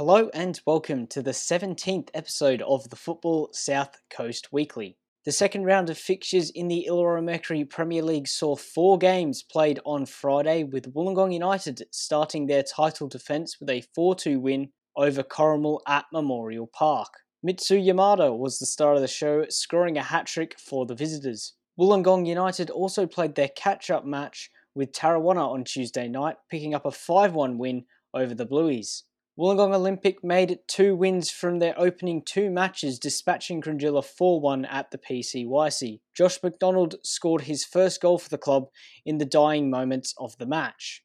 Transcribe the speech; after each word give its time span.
Hello 0.00 0.30
and 0.32 0.58
welcome 0.64 1.06
to 1.08 1.20
the 1.20 1.32
17th 1.32 2.08
episode 2.14 2.62
of 2.62 2.88
the 2.88 2.96
Football 2.96 3.50
South 3.52 3.98
Coast 4.08 4.50
Weekly. 4.50 4.96
The 5.26 5.30
second 5.30 5.64
round 5.66 5.90
of 5.90 5.98
fixtures 5.98 6.48
in 6.48 6.68
the 6.68 6.86
Illawarra 6.88 7.22
Mercury 7.22 7.66
Premier 7.66 8.00
League 8.00 8.26
saw 8.26 8.56
four 8.56 8.96
games 8.96 9.42
played 9.42 9.78
on 9.84 10.06
Friday, 10.06 10.64
with 10.64 10.94
Wollongong 10.94 11.34
United 11.34 11.82
starting 11.90 12.46
their 12.46 12.62
title 12.62 13.08
defence 13.08 13.60
with 13.60 13.68
a 13.68 13.84
4 13.94 14.14
2 14.14 14.40
win 14.40 14.70
over 14.96 15.22
Corrimal 15.22 15.80
at 15.86 16.06
Memorial 16.14 16.66
Park. 16.66 17.12
Mitsu 17.42 17.78
Yamada 17.78 18.34
was 18.34 18.58
the 18.58 18.64
star 18.64 18.94
of 18.94 19.02
the 19.02 19.06
show, 19.06 19.44
scoring 19.50 19.98
a 19.98 20.02
hat 20.02 20.24
trick 20.24 20.58
for 20.58 20.86
the 20.86 20.94
visitors. 20.94 21.52
Wollongong 21.78 22.26
United 22.26 22.70
also 22.70 23.06
played 23.06 23.34
their 23.34 23.50
catch 23.54 23.90
up 23.90 24.06
match 24.06 24.48
with 24.74 24.92
Tarrawanna 24.92 25.46
on 25.46 25.62
Tuesday 25.62 26.08
night, 26.08 26.36
picking 26.50 26.74
up 26.74 26.86
a 26.86 26.90
5 26.90 27.34
1 27.34 27.58
win 27.58 27.84
over 28.14 28.34
the 28.34 28.46
Blueys. 28.46 29.02
Wollongong 29.40 29.74
Olympic 29.74 30.22
made 30.22 30.50
it 30.50 30.68
two 30.68 30.94
wins 30.94 31.30
from 31.30 31.60
their 31.60 31.72
opening 31.80 32.20
two 32.22 32.50
matches, 32.50 32.98
dispatching 32.98 33.62
Cringila 33.62 34.04
4 34.04 34.38
1 34.38 34.66
at 34.66 34.90
the 34.90 34.98
PCYC. 34.98 36.00
Josh 36.14 36.42
McDonald 36.42 36.96
scored 37.02 37.42
his 37.42 37.64
first 37.64 38.02
goal 38.02 38.18
for 38.18 38.28
the 38.28 38.36
club 38.36 38.66
in 39.06 39.16
the 39.16 39.24
dying 39.24 39.70
moments 39.70 40.12
of 40.18 40.36
the 40.36 40.44
match. 40.44 41.02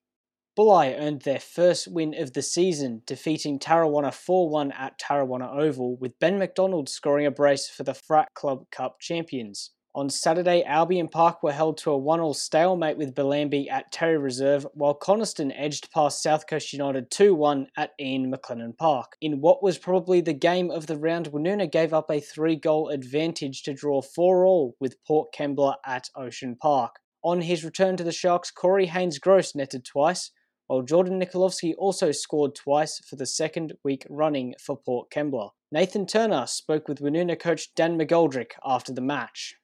Bulli 0.60 1.00
earned 1.00 1.22
their 1.22 1.40
first 1.40 1.88
win 1.88 2.14
of 2.14 2.34
the 2.34 2.42
season, 2.42 3.04
defeating 3.06 3.58
Tarrawanna 3.58 4.14
4 4.14 4.50
1 4.50 4.74
at 4.74 5.00
Tarrawanna 5.00 5.58
Oval, 5.58 5.96
with 5.96 6.20
Ben 6.20 6.38
McDonald 6.38 6.90
scoring 6.90 7.26
a 7.26 7.32
brace 7.32 7.70
for 7.70 7.84
the 7.84 7.94
Frat 7.94 8.34
Club 8.34 8.66
Cup 8.70 9.00
champions. 9.00 9.72
On 9.96 10.10
Saturday, 10.10 10.62
Albion 10.66 11.08
Park 11.08 11.42
were 11.42 11.54
held 11.54 11.78
to 11.78 11.92
a 11.92 11.98
one-all 11.98 12.34
stalemate 12.34 12.98
with 12.98 13.16
Bellambi 13.16 13.72
at 13.72 13.94
Terry 13.94 14.18
Reserve, 14.18 14.68
while 14.74 14.94
Coniston 14.94 15.54
edged 15.54 15.90
past 15.90 16.22
South 16.22 16.48
Coast 16.48 16.74
United 16.74 17.10
2 17.10 17.34
1 17.34 17.68
at 17.78 17.94
Ian 17.98 18.30
McLennan 18.30 18.78
Park. 18.78 19.16
In 19.22 19.40
what 19.40 19.64
was 19.64 19.78
probably 19.78 20.20
the 20.20 20.34
game 20.34 20.70
of 20.70 20.88
the 20.88 20.98
round, 20.98 21.32
Woonona 21.32 21.72
gave 21.72 21.94
up 21.94 22.12
a 22.12 22.20
three 22.20 22.58
goal 22.58 22.90
advantage 22.90 23.64
to 23.64 23.74
draw 23.74 24.02
4 24.02 24.46
all 24.46 24.76
with 24.82 25.02
Port 25.06 25.34
Kembla 25.34 25.76
at 25.86 26.10
Ocean 26.14 26.58
Park. 26.58 27.00
On 27.24 27.40
his 27.40 27.64
return 27.64 27.96
to 27.96 28.04
the 28.04 28.12
Sharks, 28.12 28.52
Corey 28.52 28.88
Haynes 28.88 29.18
Gross 29.18 29.56
netted 29.56 29.86
twice, 29.86 30.32
while 30.68 30.82
Jordan 30.82 31.22
Nikolovsky 31.22 31.74
also 31.78 32.12
scored 32.12 32.54
twice 32.54 33.00
for 33.00 33.16
the 33.16 33.26
second 33.26 33.78
week 33.82 34.06
running 34.10 34.56
for 34.60 34.76
Port 34.76 35.10
Kembla. 35.10 35.52
Nathan 35.72 36.06
Turner 36.06 36.48
spoke 36.48 36.88
with 36.88 37.00
Woonona 37.00 37.40
coach 37.40 37.74
Dan 37.76 37.98
McGoldrick 37.98 38.52
after 38.66 38.94
the 38.94 39.02
match. 39.02 39.56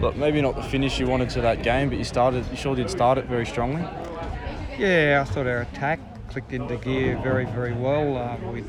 Look, 0.00 0.16
maybe 0.16 0.40
not 0.40 0.56
the 0.56 0.62
finish 0.62 0.98
you 0.98 1.06
wanted 1.06 1.30
to 1.30 1.40
that 1.42 1.62
game, 1.62 1.88
but 1.88 1.98
you 1.98 2.04
started. 2.04 2.44
You 2.50 2.56
sure 2.56 2.74
did 2.74 2.90
start 2.90 3.18
it 3.18 3.26
very 3.26 3.46
strongly. 3.46 3.82
Yeah, 4.78 5.24
I 5.26 5.30
thought 5.30 5.46
our 5.46 5.62
attack 5.62 6.00
clicked 6.30 6.52
into 6.52 6.76
gear 6.76 7.18
very, 7.22 7.44
very 7.44 7.74
well. 7.74 8.16
Uh, 8.16 8.36
we, 8.50 8.64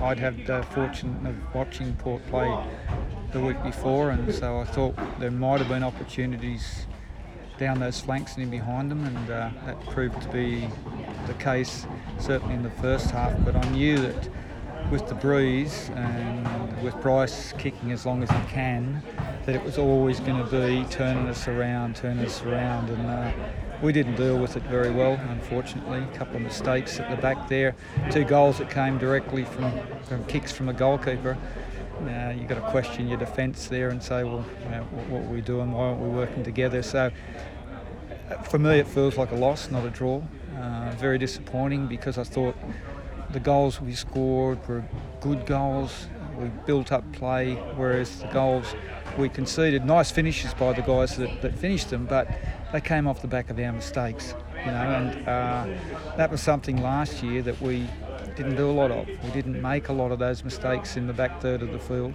I'd 0.00 0.18
had 0.18 0.46
the 0.46 0.62
fortune 0.70 1.26
of 1.26 1.54
watching 1.54 1.94
Port 1.96 2.24
play 2.28 2.48
the 3.32 3.40
week 3.40 3.60
before, 3.62 4.10
and 4.10 4.32
so 4.32 4.60
I 4.60 4.64
thought 4.64 4.94
there 5.18 5.32
might 5.32 5.58
have 5.58 5.68
been 5.68 5.82
opportunities 5.82 6.86
down 7.58 7.80
those 7.80 8.00
flanks 8.00 8.34
and 8.34 8.44
in 8.44 8.50
behind 8.50 8.90
them, 8.90 9.04
and 9.04 9.30
uh, 9.30 9.50
that 9.66 9.80
proved 9.86 10.20
to 10.22 10.28
be 10.28 10.68
the 11.26 11.34
case 11.34 11.86
certainly 12.18 12.54
in 12.54 12.62
the 12.62 12.70
first 12.70 13.10
half. 13.10 13.32
But 13.44 13.56
I 13.56 13.68
knew 13.70 13.98
that 13.98 14.28
with 14.90 15.08
the 15.08 15.14
breeze 15.14 15.90
and 15.94 16.82
with 16.82 16.98
Bryce 17.00 17.52
kicking 17.58 17.90
as 17.92 18.06
long 18.06 18.22
as 18.22 18.30
he 18.30 18.40
can, 18.48 19.02
that 19.46 19.54
it 19.54 19.62
was 19.62 19.76
always 19.76 20.20
going 20.20 20.42
to 20.42 20.50
be 20.50 20.84
turning 20.90 21.28
us 21.28 21.46
around, 21.48 21.96
turning 21.96 22.24
us 22.24 22.42
around, 22.42 22.88
and 22.88 23.06
uh, 23.06 23.32
we 23.82 23.92
didn't 23.92 24.16
deal 24.16 24.38
with 24.38 24.56
it 24.56 24.62
very 24.64 24.90
well, 24.90 25.20
unfortunately. 25.28 25.98
A 25.98 26.16
couple 26.16 26.36
of 26.36 26.42
mistakes 26.42 26.98
at 26.98 27.10
the 27.10 27.20
back 27.20 27.48
there, 27.48 27.74
two 28.10 28.24
goals 28.24 28.58
that 28.58 28.70
came 28.70 28.96
directly 28.96 29.44
from, 29.44 29.72
from 30.04 30.24
kicks 30.24 30.50
from 30.50 30.66
the 30.66 30.72
goalkeeper. 30.72 31.36
Uh, 32.00 32.32
you've 32.36 32.48
got 32.48 32.54
to 32.54 32.70
question 32.70 33.06
your 33.06 33.18
defence 33.18 33.66
there 33.66 33.90
and 33.90 34.02
say, 34.02 34.24
well, 34.24 34.44
you 34.64 34.70
know, 34.70 34.82
what, 34.82 35.06
what, 35.08 35.22
are 35.22 35.34
we 35.34 35.40
doing? 35.40 35.72
Why 35.72 35.88
aren't 35.88 36.00
we 36.00 36.08
working 36.08 36.42
together? 36.42 36.82
So, 36.82 37.10
uh, 38.30 38.42
for 38.42 38.58
me, 38.58 38.78
it 38.78 38.86
feels 38.86 39.16
like 39.16 39.30
a 39.30 39.36
loss, 39.36 39.70
not 39.70 39.84
a 39.84 39.90
draw. 39.90 40.22
Uh, 40.58 40.90
very 40.96 41.18
disappointing 41.18 41.86
because 41.86 42.16
I 42.16 42.24
thought 42.24 42.56
the 43.30 43.40
goals 43.40 43.80
we 43.80 43.94
scored 43.94 44.66
were 44.66 44.84
good 45.20 45.44
goals. 45.44 46.08
We 46.38 46.48
built 46.66 46.90
up 46.90 47.10
play, 47.12 47.54
whereas 47.76 48.20
the 48.20 48.26
goals 48.28 48.74
we 49.18 49.28
conceded 49.28 49.84
nice 49.84 50.10
finishes 50.10 50.54
by 50.54 50.72
the 50.72 50.82
guys 50.82 51.16
that, 51.16 51.42
that 51.42 51.56
finished 51.56 51.90
them, 51.90 52.06
but 52.06 52.28
they 52.72 52.80
came 52.80 53.06
off 53.06 53.22
the 53.22 53.28
back 53.28 53.50
of 53.50 53.58
our 53.58 53.72
mistakes, 53.72 54.34
you 54.58 54.70
know, 54.70 54.72
and 54.72 55.28
uh, 55.28 55.66
that 56.16 56.30
was 56.30 56.40
something 56.40 56.82
last 56.82 57.22
year 57.22 57.42
that 57.42 57.60
we 57.60 57.86
didn't 58.36 58.56
do 58.56 58.68
a 58.68 58.72
lot 58.72 58.90
of. 58.90 59.06
We 59.06 59.30
didn't 59.30 59.60
make 59.60 59.88
a 59.88 59.92
lot 59.92 60.12
of 60.12 60.18
those 60.18 60.44
mistakes 60.44 60.96
in 60.96 61.06
the 61.06 61.12
back 61.12 61.40
third 61.40 61.62
of 61.62 61.72
the 61.72 61.78
field. 61.78 62.14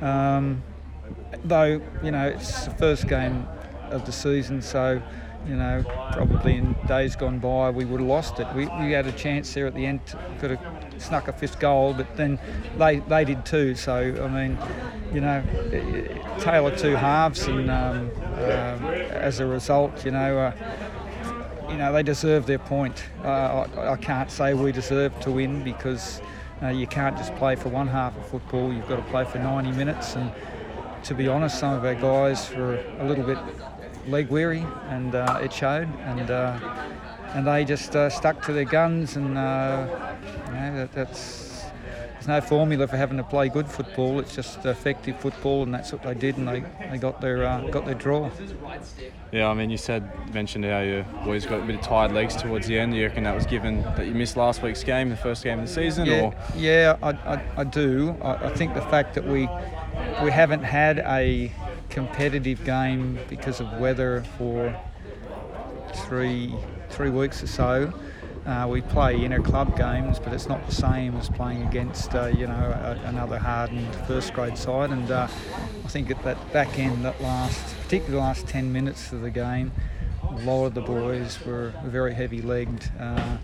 Um, 0.00 0.62
though, 1.44 1.80
you 2.02 2.10
know, 2.10 2.28
it's 2.28 2.64
the 2.64 2.70
first 2.72 3.08
game 3.08 3.46
of 3.90 4.06
the 4.06 4.12
season, 4.12 4.62
so 4.62 5.02
you 5.46 5.54
know, 5.54 5.84
probably 6.12 6.56
in 6.56 6.74
days 6.88 7.14
gone 7.14 7.38
by 7.38 7.70
we 7.70 7.84
would 7.84 8.00
have 8.00 8.08
lost 8.08 8.40
it. 8.40 8.46
We, 8.54 8.66
we 8.66 8.92
had 8.92 9.06
a 9.06 9.12
chance 9.12 9.54
there 9.54 9.66
at 9.66 9.74
the 9.74 9.86
end, 9.86 10.00
could 10.40 10.50
have 10.50 10.85
snuck 10.98 11.28
a 11.28 11.32
fifth 11.32 11.58
goal, 11.58 11.94
but 11.94 12.16
then 12.16 12.38
they, 12.78 13.00
they 13.00 13.24
did 13.24 13.44
too. 13.44 13.74
So, 13.74 13.96
I 13.96 14.28
mean, 14.28 14.58
you 15.12 15.20
know, 15.20 15.42
tale 16.40 16.66
of 16.66 16.76
two 16.76 16.94
halves, 16.96 17.46
and 17.46 17.70
um, 17.70 18.10
uh, 18.34 18.38
as 18.38 19.40
a 19.40 19.46
result, 19.46 20.04
you 20.04 20.10
know, 20.10 20.38
uh, 20.38 20.52
you 21.70 21.76
know, 21.76 21.92
they 21.92 22.02
deserve 22.02 22.46
their 22.46 22.58
point. 22.58 23.04
Uh, 23.24 23.66
I, 23.76 23.92
I, 23.92 23.96
can't 23.96 24.30
say 24.30 24.54
we 24.54 24.72
deserve 24.72 25.18
to 25.20 25.30
win 25.30 25.64
because 25.64 26.22
uh, 26.62 26.68
you 26.68 26.86
can't 26.86 27.16
just 27.16 27.34
play 27.36 27.56
for 27.56 27.68
one 27.68 27.88
half 27.88 28.16
of 28.16 28.26
football. 28.28 28.72
You've 28.72 28.88
got 28.88 28.96
to 28.96 29.10
play 29.10 29.24
for 29.24 29.38
90 29.38 29.72
minutes, 29.72 30.14
and 30.14 30.32
to 31.04 31.14
be 31.14 31.28
honest, 31.28 31.58
some 31.58 31.74
of 31.74 31.84
our 31.84 31.94
guys 31.94 32.50
were 32.54 32.82
a 32.98 33.04
little 33.04 33.24
bit 33.24 33.38
leg 34.06 34.28
weary, 34.28 34.64
and 34.88 35.14
uh, 35.14 35.40
it 35.42 35.52
showed. 35.52 35.88
And 36.00 36.30
uh, 36.30 36.58
and 37.34 37.46
they 37.46 37.64
just 37.64 37.94
uh, 37.94 38.08
stuck 38.08 38.42
to 38.46 38.52
their 38.52 38.64
guns, 38.64 39.16
and 39.16 39.36
uh, 39.36 39.86
know, 40.56 40.76
that, 40.76 40.92
that's 40.92 41.56
there's 42.26 42.28
no 42.28 42.40
formula 42.40 42.86
for 42.88 42.96
having 42.96 43.18
to 43.18 43.22
play 43.22 43.48
good 43.48 43.68
football. 43.68 44.18
It's 44.18 44.34
just 44.34 44.64
effective 44.64 45.20
football, 45.20 45.62
and 45.62 45.72
that's 45.72 45.92
what 45.92 46.02
they 46.02 46.14
did, 46.14 46.36
and 46.36 46.48
they, 46.48 46.64
they 46.90 46.98
got 46.98 47.20
their 47.20 47.46
uh, 47.46 47.60
got 47.68 47.84
their 47.84 47.94
draw. 47.94 48.30
Yeah, 49.30 49.48
I 49.48 49.54
mean, 49.54 49.70
you 49.70 49.76
said 49.76 50.10
mentioned 50.34 50.64
how 50.64 50.80
you 50.80 51.04
boys 51.24 51.46
got 51.46 51.60
a 51.60 51.64
bit 51.64 51.76
of 51.76 51.82
tired 51.82 52.12
legs 52.12 52.34
towards 52.34 52.66
the 52.66 52.78
end. 52.78 52.92
Do 52.92 52.98
you 52.98 53.06
reckon 53.06 53.24
that 53.24 53.34
was 53.34 53.46
given 53.46 53.82
that 53.82 54.06
you 54.06 54.14
missed 54.14 54.36
last 54.36 54.62
week's 54.62 54.82
game, 54.82 55.08
the 55.08 55.16
first 55.16 55.44
game 55.44 55.60
of 55.60 55.68
the 55.68 55.72
season, 55.72 56.06
yeah, 56.06 56.20
or? 56.20 56.34
Yeah, 56.56 56.96
I, 57.02 57.10
I, 57.10 57.44
I 57.58 57.64
do. 57.64 58.16
I, 58.22 58.46
I 58.46 58.54
think 58.54 58.74
the 58.74 58.82
fact 58.82 59.14
that 59.14 59.24
we 59.24 59.48
we 60.24 60.30
haven't 60.30 60.64
had 60.64 60.98
a 61.00 61.52
competitive 61.90 62.64
game 62.64 63.18
because 63.28 63.60
of 63.60 63.72
weather 63.74 64.24
for 64.36 64.74
three 65.94 66.54
three 66.90 67.10
weeks 67.10 67.42
or 67.42 67.46
so. 67.46 67.92
Uh, 68.46 68.64
we 68.70 68.80
play 68.80 69.24
inner 69.24 69.42
club 69.42 69.76
games, 69.76 70.20
but 70.20 70.32
it's 70.32 70.46
not 70.46 70.64
the 70.66 70.72
same 70.72 71.16
as 71.16 71.28
playing 71.28 71.62
against 71.64 72.14
uh, 72.14 72.26
you 72.26 72.46
know 72.46 72.54
a, 72.54 73.08
another 73.08 73.38
hardened 73.38 73.92
first 74.06 74.32
grade 74.34 74.56
side. 74.56 74.90
And 74.90 75.10
uh, 75.10 75.26
I 75.84 75.88
think 75.88 76.10
at 76.12 76.22
that 76.22 76.52
back 76.52 76.78
end, 76.78 77.04
that 77.04 77.20
last, 77.20 77.74
particularly 77.82 78.12
the 78.12 78.20
last 78.20 78.46
10 78.46 78.72
minutes 78.72 79.10
of 79.10 79.22
the 79.22 79.30
game, 79.30 79.72
a 80.22 80.34
lot 80.44 80.66
of 80.66 80.74
the 80.74 80.80
boys 80.80 81.44
were 81.44 81.74
very 81.84 82.14
heavy 82.14 82.40
legged. 82.40 82.88
Uh, 83.00 83.38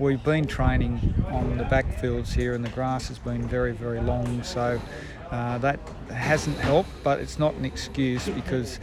we've 0.00 0.22
been 0.24 0.46
training 0.46 1.14
on 1.30 1.56
the 1.56 1.64
backfields 1.64 2.32
here, 2.32 2.54
and 2.54 2.64
the 2.64 2.70
grass 2.70 3.06
has 3.06 3.18
been 3.18 3.46
very 3.46 3.72
very 3.72 4.00
long, 4.00 4.42
so 4.42 4.80
uh, 5.30 5.58
that 5.58 5.78
hasn't 6.10 6.58
helped, 6.58 6.90
but 7.04 7.20
it's 7.20 7.38
not 7.38 7.54
an 7.54 7.64
excuse 7.64 8.28
because 8.28 8.80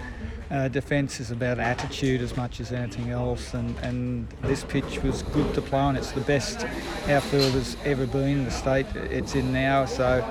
uh, 0.49 0.67
defence 0.69 1.19
is 1.19 1.31
about 1.31 1.59
attitude 1.59 2.21
as 2.21 2.37
much 2.37 2.59
as 2.59 2.71
anything 2.71 3.09
else, 3.09 3.53
and, 3.53 3.77
and 3.79 4.27
this 4.43 4.63
pitch 4.63 5.03
was 5.03 5.23
good 5.23 5.53
to 5.53 5.61
play 5.61 5.79
on. 5.79 5.95
It's 5.95 6.11
the 6.11 6.21
best 6.21 6.65
our 7.07 7.21
field 7.21 7.53
has 7.53 7.75
ever 7.83 8.07
been, 8.07 8.39
in 8.39 8.45
the 8.45 8.51
state 8.51 8.85
it's 8.95 9.35
in 9.35 9.51
now. 9.51 9.85
So 9.85 10.25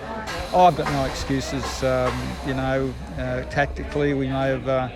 I've 0.54 0.76
got 0.76 0.90
no 0.92 1.04
excuses. 1.04 1.82
Um, 1.82 2.18
you 2.46 2.54
know, 2.54 2.94
uh, 3.18 3.42
tactically 3.44 4.14
we 4.14 4.26
may 4.26 4.48
have. 4.48 4.68
Uh, 4.68 4.88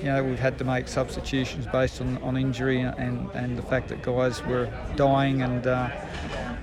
you 0.00 0.06
know, 0.10 0.22
we've 0.22 0.38
had 0.38 0.58
to 0.58 0.64
make 0.64 0.86
substitutions 0.86 1.66
based 1.72 2.02
on, 2.02 2.18
on 2.18 2.36
injury 2.36 2.80
and, 2.82 3.30
and 3.30 3.56
the 3.56 3.62
fact 3.62 3.88
that 3.88 4.02
guys 4.02 4.44
were 4.44 4.70
dying 4.96 5.40
and 5.40 5.66
uh, 5.66 5.88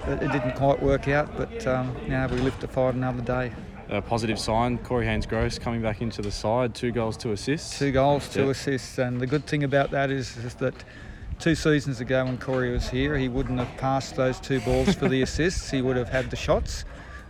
it, 0.06 0.22
it, 0.22 0.32
didn't 0.32 0.56
quite 0.56 0.80
work 0.80 1.08
out. 1.08 1.36
But 1.36 1.66
um, 1.66 1.96
now 2.08 2.28
we 2.28 2.38
live 2.38 2.60
to 2.60 2.68
fight 2.68 2.94
another 2.94 3.24
day 3.24 3.52
a 3.92 4.02
positive 4.02 4.40
sign. 4.40 4.78
Corey 4.80 5.06
Haynes 5.06 5.26
Gross 5.26 5.60
coming 5.60 5.82
back 5.82 6.02
into 6.02 6.22
the 6.22 6.32
side, 6.32 6.74
two 6.74 6.92
goals, 6.92 7.18
two 7.18 7.34
assists. 7.34 7.78
Two 7.78 7.92
goals, 7.92 8.28
two 8.30 8.44
yep. 8.46 8.52
assists, 8.52 8.98
and 8.98 9.20
the 9.20 9.28
good 9.28 9.46
thing 9.46 9.64
about 9.64 9.92
that 9.92 10.10
is, 10.10 10.38
is, 10.38 10.56
that 10.56 10.74
two 11.40 11.56
seasons 11.56 12.00
ago 12.00 12.24
when 12.24 12.38
Corey 12.38 12.72
was 12.72 12.90
here, 12.90 13.18
he 13.18 13.28
wouldn't 13.28 13.60
have 13.60 13.78
passed 13.78 14.16
those 14.16 14.40
two 14.40 14.62
balls 14.62 14.96
for 14.96 15.10
the 15.10 15.22
assists. 15.24 15.70
He 15.70 15.82
would 15.82 15.98
have 15.98 16.10
had 16.10 16.30
the 16.30 16.38
shots. 16.38 16.86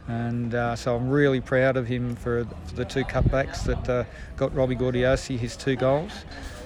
And 0.07 0.53
uh, 0.53 0.75
so 0.75 0.95
I'm 0.95 1.09
really 1.09 1.41
proud 1.41 1.77
of 1.77 1.87
him 1.87 2.15
for, 2.15 2.45
for 2.65 2.75
the 2.75 2.85
two 2.85 3.03
cutbacks 3.05 3.63
that 3.63 3.89
uh, 3.89 4.03
got 4.35 4.53
Robbie 4.53 4.75
Gordiosi 4.75 5.37
his 5.37 5.55
two 5.55 5.75
goals. 5.75 6.11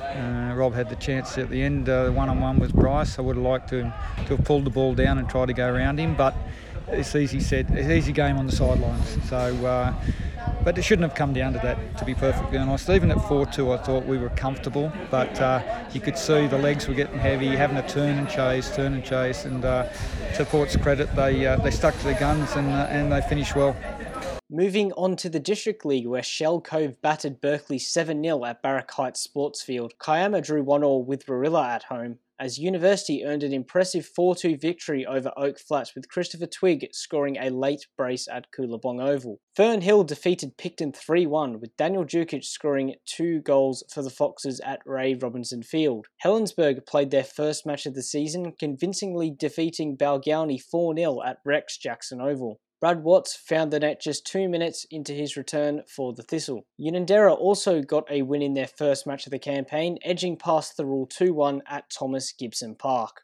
Uh, 0.01 0.53
Rob 0.55 0.73
had 0.73 0.89
the 0.89 0.95
chance 0.95 1.37
at 1.37 1.49
the 1.49 1.61
end, 1.61 1.87
one 1.87 2.29
on 2.29 2.39
one 2.39 2.59
with 2.59 2.73
Bryce. 2.73 3.19
I 3.19 3.21
would 3.21 3.35
have 3.35 3.45
liked 3.45 3.69
to, 3.69 3.81
to 4.27 4.37
have 4.37 4.45
pulled 4.45 4.65
the 4.65 4.69
ball 4.69 4.93
down 4.93 5.17
and 5.17 5.29
tried 5.29 5.47
to 5.47 5.53
go 5.53 5.67
around 5.67 5.99
him, 5.99 6.15
but 6.15 6.35
it's 6.89 7.15
easy 7.15 7.39
said, 7.39 7.69
it's 7.71 7.89
easy 7.89 8.11
game 8.11 8.37
on 8.37 8.45
the 8.45 8.51
sidelines. 8.51 9.17
So, 9.29 9.37
uh, 9.37 9.93
but 10.63 10.77
it 10.77 10.83
shouldn't 10.83 11.07
have 11.07 11.17
come 11.17 11.33
down 11.33 11.53
to 11.53 11.59
that, 11.59 11.97
to 11.97 12.05
be 12.05 12.15
perfectly 12.15 12.57
honest. 12.57 12.89
Even 12.89 13.11
at 13.11 13.17
4-2, 13.17 13.77
I 13.77 13.83
thought 13.83 14.05
we 14.05 14.17
were 14.17 14.29
comfortable, 14.29 14.91
but 15.11 15.39
uh, 15.39 15.61
you 15.93 16.01
could 16.01 16.17
see 16.17 16.47
the 16.47 16.57
legs 16.57 16.87
were 16.87 16.93
getting 16.93 17.19
heavy, 17.19 17.47
having 17.49 17.75
to 17.75 17.87
turn 17.87 18.17
and 18.17 18.29
chase, 18.29 18.75
turn 18.75 18.93
and 18.93 19.03
chase. 19.03 19.45
And 19.45 19.63
uh, 19.63 19.87
to 20.35 20.45
Port's 20.45 20.75
credit, 20.75 21.13
they 21.15 21.45
uh, 21.45 21.57
they 21.57 21.71
stuck 21.71 21.97
to 21.97 22.03
their 22.03 22.19
guns 22.19 22.51
and 22.55 22.67
uh, 22.67 22.87
and 22.89 23.11
they 23.11 23.21
finished 23.21 23.55
well. 23.55 23.75
Moving 24.49 24.91
on 24.93 25.15
to 25.17 25.29
the 25.29 25.39
District 25.39 25.83
League, 25.85 26.07
where 26.07 26.21
Shell 26.21 26.61
Cove 26.61 27.01
battered 27.01 27.41
Berkeley 27.41 27.79
7 27.79 28.21
0 28.23 28.45
at 28.45 28.61
Barrack 28.61 28.91
Heights 28.91 29.19
Sports 29.19 29.61
Field. 29.61 29.93
Kiama 29.99 30.41
drew 30.41 30.63
1 30.63 30.83
all 30.83 31.03
with 31.03 31.27
Warilla 31.27 31.67
at 31.67 31.83
home, 31.83 32.19
as 32.39 32.57
University 32.57 33.23
earned 33.25 33.43
an 33.43 33.53
impressive 33.53 34.05
4 34.05 34.35
2 34.35 34.57
victory 34.57 35.05
over 35.05 35.31
Oak 35.37 35.59
Flats, 35.59 35.95
with 35.95 36.09
Christopher 36.09 36.45
Twigg 36.45 36.87
scoring 36.91 37.37
a 37.37 37.49
late 37.49 37.87
brace 37.97 38.27
at 38.27 38.47
Kooloobong 38.51 39.01
Oval. 39.01 39.39
Fernhill 39.57 40.05
defeated 40.05 40.57
Picton 40.57 40.91
3 40.91 41.25
1, 41.25 41.59
with 41.59 41.75
Daniel 41.77 42.03
Dukic 42.05 42.43
scoring 42.43 42.95
two 43.05 43.41
goals 43.41 43.83
for 43.93 44.01
the 44.01 44.09
Foxes 44.09 44.59
at 44.61 44.81
Ray 44.85 45.15
Robinson 45.15 45.63
Field. 45.63 46.07
Helensburgh 46.23 46.85
played 46.85 47.11
their 47.11 47.23
first 47.23 47.65
match 47.65 47.85
of 47.85 47.95
the 47.95 48.03
season, 48.03 48.53
convincingly 48.59 49.31
defeating 49.31 49.97
Balgownie 49.97 50.61
4 50.61 50.95
0 50.95 51.21
at 51.25 51.37
Rex 51.45 51.77
Jackson 51.77 52.21
Oval. 52.21 52.59
Brad 52.81 53.03
Watts 53.03 53.33
found 53.33 53.71
the 53.71 53.79
net 53.79 54.01
just 54.01 54.27
two 54.27 54.49
minutes 54.49 54.85
into 54.91 55.13
his 55.13 55.37
return 55.37 55.83
for 55.87 56.11
the 56.11 56.23
Thistle. 56.23 56.65
Unanderra 56.79 57.33
also 57.35 57.81
got 57.81 58.05
a 58.11 58.21
win 58.21 58.41
in 58.41 58.53
their 58.53 58.67
first 58.67 59.07
match 59.07 59.25
of 59.25 59.31
the 59.31 59.39
campaign, 59.39 59.97
edging 60.03 60.35
past 60.35 60.77
Thirroul 60.77 61.09
2 61.09 61.33
1 61.33 61.61
at 61.67 61.89
Thomas 61.89 62.33
Gibson 62.33 62.75
Park. 62.75 63.21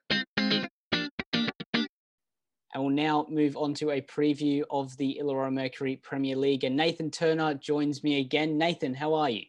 And 2.74 2.86
we'll 2.86 2.90
now 2.90 3.28
move 3.30 3.58
on 3.58 3.74
to 3.76 3.92
a 3.92 4.00
preview 4.02 4.64
of 4.72 4.96
the 4.96 5.20
Illawarra 5.22 5.52
Mercury 5.52 5.98
Premier 5.98 6.38
League. 6.38 6.64
And 6.64 6.78
Nathan 6.78 7.12
Turner 7.12 7.54
joins 7.54 8.02
me 8.04 8.22
again. 8.22 8.58
Nathan, 8.58 8.94
how 8.94 9.14
are 9.14 9.30
you? 9.30 9.44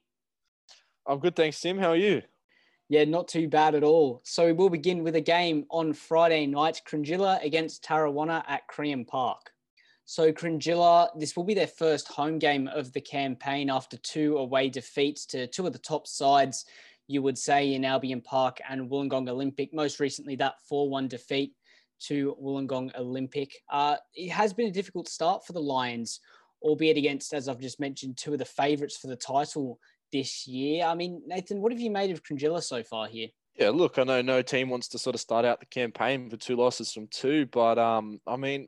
I'm 1.07 1.21
good, 1.21 1.37
thanks, 1.37 1.61
Tim. 1.61 1.79
How 1.79 1.91
are 1.91 1.97
you? 1.97 2.23
Yeah, 2.89 3.05
not 3.05 3.29
too 3.29 3.49
bad 3.49 3.77
at 3.77 3.85
all. 3.85 4.21
So 4.25 4.53
we'll 4.53 4.69
begin 4.69 5.05
with 5.05 5.15
a 5.15 5.21
game 5.21 5.65
on 5.71 5.93
Friday 5.93 6.47
night, 6.47 6.83
Cringila 6.87 7.43
against 7.45 7.85
Tarrawanna 7.85 8.43
at 8.49 8.67
Crean 8.67 9.05
Park. 9.05 9.53
So 10.05 10.33
Cringila, 10.33 11.09
this 11.19 11.37
will 11.37 11.45
be 11.45 11.55
their 11.55 11.67
first 11.67 12.09
home 12.09 12.39
game 12.39 12.69
of 12.69 12.93
the 12.93 13.01
campaign 13.01 13.71
after 13.71 13.97
two 13.99 14.37
away 14.37 14.69
defeats 14.69 15.27
to 15.27 15.47
two 15.47 15.67
of 15.67 15.73
the 15.73 15.79
top 15.79 16.07
sides, 16.07 16.65
you 17.07 17.23
would 17.23 17.39
say, 17.39 17.75
in 17.75 17.85
Albion 17.85 18.21
Park 18.21 18.59
and 18.69 18.91
Wollongong 18.91 19.29
Olympic. 19.29 19.73
Most 19.73 20.01
recently, 20.01 20.37
that 20.37 20.55
4-1 20.71 21.09
defeat 21.09 21.55
to 22.07 22.37
Wollongong 22.43 22.97
Olympic. 22.99 23.53
Uh, 23.71 23.97
it 24.15 24.31
has 24.31 24.53
been 24.53 24.67
a 24.67 24.73
difficult 24.73 25.09
start 25.09 25.47
for 25.47 25.53
the 25.53 25.61
Lions, 25.61 26.21
albeit 26.61 26.97
against, 26.97 27.33
as 27.33 27.49
I've 27.49 27.61
just 27.61 27.81
mentioned, 27.81 28.17
two 28.17 28.33
of 28.33 28.39
the 28.39 28.45
favourites 28.45 28.97
for 28.97 29.07
the 29.07 29.17
title 29.17 29.79
this 30.11 30.47
year. 30.47 30.85
I 30.85 30.95
mean, 30.95 31.23
Nathan, 31.27 31.61
what 31.61 31.73
have 31.73 31.81
you 31.81 31.91
made 31.91 32.11
of 32.11 32.23
Cringila 32.23 32.63
so 32.63 32.83
far 32.83 33.07
here? 33.07 33.29
Yeah, 33.55 33.71
look, 33.71 33.99
I 33.99 34.05
know 34.05 34.23
no 34.23 34.41
team 34.41 34.71
wants 34.71 34.89
to 34.89 34.99
sort 34.99 35.15
of 35.15 35.21
start 35.21 35.45
out 35.45 35.61
the 35.61 35.67
campaign 35.67 36.29
with 36.31 36.41
two 36.41 36.57
losses 36.57 36.93
from 36.93 37.07
two, 37.09 37.47
but 37.47 37.79
um, 37.79 38.21
I 38.27 38.37
mean, 38.37 38.67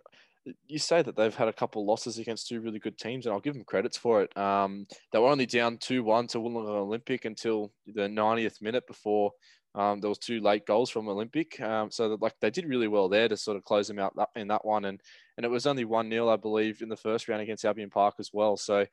you 0.66 0.78
say 0.78 1.02
that 1.02 1.16
they've 1.16 1.34
had 1.34 1.48
a 1.48 1.52
couple 1.52 1.86
losses 1.86 2.18
against 2.18 2.48
two 2.48 2.60
really 2.60 2.78
good 2.78 2.98
teams, 2.98 3.26
and 3.26 3.32
I'll 3.32 3.40
give 3.40 3.54
them 3.54 3.64
credits 3.64 3.96
for 3.96 4.22
it. 4.22 4.36
Um, 4.36 4.86
they 5.12 5.18
were 5.18 5.28
only 5.28 5.46
down 5.46 5.78
two 5.78 6.02
one 6.02 6.26
to 6.28 6.38
Wollongong 6.38 6.68
Olympic 6.68 7.24
until 7.24 7.72
the 7.86 8.02
90th 8.02 8.60
minute 8.60 8.86
before 8.86 9.32
um, 9.74 10.00
there 10.00 10.08
was 10.08 10.18
two 10.18 10.40
late 10.40 10.66
goals 10.66 10.90
from 10.90 11.08
Olympic. 11.08 11.60
Um, 11.60 11.90
so 11.90 12.10
that, 12.10 12.22
like 12.22 12.34
they 12.40 12.50
did 12.50 12.68
really 12.68 12.88
well 12.88 13.08
there 13.08 13.28
to 13.28 13.36
sort 13.36 13.56
of 13.56 13.64
close 13.64 13.88
them 13.88 13.98
out 13.98 14.14
in 14.36 14.48
that 14.48 14.64
one, 14.64 14.84
and 14.84 15.00
and 15.36 15.44
it 15.44 15.50
was 15.50 15.66
only 15.66 15.84
one 15.84 16.10
0 16.10 16.28
I 16.28 16.36
believe 16.36 16.82
in 16.82 16.88
the 16.88 16.96
first 16.96 17.28
round 17.28 17.42
against 17.42 17.64
Albion 17.64 17.90
Park 17.90 18.14
as 18.18 18.30
well. 18.32 18.56
So. 18.56 18.86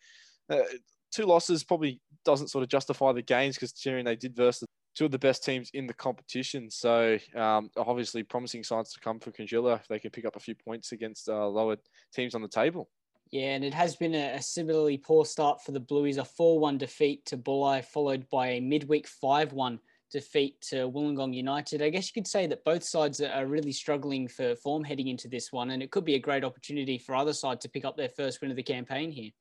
Uh, 0.49 0.63
two 1.11 1.25
losses 1.25 1.63
probably 1.63 1.99
doesn't 2.25 2.49
sort 2.49 2.63
of 2.63 2.69
justify 2.69 3.11
the 3.11 3.21
gains 3.21 3.55
because 3.55 3.71
considering 3.71 4.05
they 4.05 4.15
did 4.15 4.35
versus 4.35 4.67
two 4.95 5.05
of 5.05 5.11
the 5.11 5.19
best 5.19 5.43
teams 5.43 5.69
in 5.73 5.87
the 5.87 5.93
competition. 5.93 6.69
So 6.69 7.17
um, 7.35 7.69
obviously 7.77 8.23
promising 8.23 8.63
signs 8.63 8.91
to 8.93 8.99
come 8.99 9.19
for 9.19 9.31
Cringila 9.31 9.79
if 9.79 9.87
they 9.87 9.99
can 9.99 10.11
pick 10.11 10.25
up 10.25 10.35
a 10.35 10.39
few 10.39 10.55
points 10.55 10.91
against 10.91 11.29
uh, 11.29 11.47
lower 11.47 11.77
teams 12.13 12.35
on 12.35 12.41
the 12.41 12.47
table. 12.47 12.89
Yeah, 13.31 13.55
and 13.55 13.63
it 13.63 13.73
has 13.73 13.95
been 13.95 14.13
a, 14.13 14.41
similarly 14.41 14.97
poor 14.97 15.23
start 15.23 15.63
for 15.63 15.71
the 15.71 15.79
Blues. 15.79 16.17
A 16.17 16.23
4-1 16.23 16.77
defeat 16.77 17.25
to 17.27 17.37
Bulli, 17.37 17.83
followed 17.85 18.27
by 18.29 18.49
a 18.49 18.59
midweek 18.59 19.07
5-1 19.07 19.79
defeat 20.11 20.59
to 20.61 20.89
Wollongong 20.89 21.33
United. 21.33 21.81
I 21.81 21.89
guess 21.89 22.07
you 22.07 22.13
could 22.13 22.27
say 22.27 22.45
that 22.47 22.65
both 22.65 22.83
sides 22.83 23.21
are 23.21 23.45
really 23.45 23.71
struggling 23.71 24.27
for 24.27 24.55
form 24.57 24.83
heading 24.83 25.07
into 25.07 25.29
this 25.29 25.53
one, 25.53 25.71
and 25.71 25.81
it 25.81 25.91
could 25.91 26.03
be 26.03 26.15
a 26.15 26.19
great 26.19 26.43
opportunity 26.43 26.97
for 26.97 27.15
either 27.15 27.31
side 27.31 27.61
to 27.61 27.69
pick 27.69 27.85
up 27.85 27.95
their 27.95 28.09
first 28.09 28.41
win 28.41 28.51
of 28.51 28.57
the 28.57 28.63
campaign 28.63 29.11
here. 29.11 29.31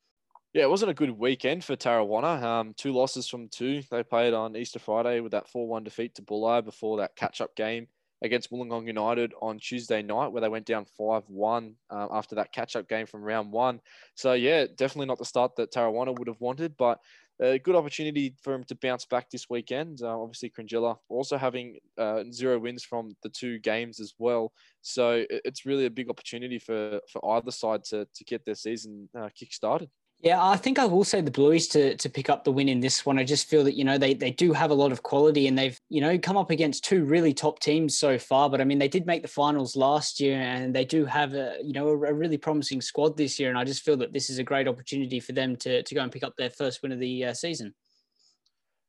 Yeah, 0.52 0.64
it 0.64 0.70
wasn't 0.70 0.90
a 0.90 0.94
good 0.94 1.10
weekend 1.10 1.64
for 1.64 1.76
Tarrawanna. 1.76 2.42
Um, 2.42 2.74
two 2.76 2.92
losses 2.92 3.28
from 3.28 3.48
two. 3.48 3.82
They 3.88 4.02
played 4.02 4.34
on 4.34 4.56
Easter 4.56 4.80
Friday 4.80 5.20
with 5.20 5.30
that 5.30 5.48
4 5.48 5.68
1 5.68 5.84
defeat 5.84 6.16
to 6.16 6.22
Bulli 6.22 6.64
before 6.64 6.98
that 6.98 7.14
catch 7.14 7.40
up 7.40 7.54
game 7.54 7.86
against 8.22 8.50
Wollongong 8.50 8.86
United 8.86 9.32
on 9.40 9.60
Tuesday 9.60 10.02
night, 10.02 10.32
where 10.32 10.40
they 10.40 10.48
went 10.48 10.66
down 10.66 10.86
5 10.98 11.22
1 11.28 11.74
uh, 11.90 12.08
after 12.10 12.34
that 12.34 12.52
catch 12.52 12.74
up 12.74 12.88
game 12.88 13.06
from 13.06 13.22
round 13.22 13.52
one. 13.52 13.80
So, 14.16 14.32
yeah, 14.32 14.66
definitely 14.76 15.06
not 15.06 15.18
the 15.18 15.24
start 15.24 15.54
that 15.54 15.72
Tarrawanna 15.72 16.18
would 16.18 16.26
have 16.26 16.40
wanted, 16.40 16.76
but 16.76 16.98
a 17.40 17.60
good 17.60 17.76
opportunity 17.76 18.34
for 18.42 18.52
him 18.52 18.64
to 18.64 18.74
bounce 18.74 19.06
back 19.06 19.30
this 19.30 19.48
weekend. 19.48 20.00
Uh, 20.02 20.20
obviously, 20.20 20.50
Cringila 20.50 20.96
also 21.08 21.38
having 21.38 21.78
uh, 21.96 22.24
zero 22.32 22.58
wins 22.58 22.82
from 22.82 23.14
the 23.22 23.28
two 23.28 23.60
games 23.60 24.00
as 24.00 24.14
well. 24.18 24.52
So, 24.82 25.24
it's 25.30 25.64
really 25.64 25.86
a 25.86 25.90
big 25.90 26.10
opportunity 26.10 26.58
for, 26.58 27.00
for 27.08 27.36
either 27.36 27.52
side 27.52 27.84
to, 27.84 28.08
to 28.12 28.24
get 28.24 28.44
their 28.44 28.56
season 28.56 29.08
uh, 29.16 29.28
kick 29.32 29.52
started. 29.52 29.88
Yeah, 30.22 30.44
I 30.44 30.56
think 30.56 30.78
I 30.78 30.84
will 30.84 31.04
say 31.04 31.22
the 31.22 31.30
Blues 31.30 31.66
to 31.68 31.96
to 31.96 32.10
pick 32.10 32.28
up 32.28 32.44
the 32.44 32.52
win 32.52 32.68
in 32.68 32.80
this 32.80 33.06
one. 33.06 33.18
I 33.18 33.24
just 33.24 33.48
feel 33.48 33.64
that 33.64 33.74
you 33.74 33.84
know 33.84 33.96
they 33.96 34.12
they 34.12 34.30
do 34.30 34.52
have 34.52 34.70
a 34.70 34.74
lot 34.74 34.92
of 34.92 35.02
quality 35.02 35.46
and 35.46 35.56
they've 35.56 35.80
you 35.88 36.02
know 36.02 36.18
come 36.18 36.36
up 36.36 36.50
against 36.50 36.84
two 36.84 37.04
really 37.04 37.32
top 37.32 37.58
teams 37.58 37.96
so 37.96 38.18
far. 38.18 38.50
But 38.50 38.60
I 38.60 38.64
mean 38.64 38.78
they 38.78 38.88
did 38.88 39.06
make 39.06 39.22
the 39.22 39.28
finals 39.28 39.76
last 39.76 40.20
year 40.20 40.38
and 40.38 40.74
they 40.74 40.84
do 40.84 41.06
have 41.06 41.32
a 41.32 41.56
you 41.62 41.72
know 41.72 41.88
a, 41.88 41.92
a 41.92 42.12
really 42.12 42.36
promising 42.36 42.82
squad 42.82 43.16
this 43.16 43.40
year. 43.40 43.48
And 43.48 43.58
I 43.58 43.64
just 43.64 43.82
feel 43.82 43.96
that 43.96 44.12
this 44.12 44.28
is 44.28 44.38
a 44.38 44.44
great 44.44 44.68
opportunity 44.68 45.20
for 45.20 45.32
them 45.32 45.56
to 45.56 45.82
to 45.82 45.94
go 45.94 46.02
and 46.02 46.12
pick 46.12 46.22
up 46.22 46.34
their 46.36 46.50
first 46.50 46.82
win 46.82 46.92
of 46.92 47.00
the 47.00 47.24
uh, 47.24 47.32
season. 47.32 47.74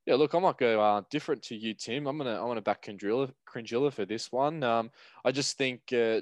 Yeah, 0.06 0.16
look, 0.16 0.36
I 0.36 0.40
might 0.40 0.58
go 0.58 0.82
uh, 0.82 1.04
different 1.10 1.44
to 1.44 1.56
you, 1.56 1.76
Tim. 1.76 2.08
I'm 2.08 2.18
gonna 2.18 2.42
I'm 2.42 2.48
gonna 2.48 2.62
back 2.62 2.84
Cringila, 2.84 3.32
Cringila 3.48 3.94
for 3.94 4.04
this 4.04 4.34
one. 4.34 4.64
Um, 4.64 4.92
I 5.24 5.32
just 5.32 5.58
think 5.58 5.82
uh, 5.94 6.22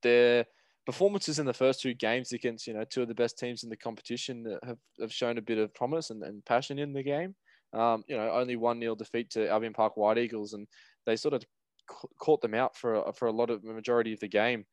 they're 0.00 0.46
performances 0.86 1.38
in 1.38 1.46
the 1.46 1.52
first 1.52 1.80
two 1.80 1.94
games 1.94 2.32
against 2.32 2.66
you 2.66 2.74
know 2.74 2.84
two 2.84 3.02
of 3.02 3.08
the 3.08 3.14
best 3.14 3.38
teams 3.38 3.62
in 3.62 3.70
the 3.70 3.76
competition 3.76 4.58
have, 4.62 4.78
have 5.00 5.12
shown 5.12 5.38
a 5.38 5.42
bit 5.42 5.58
of 5.58 5.74
promise 5.74 6.10
and, 6.10 6.22
and 6.22 6.44
passion 6.44 6.78
in 6.78 6.92
the 6.92 7.02
game. 7.02 7.34
Um, 7.72 8.04
you 8.06 8.16
know, 8.16 8.30
only 8.30 8.56
one 8.56 8.78
nil 8.78 8.94
defeat 8.94 9.30
to 9.30 9.48
Albion 9.48 9.72
Park 9.72 9.96
White 9.96 10.18
Eagles, 10.18 10.52
and 10.52 10.66
they 11.06 11.16
sort 11.16 11.34
of 11.34 11.44
caught 12.18 12.40
them 12.40 12.54
out 12.54 12.76
for 12.76 12.94
a, 12.94 13.12
for 13.12 13.26
a 13.26 13.32
lot 13.32 13.50
of 13.50 13.62
the 13.62 13.72
majority 13.72 14.12
of 14.12 14.20
the 14.20 14.28
game. 14.28 14.64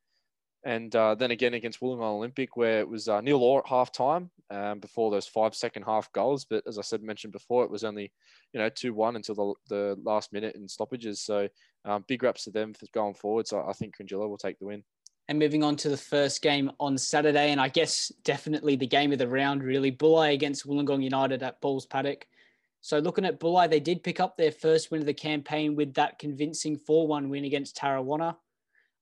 And 0.64 0.96
uh, 0.96 1.16
then 1.16 1.32
again 1.32 1.56
against 1.56 1.80
Wollongong 1.80 2.18
Olympic, 2.18 2.56
where 2.56 2.80
it 2.80 2.88
was 2.88 3.08
uh, 3.08 3.20
nil 3.22 3.42
all 3.42 3.58
at 3.58 3.68
half 3.68 3.92
time 3.92 4.30
um, 4.52 4.80
before 4.80 5.10
those 5.10 5.26
five 5.26 5.56
second 5.56 5.84
half 5.84 6.12
goals. 6.14 6.46
But 6.46 6.64
as 6.68 6.78
I 6.78 6.84
said, 6.84 7.02
mentioned 7.02 7.34
before, 7.34 7.64
it 7.64 7.72
was 7.72 7.84
only, 7.84 8.12
you 8.54 8.60
know, 8.60 8.70
2 8.70 8.94
1 8.94 9.16
until 9.16 9.36
the, 9.36 9.54
the 9.76 10.00
last 10.04 10.32
minute 10.32 10.56
in 10.56 10.68
stoppages. 10.68 11.22
So 11.22 11.48
um, 11.86 12.06
big 12.08 12.22
raps 12.22 12.44
to 12.44 12.52
them 12.52 12.76
for 12.76 12.86
going 12.94 13.16
forward. 13.16 13.48
So 13.48 13.66
I 13.68 13.74
think 13.74 13.96
Cringila 13.98 14.30
will 14.30 14.38
take 14.38 14.60
the 14.60 14.68
win. 14.68 14.84
And 15.32 15.40
moving 15.40 15.64
on 15.64 15.78
to 15.78 15.88
the 15.88 15.96
first 15.96 16.42
game 16.42 16.74
on 16.78 16.98
Saturday, 16.98 17.52
and 17.52 17.62
I 17.62 17.70
guess 17.70 18.12
definitely 18.26 18.76
the 18.76 18.86
game 18.86 19.14
of 19.14 19.18
the 19.18 19.30
round, 19.30 19.64
really. 19.64 19.90
Bulli 19.90 20.34
against 20.34 20.68
Wollongong 20.68 21.02
United 21.02 21.42
at 21.42 21.62
Balls 21.62 21.86
Paddock. 21.86 22.28
So 22.82 23.00
looking 23.00 23.24
at 23.24 23.40
Bulli, 23.40 23.70
they 23.70 23.80
did 23.80 24.04
pick 24.04 24.20
up 24.20 24.36
their 24.36 24.52
first 24.52 24.92
win 24.92 25.00
of 25.00 25.06
the 25.06 25.14
campaign 25.14 25.78
with 25.78 25.94
that 25.94 26.20
convincing 26.20 26.78
4-1 26.78 27.30
win 27.30 27.46
against 27.46 27.78
Tarrawanna. 27.78 28.36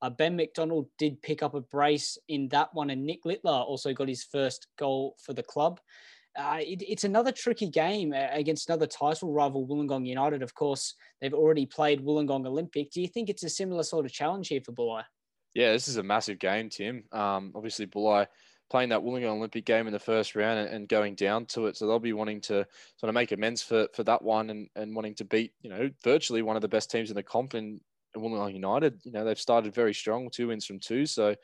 Uh, 0.00 0.10
ben 0.10 0.36
McDonald 0.36 0.86
did 0.98 1.20
pick 1.20 1.42
up 1.42 1.54
a 1.54 1.62
brace 1.62 2.16
in 2.28 2.46
that 2.50 2.72
one, 2.74 2.90
and 2.90 3.04
Nick 3.04 3.24
Littler 3.24 3.50
also 3.50 3.92
got 3.92 4.06
his 4.06 4.22
first 4.22 4.68
goal 4.78 5.16
for 5.18 5.32
the 5.32 5.42
club. 5.42 5.80
Uh, 6.38 6.58
it, 6.60 6.80
it's 6.86 7.02
another 7.02 7.32
tricky 7.32 7.68
game 7.68 8.12
uh, 8.12 8.28
against 8.30 8.68
another 8.68 8.86
title 8.86 9.32
rival, 9.32 9.66
Wollongong 9.66 10.06
United. 10.06 10.44
Of 10.44 10.54
course, 10.54 10.94
they've 11.20 11.34
already 11.34 11.66
played 11.66 12.04
Wollongong 12.04 12.46
Olympic. 12.46 12.92
Do 12.92 13.00
you 13.00 13.08
think 13.08 13.28
it's 13.28 13.42
a 13.42 13.50
similar 13.50 13.82
sort 13.82 14.06
of 14.06 14.12
challenge 14.12 14.46
here 14.46 14.60
for 14.64 14.70
Bulli? 14.70 15.02
Yeah, 15.54 15.72
this 15.72 15.88
is 15.88 15.96
a 15.96 16.02
massive 16.02 16.38
game, 16.38 16.68
Tim. 16.68 17.04
Um, 17.12 17.52
obviously, 17.54 17.86
Bulli 17.86 18.26
playing 18.70 18.90
that 18.90 19.00
Wollongong 19.00 19.36
Olympic 19.36 19.64
game 19.64 19.88
in 19.88 19.92
the 19.92 19.98
first 19.98 20.36
round 20.36 20.60
and, 20.60 20.68
and, 20.68 20.88
going 20.88 21.16
down 21.16 21.44
to 21.44 21.66
it. 21.66 21.76
So 21.76 21.86
they'll 21.86 21.98
be 21.98 22.12
wanting 22.12 22.40
to 22.42 22.64
sort 22.96 23.08
of 23.08 23.14
make 23.14 23.32
amends 23.32 23.62
for, 23.62 23.88
for 23.94 24.04
that 24.04 24.22
one 24.22 24.48
and, 24.48 24.68
and 24.76 24.94
wanting 24.94 25.16
to 25.16 25.24
beat, 25.24 25.52
you 25.60 25.70
know, 25.70 25.90
virtually 26.04 26.42
one 26.42 26.54
of 26.54 26.62
the 26.62 26.68
best 26.68 26.88
teams 26.88 27.10
in 27.10 27.16
the 27.16 27.22
comp 27.22 27.54
in 27.54 27.80
Wollongong 28.16 28.54
United. 28.54 29.00
You 29.02 29.10
know, 29.10 29.24
they've 29.24 29.38
started 29.38 29.74
very 29.74 29.92
strong, 29.92 30.30
two 30.30 30.48
wins 30.48 30.64
from 30.64 30.78
two. 30.78 31.04
So, 31.04 31.34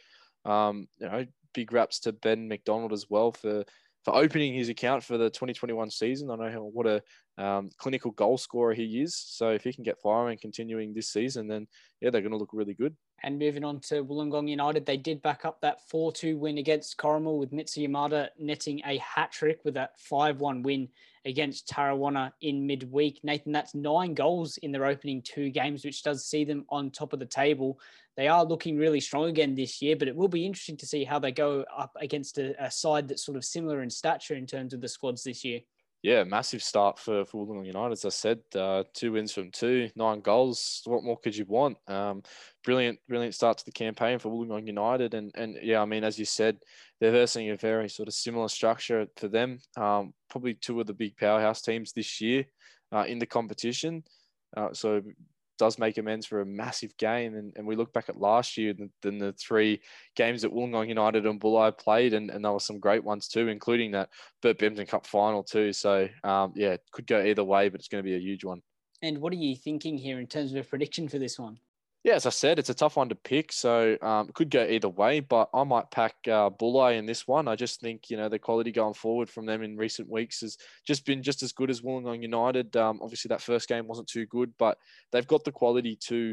um, 0.45 0.87
you 0.99 1.09
know, 1.09 1.27
big 1.53 1.73
raps 1.73 1.99
to 2.01 2.13
Ben 2.13 2.47
McDonald 2.47 2.93
as 2.93 3.07
well 3.11 3.33
for 3.33 3.65
for 4.05 4.15
opening 4.15 4.55
his 4.55 4.69
account 4.69 5.03
for 5.03 5.19
the 5.19 5.29
2021 5.31 5.91
season. 5.91 6.31
I 6.31 6.37
know 6.37 6.49
how, 6.53 6.61
what 6.61 6.87
a 6.87 7.03
um, 7.43 7.71
clinical 7.77 8.13
goal 8.13 8.39
scorer 8.39 8.73
he 8.73 9.03
is. 9.03 9.17
So 9.17 9.49
if 9.49 9.65
he 9.65 9.73
can 9.73 9.83
get 9.83 10.01
firing 10.01 10.39
continuing 10.41 10.95
this 10.95 11.09
season, 11.09 11.49
then 11.49 11.67
yeah, 12.01 12.11
they're 12.11 12.21
going 12.21 12.31
to 12.31 12.39
look 12.39 12.51
really 12.53 12.75
good. 12.75 12.95
And 13.27 13.41
moving 13.41 13.65
on 13.65 13.81
to 13.81 14.05
Wollongong 14.05 14.49
United, 14.49 14.87
they 14.87 14.97
did 14.97 15.21
back 15.21 15.45
up 15.45 15.61
that 15.61 15.83
4 15.91 16.13
2 16.13 16.37
win 16.37 16.59
against 16.59 16.97
Corrimal 16.97 17.41
with 17.41 17.53
Mitsu 17.53 17.81
Yamada 17.81 18.29
netting 18.39 18.81
a 18.87 18.99
hat 18.99 19.33
trick 19.33 19.59
with 19.65 19.75
that 19.75 19.99
5 19.99 20.39
1 20.41 20.63
win 20.63 20.89
against 21.25 21.69
Tarrawanna 21.69 22.31
in 22.41 22.69
midweek. 22.69 23.19
Nathan, 23.25 23.51
that's 23.51 23.75
nine 23.75 24.15
goals 24.15 24.59
in 24.59 24.71
their 24.71 24.87
opening 24.87 25.23
two 25.23 25.51
games, 25.51 25.85
which 25.85 26.05
does 26.05 26.25
see 26.25 26.45
them 26.45 26.67
on 26.69 26.93
top 26.93 27.13
of 27.13 27.19
the 27.19 27.27
table. 27.27 27.81
They 28.17 28.29
are 28.29 28.45
looking 28.45 28.79
really 28.79 29.01
strong 29.01 29.25
again 29.25 29.57
this 29.57 29.83
year, 29.83 29.97
but 29.97 30.07
it 30.07 30.15
will 30.15 30.29
be 30.29 30.47
interesting 30.47 30.77
to 30.77 30.87
see 30.87 31.03
how 31.03 31.19
they 31.19 31.33
go 31.33 31.65
up 31.77 31.97
against 32.01 32.39
a, 32.39 32.55
a 32.65 32.71
side 32.71 33.09
that's 33.09 33.27
sort 33.27 33.37
of 33.37 33.45
similar 33.45 33.83
in 33.83 33.91
stature 33.91 34.37
in 34.37 34.47
terms 34.47 34.73
of 34.73 34.81
the 34.81 34.89
squads 34.89 35.25
this 35.25 35.45
year 35.45 35.63
yeah, 36.03 36.25
massive 36.25 36.63
start 36.63 36.99
for, 36.99 37.25
for 37.25 37.47
Wollongong 37.47 37.67
United. 37.67 37.93
As 37.93 38.05
I 38.05 38.11
said, 38.11 38.39
uh, 38.55 38.85
two 38.95 39.13
wins 39.13 39.33
from 39.33 39.51
two, 39.51 39.91
nine 39.97 40.21
goals. 40.21 40.83
What 40.85 41.03
more 41.03 41.19
could 41.19 41.37
you 41.37 41.45
want? 41.47 41.79
Um, 41.89 42.23
brilliant, 42.65 42.99
brilliant 43.09 43.35
start 43.35 43.59
to 43.59 43.65
the 43.65 43.73
campaign 43.73 44.19
for 44.19 44.31
Wollongong 44.31 44.67
United. 44.67 45.15
And 45.15 45.33
and 45.35 45.57
yeah, 45.63 45.83
I 45.83 45.85
mean, 45.85 46.05
as 46.05 46.19
you 46.19 46.25
said, 46.25 46.59
they're 47.01 47.13
versing 47.13 47.51
a 47.51 47.57
very 47.57 47.89
sort 47.89 48.09
of 48.09 48.15
similar 48.15 48.49
structure 48.49 49.07
for 49.17 49.29
them. 49.29 49.59
Um, 49.77 50.13
probably 50.31 50.55
two 50.55 50.81
of 50.81 50.87
the 50.87 50.95
big 50.95 51.17
powerhouse 51.17 51.63
teams 51.63 51.93
this 51.93 52.21
year 52.21 52.45
uh, 52.93 53.05
in 53.09 53.19
the 53.19 53.27
competition. 53.27 54.05
Uh, 54.57 54.73
so 54.73 55.03
does 55.59 55.79
make 55.79 55.99
amends 55.99 56.27
for 56.27 56.41
a 56.41 56.47
massive 56.47 56.97
game. 56.97 57.35
And, 57.35 57.53
and 57.57 57.67
we 57.67 57.77
look 57.77 57.93
back 57.93 58.09
at 58.09 58.21
last 58.21 58.57
year, 58.57 58.75
then 59.03 59.19
the 59.19 59.33
three 59.33 59.81
games 60.15 60.43
that 60.43 60.53
Wollongong 60.53 60.89
United 60.89 61.27
and 61.27 61.41
Bulli 61.41 61.77
played, 61.77 62.15
and, 62.15 62.31
and 62.31 62.45
there 62.45 62.53
were 62.53 62.61
some 62.61 62.79
great 62.79 63.05
ones 63.05 63.29
too, 63.29 63.49
including 63.49 63.93
that 63.93 64.11
Bert 64.43 64.59
Bampton 64.59 64.87
Cup 64.87 65.07
final 65.07 65.43
too. 65.43 65.73
So 65.73 66.09
um, 66.25 66.53
yeah, 66.55 66.73
it 66.73 66.83
could 66.93 67.07
go 67.07 67.23
either 67.23 67.45
way, 67.45 67.69
but 67.69 67.81
it's 67.81 67.89
going 67.89 68.03
to 68.03 68.09
be 68.09 68.17
a 68.17 68.21
huge 68.21 68.45
one. 68.45 68.63
And 69.03 69.19
what 69.19 69.33
are 69.33 69.37
you 69.37 69.55
thinking 69.55 69.99
here 69.99 70.19
in 70.21 70.27
terms 70.27 70.53
of 70.53 70.59
a 70.59 70.69
prediction 70.69 71.09
for 71.09 71.19
this 71.19 71.39
one? 71.39 71.59
Yeah, 72.07 72.15
as 72.15 72.25
I 72.25 72.31
said, 72.31 72.61
it's 72.61 72.71
a 72.71 72.75
tough 72.75 72.97
one 72.97 73.09
to 73.09 73.17
pick. 73.17 73.53
So 73.53 73.99
um, 74.01 74.31
could 74.33 74.49
go 74.49 74.65
either 74.65 74.89
way, 74.89 75.19
but 75.19 75.49
I 75.53 75.65
might 75.65 75.91
pack 75.91 76.15
uh, 76.29 76.51
Bulli 76.51 76.97
in 76.97 77.05
this 77.05 77.27
one. 77.27 77.49
I 77.49 77.57
just 77.57 77.81
think, 77.81 78.11
you 78.11 78.17
know, 78.17 78.29
the 78.29 78.39
quality 78.39 78.71
going 78.71 78.95
forward 78.95 79.29
from 79.29 79.45
them 79.45 79.61
in 79.65 79.77
recent 79.77 80.09
weeks 80.09 80.41
has 80.43 80.57
just 80.87 81.05
been 81.05 81.21
just 81.21 81.43
as 81.43 81.51
good 81.51 81.69
as 81.69 81.81
Wollongong 81.81 82.23
United. 82.23 82.77
Um, 82.77 83.01
obviously, 83.03 83.31
that 83.31 83.43
first 83.43 83.69
game 83.69 83.89
wasn't 83.89 84.07
too 84.07 84.25
good, 84.27 84.53
but 84.57 84.79
they've 85.11 85.27
got 85.27 85.43
the 85.43 85.51
quality 85.51 85.99
to, 86.07 86.33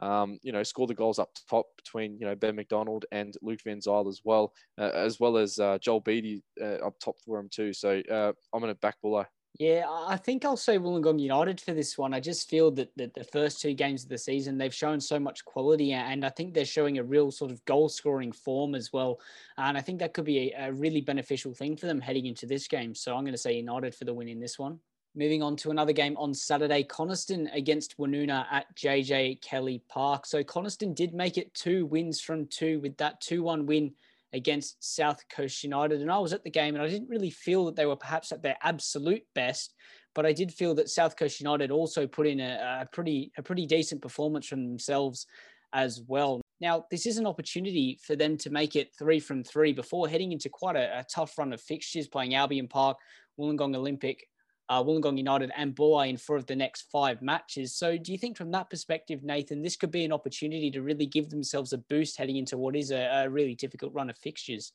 um, 0.00 0.38
you 0.42 0.52
know, 0.52 0.62
score 0.62 0.86
the 0.86 0.92
goals 0.92 1.18
up 1.18 1.30
top 1.48 1.68
between, 1.78 2.18
you 2.18 2.26
know, 2.26 2.34
Ben 2.34 2.54
McDonald 2.54 3.06
and 3.10 3.34
Luke 3.40 3.60
Van 3.64 3.80
Zyl 3.80 4.08
as 4.08 4.20
well, 4.24 4.52
uh, 4.76 4.90
as 4.92 5.20
well 5.20 5.38
as 5.38 5.58
uh, 5.58 5.78
Joel 5.80 6.00
Beattie 6.00 6.42
uh, 6.60 6.86
up 6.86 6.98
top 7.02 7.14
for 7.24 7.40
him 7.40 7.48
too. 7.50 7.72
So 7.72 8.02
uh, 8.10 8.32
I'm 8.52 8.60
going 8.60 8.74
to 8.74 8.78
back 8.78 8.96
Bulli. 9.02 9.24
Yeah, 9.56 9.84
I 9.88 10.16
think 10.16 10.44
I'll 10.44 10.56
say 10.56 10.78
Wollongong 10.78 11.20
United 11.20 11.60
for 11.60 11.72
this 11.72 11.96
one. 11.96 12.12
I 12.12 12.18
just 12.18 12.50
feel 12.50 12.72
that, 12.72 12.90
that 12.96 13.14
the 13.14 13.22
first 13.22 13.60
two 13.60 13.72
games 13.72 14.02
of 14.02 14.08
the 14.08 14.18
season, 14.18 14.58
they've 14.58 14.74
shown 14.74 15.00
so 15.00 15.20
much 15.20 15.44
quality, 15.44 15.92
and 15.92 16.26
I 16.26 16.30
think 16.30 16.52
they're 16.54 16.64
showing 16.64 16.98
a 16.98 17.04
real 17.04 17.30
sort 17.30 17.52
of 17.52 17.64
goal 17.64 17.88
scoring 17.88 18.32
form 18.32 18.74
as 18.74 18.92
well. 18.92 19.20
And 19.56 19.78
I 19.78 19.80
think 19.80 20.00
that 20.00 20.12
could 20.12 20.24
be 20.24 20.52
a, 20.52 20.66
a 20.66 20.72
really 20.72 21.00
beneficial 21.00 21.54
thing 21.54 21.76
for 21.76 21.86
them 21.86 22.00
heading 22.00 22.26
into 22.26 22.46
this 22.46 22.66
game. 22.66 22.96
So 22.96 23.14
I'm 23.14 23.22
going 23.22 23.32
to 23.32 23.38
say 23.38 23.54
United 23.54 23.94
for 23.94 24.04
the 24.04 24.12
win 24.12 24.26
in 24.26 24.40
this 24.40 24.58
one. 24.58 24.80
Moving 25.14 25.44
on 25.44 25.54
to 25.58 25.70
another 25.70 25.92
game 25.92 26.16
on 26.16 26.34
Saturday, 26.34 26.82
Coniston 26.82 27.46
against 27.52 27.96
Woonona 27.96 28.46
at 28.50 28.74
JJ 28.74 29.40
Kelly 29.40 29.80
Park. 29.88 30.26
So 30.26 30.42
Coniston 30.42 30.94
did 30.94 31.14
make 31.14 31.38
it 31.38 31.54
two 31.54 31.86
wins 31.86 32.20
from 32.20 32.48
two 32.48 32.80
with 32.80 32.96
that 32.96 33.20
2 33.20 33.44
1 33.44 33.66
win 33.66 33.92
against 34.34 34.82
South 34.82 35.22
Coast 35.34 35.62
United. 35.62 36.02
And 36.02 36.10
I 36.10 36.18
was 36.18 36.32
at 36.32 36.44
the 36.44 36.50
game 36.50 36.74
and 36.74 36.82
I 36.82 36.88
didn't 36.88 37.08
really 37.08 37.30
feel 37.30 37.64
that 37.66 37.76
they 37.76 37.86
were 37.86 37.96
perhaps 37.96 38.32
at 38.32 38.42
their 38.42 38.56
absolute 38.62 39.22
best, 39.34 39.74
but 40.14 40.26
I 40.26 40.32
did 40.32 40.52
feel 40.52 40.74
that 40.74 40.90
South 40.90 41.16
Coast 41.16 41.40
United 41.40 41.70
also 41.70 42.06
put 42.06 42.26
in 42.26 42.40
a, 42.40 42.82
a 42.82 42.88
pretty 42.92 43.32
a 43.38 43.42
pretty 43.42 43.64
decent 43.64 44.02
performance 44.02 44.46
from 44.46 44.66
themselves 44.66 45.26
as 45.72 46.02
well. 46.06 46.40
Now, 46.60 46.84
this 46.90 47.06
is 47.06 47.16
an 47.16 47.26
opportunity 47.26 47.98
for 48.02 48.16
them 48.16 48.36
to 48.38 48.50
make 48.50 48.76
it 48.76 48.90
three 48.98 49.20
from 49.20 49.42
three 49.42 49.72
before 49.72 50.08
heading 50.08 50.32
into 50.32 50.48
quite 50.48 50.76
a, 50.76 51.00
a 51.00 51.04
tough 51.04 51.36
run 51.38 51.52
of 51.52 51.60
fixtures, 51.60 52.08
playing 52.08 52.34
Albion 52.34 52.68
Park, 52.68 52.98
Wollongong 53.38 53.76
Olympic, 53.76 54.26
uh, 54.68 54.82
Wollongong 54.82 55.18
United 55.18 55.52
and 55.56 55.74
Bulli 55.74 56.08
in 56.08 56.16
four 56.16 56.36
of 56.36 56.46
the 56.46 56.56
next 56.56 56.90
five 56.90 57.20
matches. 57.20 57.74
So, 57.74 57.98
do 57.98 58.12
you 58.12 58.18
think 58.18 58.36
from 58.36 58.50
that 58.52 58.70
perspective, 58.70 59.22
Nathan, 59.22 59.62
this 59.62 59.76
could 59.76 59.90
be 59.90 60.04
an 60.04 60.12
opportunity 60.12 60.70
to 60.70 60.82
really 60.82 61.06
give 61.06 61.28
themselves 61.28 61.72
a 61.72 61.78
boost 61.78 62.16
heading 62.16 62.36
into 62.36 62.56
what 62.56 62.76
is 62.76 62.90
a, 62.90 63.24
a 63.24 63.28
really 63.28 63.54
difficult 63.54 63.92
run 63.92 64.10
of 64.10 64.16
fixtures? 64.18 64.72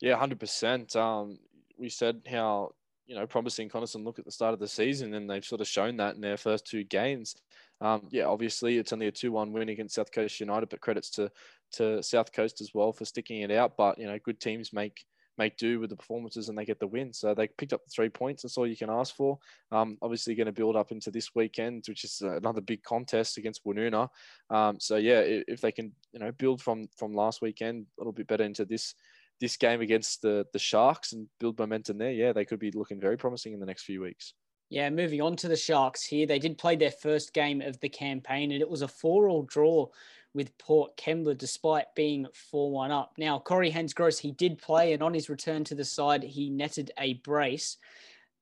Yeah, 0.00 0.16
hundred 0.16 0.40
percent. 0.40 0.94
Um, 0.96 1.38
we 1.78 1.88
said 1.88 2.22
how 2.30 2.70
you 3.06 3.14
know 3.14 3.26
promising 3.26 3.68
Coniston 3.68 4.04
look 4.04 4.18
at 4.18 4.24
the 4.24 4.30
start 4.30 4.54
of 4.54 4.60
the 4.60 4.68
season, 4.68 5.14
and 5.14 5.28
they've 5.28 5.44
sort 5.44 5.60
of 5.60 5.68
shown 5.68 5.96
that 5.98 6.14
in 6.14 6.20
their 6.20 6.36
first 6.36 6.66
two 6.66 6.84
games. 6.84 7.36
Um, 7.80 8.08
yeah, 8.10 8.24
obviously 8.24 8.78
it's 8.78 8.92
only 8.92 9.06
a 9.06 9.12
two-one 9.12 9.52
win 9.52 9.68
against 9.68 9.94
South 9.94 10.10
Coast 10.12 10.40
United, 10.40 10.68
but 10.68 10.80
credits 10.80 11.10
to 11.10 11.30
to 11.72 12.02
South 12.02 12.32
Coast 12.32 12.60
as 12.60 12.70
well 12.72 12.92
for 12.92 13.04
sticking 13.04 13.42
it 13.42 13.50
out. 13.50 13.76
But 13.76 13.98
you 13.98 14.06
know, 14.06 14.18
good 14.24 14.40
teams 14.40 14.72
make 14.72 15.04
make 15.38 15.56
do 15.56 15.80
with 15.80 15.90
the 15.90 15.96
performances 15.96 16.48
and 16.48 16.58
they 16.58 16.64
get 16.64 16.80
the 16.80 16.86
win. 16.86 17.12
So 17.12 17.34
they 17.34 17.48
picked 17.48 17.72
up 17.72 17.84
the 17.84 17.90
three 17.90 18.08
points. 18.08 18.42
That's 18.42 18.58
all 18.58 18.66
you 18.66 18.76
can 18.76 18.90
ask 18.90 19.14
for. 19.14 19.38
Um, 19.72 19.96
obviously, 20.02 20.34
going 20.34 20.46
to 20.46 20.52
build 20.52 20.76
up 20.76 20.92
into 20.92 21.10
this 21.10 21.34
weekend, 21.34 21.84
which 21.88 22.04
is 22.04 22.20
another 22.20 22.60
big 22.60 22.82
contest 22.82 23.38
against 23.38 23.64
Woonona. 23.64 24.08
Um, 24.50 24.78
so 24.80 24.96
yeah, 24.96 25.20
if 25.24 25.60
they 25.60 25.72
can, 25.72 25.92
you 26.12 26.20
know, 26.20 26.32
build 26.32 26.60
from 26.60 26.88
from 26.96 27.14
last 27.14 27.40
weekend 27.42 27.86
a 27.98 28.00
little 28.00 28.12
bit 28.12 28.26
better 28.26 28.44
into 28.44 28.64
this 28.64 28.94
this 29.40 29.56
game 29.56 29.80
against 29.80 30.22
the 30.22 30.46
the 30.52 30.58
Sharks 30.58 31.12
and 31.12 31.28
build 31.38 31.58
momentum 31.58 31.98
there, 31.98 32.12
yeah, 32.12 32.32
they 32.32 32.44
could 32.44 32.58
be 32.58 32.72
looking 32.72 33.00
very 33.00 33.16
promising 33.16 33.52
in 33.52 33.60
the 33.60 33.66
next 33.66 33.84
few 33.84 34.00
weeks. 34.00 34.34
Yeah, 34.70 34.90
moving 34.90 35.22
on 35.22 35.34
to 35.36 35.48
the 35.48 35.56
Sharks 35.56 36.04
here. 36.04 36.26
They 36.26 36.38
did 36.38 36.58
play 36.58 36.76
their 36.76 36.90
first 36.90 37.32
game 37.32 37.62
of 37.62 37.80
the 37.80 37.88
campaign 37.88 38.52
and 38.52 38.60
it 38.60 38.68
was 38.68 38.82
a 38.82 38.88
4 38.88 39.28
all 39.28 39.44
draw 39.44 39.86
with 40.34 40.56
Port 40.58 40.96
Kembla 40.96 41.36
despite 41.36 41.86
being 41.96 42.26
4 42.50 42.70
1 42.70 42.90
up. 42.90 43.12
Now, 43.18 43.38
Corey 43.38 43.70
Haynes-Gross, 43.70 44.18
he 44.18 44.32
did 44.32 44.58
play, 44.58 44.92
and 44.92 45.02
on 45.02 45.14
his 45.14 45.28
return 45.28 45.64
to 45.64 45.74
the 45.74 45.84
side, 45.84 46.22
he 46.22 46.50
netted 46.50 46.90
a 46.98 47.14
brace. 47.14 47.76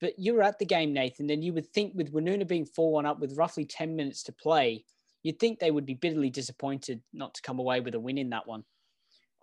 But 0.01 0.19
you 0.19 0.35
were 0.35 0.43
at 0.43 0.59
the 0.59 0.67
game, 0.67 0.93
Nathan, 0.93 1.31
and 1.31 1.43
you 1.43 1.53
would 1.55 1.73
think 1.73 1.93
with 1.95 2.13
Woonona 2.13 2.47
being 2.47 2.67
4 2.67 2.93
1 2.93 3.07
up 3.07 3.19
with 3.19 3.37
roughly 3.37 3.65
10 3.65 3.97
minutes 3.97 4.23
to 4.25 4.33
play, 4.33 4.85
you'd 5.23 5.39
think 5.39 5.59
they 5.59 5.71
would 5.71 5.87
be 5.87 5.95
bitterly 5.95 6.31
disappointed 6.31 7.03
not 7.13 7.35
to 7.35 7.43
come 7.43 7.59
away 7.59 7.81
with 7.81 7.95
a 7.95 8.01
win 8.01 8.19
in 8.19 8.31
that 8.31 8.47
one. 8.47 8.65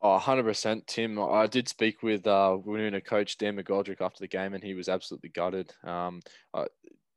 Oh, 0.02 0.20
100%, 0.20 0.86
Tim. 0.86 1.18
I 1.18 1.48
did 1.48 1.70
speak 1.70 2.04
with 2.04 2.28
uh, 2.28 2.58
Woonona 2.66 3.04
coach 3.04 3.38
Dan 3.38 3.56
McGoldrick 3.56 4.02
after 4.02 4.20
the 4.20 4.28
game, 4.28 4.54
and 4.54 4.62
he 4.62 4.74
was 4.74 4.90
absolutely 4.90 5.30
gutted. 5.30 5.74
Um, 5.82 6.20
uh, 6.54 6.66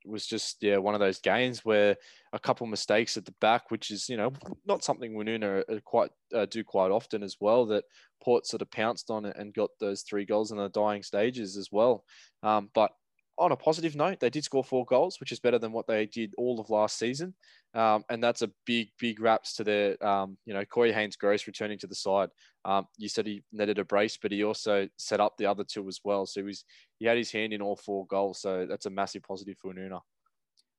was 0.06 0.26
just 0.26 0.56
yeah 0.62 0.76
one 0.76 0.94
of 0.94 1.00
those 1.00 1.18
games 1.18 1.64
where 1.64 1.96
a 2.32 2.38
couple 2.38 2.66
mistakes 2.66 3.16
at 3.16 3.24
the 3.24 3.34
back, 3.40 3.70
which 3.70 3.90
is 3.90 4.08
you 4.08 4.16
know 4.16 4.32
not 4.66 4.84
something 4.84 5.14
Woonona 5.14 5.62
quite 5.84 6.10
uh, 6.34 6.46
do 6.46 6.64
quite 6.64 6.90
often 6.90 7.22
as 7.22 7.36
well. 7.40 7.66
That 7.66 7.84
Port 8.22 8.46
sort 8.46 8.62
of 8.62 8.70
pounced 8.70 9.10
on 9.10 9.24
it 9.24 9.36
and 9.36 9.54
got 9.54 9.70
those 9.80 10.02
three 10.02 10.24
goals 10.24 10.52
in 10.52 10.58
the 10.58 10.68
dying 10.68 11.02
stages 11.02 11.56
as 11.56 11.68
well. 11.70 12.04
Um, 12.42 12.70
but 12.74 12.92
on 13.38 13.52
a 13.52 13.56
positive 13.56 13.94
note, 13.94 14.20
they 14.20 14.30
did 14.30 14.44
score 14.44 14.64
four 14.64 14.84
goals, 14.86 15.20
which 15.20 15.32
is 15.32 15.40
better 15.40 15.58
than 15.58 15.72
what 15.72 15.86
they 15.86 16.06
did 16.06 16.32
all 16.38 16.58
of 16.58 16.70
last 16.70 16.98
season. 16.98 17.34
Um, 17.74 18.04
and 18.08 18.24
that's 18.24 18.42
a 18.42 18.50
big, 18.64 18.88
big 18.98 19.20
raps 19.20 19.54
to 19.56 19.64
their, 19.64 20.06
um, 20.06 20.38
you 20.46 20.54
know, 20.54 20.64
Corey 20.64 20.92
Haynes-Gross 20.92 21.46
returning 21.46 21.78
to 21.78 21.86
the 21.86 21.94
side. 21.94 22.30
Um, 22.64 22.86
you 22.96 23.08
said 23.08 23.26
he 23.26 23.42
netted 23.52 23.78
a 23.78 23.84
brace, 23.84 24.18
but 24.20 24.32
he 24.32 24.44
also 24.44 24.88
set 24.96 25.20
up 25.20 25.36
the 25.36 25.46
other 25.46 25.64
two 25.64 25.86
as 25.86 26.00
well. 26.02 26.24
So 26.24 26.40
he 26.40 26.46
was, 26.46 26.64
he 26.98 27.06
had 27.06 27.18
his 27.18 27.30
hand 27.30 27.52
in 27.52 27.60
all 27.60 27.76
four 27.76 28.06
goals. 28.06 28.40
So 28.40 28.66
that's 28.66 28.86
a 28.86 28.90
massive 28.90 29.22
positive 29.22 29.58
for 29.58 29.74
Nuna. 29.74 30.00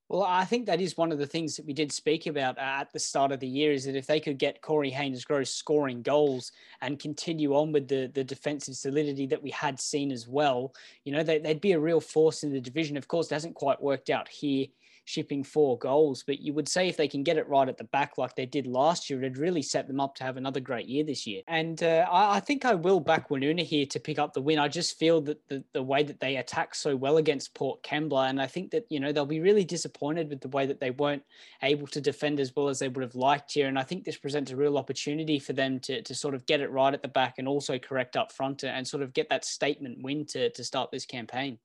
Well, 0.08 0.22
I 0.22 0.46
think 0.46 0.64
that 0.66 0.80
is 0.80 0.96
one 0.96 1.12
of 1.12 1.18
the 1.18 1.26
things 1.26 1.56
that 1.56 1.66
we 1.66 1.74
did 1.74 1.92
speak 1.92 2.26
about 2.26 2.56
uh, 2.56 2.62
at 2.62 2.92
the 2.92 2.98
start 2.98 3.30
of 3.30 3.40
the 3.40 3.46
year 3.46 3.72
is 3.72 3.84
that 3.84 3.94
if 3.94 4.06
they 4.06 4.20
could 4.20 4.38
get 4.38 4.62
Corey 4.62 4.88
Haynes-Gross 4.88 5.50
scoring 5.50 6.00
goals 6.00 6.50
and 6.80 6.98
continue 6.98 7.54
on 7.54 7.72
with 7.72 7.88
the, 7.88 8.10
the 8.14 8.24
defensive 8.24 8.74
solidity 8.74 9.26
that 9.26 9.42
we 9.42 9.50
had 9.50 9.78
seen 9.78 10.10
as 10.10 10.26
well, 10.26 10.72
you 11.04 11.12
know, 11.12 11.22
they, 11.22 11.38
would 11.40 11.60
be 11.60 11.72
a 11.72 11.78
real 11.78 12.00
force 12.00 12.42
in 12.42 12.52
the 12.54 12.60
division. 12.60 12.96
Of 12.96 13.06
course, 13.06 13.30
it 13.30 13.34
hasn't 13.34 13.54
quite 13.54 13.82
worked 13.82 14.08
out 14.08 14.28
here 14.28 14.66
shipping 15.08 15.42
four 15.42 15.78
goals. 15.78 16.22
But 16.26 16.40
you 16.40 16.52
would 16.52 16.68
say 16.68 16.86
if 16.86 16.98
they 16.98 17.08
can 17.08 17.22
get 17.22 17.38
it 17.38 17.48
right 17.48 17.68
at 17.68 17.78
the 17.78 17.84
back 17.84 18.18
like 18.18 18.36
they 18.36 18.44
did 18.44 18.66
last 18.66 19.08
year, 19.08 19.18
it'd 19.20 19.38
really 19.38 19.62
set 19.62 19.88
them 19.88 20.00
up 20.00 20.14
to 20.16 20.24
have 20.24 20.36
another 20.36 20.60
great 20.60 20.86
year 20.86 21.02
this 21.02 21.26
year. 21.26 21.42
And 21.48 21.82
uh, 21.82 22.06
I, 22.10 22.36
I, 22.36 22.40
think 22.40 22.66
I 22.66 22.74
will 22.74 23.00
back 23.00 23.30
Woonona 23.30 23.62
here 23.62 23.86
to 23.86 24.00
pick 24.00 24.18
up 24.18 24.34
the 24.34 24.42
win. 24.42 24.58
I 24.58 24.68
just 24.68 24.98
feel 24.98 25.22
that 25.22 25.48
the, 25.48 25.64
the 25.72 25.82
way 25.82 26.02
that 26.02 26.20
they 26.20 26.36
attack 26.36 26.74
so 26.74 26.94
well 26.94 27.16
against 27.16 27.54
Port 27.54 27.82
Kembla, 27.82 28.28
and 28.28 28.40
I 28.40 28.46
think 28.46 28.70
that, 28.72 28.86
you 28.90 29.00
know, 29.00 29.10
they'll 29.10 29.24
be 29.24 29.40
really 29.40 29.64
disappointed 29.64 30.28
with 30.28 30.42
the 30.42 30.48
way 30.48 30.66
that 30.66 30.78
they 30.78 30.90
weren't 30.90 31.24
able 31.62 31.86
to 31.86 32.00
defend 32.02 32.38
as 32.38 32.54
well 32.54 32.68
as 32.68 32.78
they 32.78 32.88
would 32.88 33.02
have 33.02 33.14
liked 33.14 33.54
here. 33.54 33.66
And 33.66 33.78
I 33.78 33.84
think 33.84 34.04
this 34.04 34.18
presents 34.18 34.50
a 34.50 34.56
real 34.56 34.76
opportunity 34.76 35.38
for 35.38 35.54
them 35.54 35.80
to, 35.80 36.02
to 36.02 36.14
sort 36.14 36.34
of 36.34 36.44
get 36.44 36.60
it 36.60 36.70
right 36.70 36.92
at 36.92 37.00
the 37.00 37.08
back 37.08 37.36
and 37.38 37.48
also 37.48 37.78
correct 37.78 38.16
up 38.16 38.30
front 38.30 38.62
and 38.62 38.86
sort 38.86 39.02
of 39.02 39.14
get 39.14 39.30
that 39.30 39.46
statement 39.46 40.02
win 40.02 40.26
to, 40.26 40.50
to 40.50 40.64
start 40.64 40.90
this 40.90 41.06
campaign. 41.06 41.58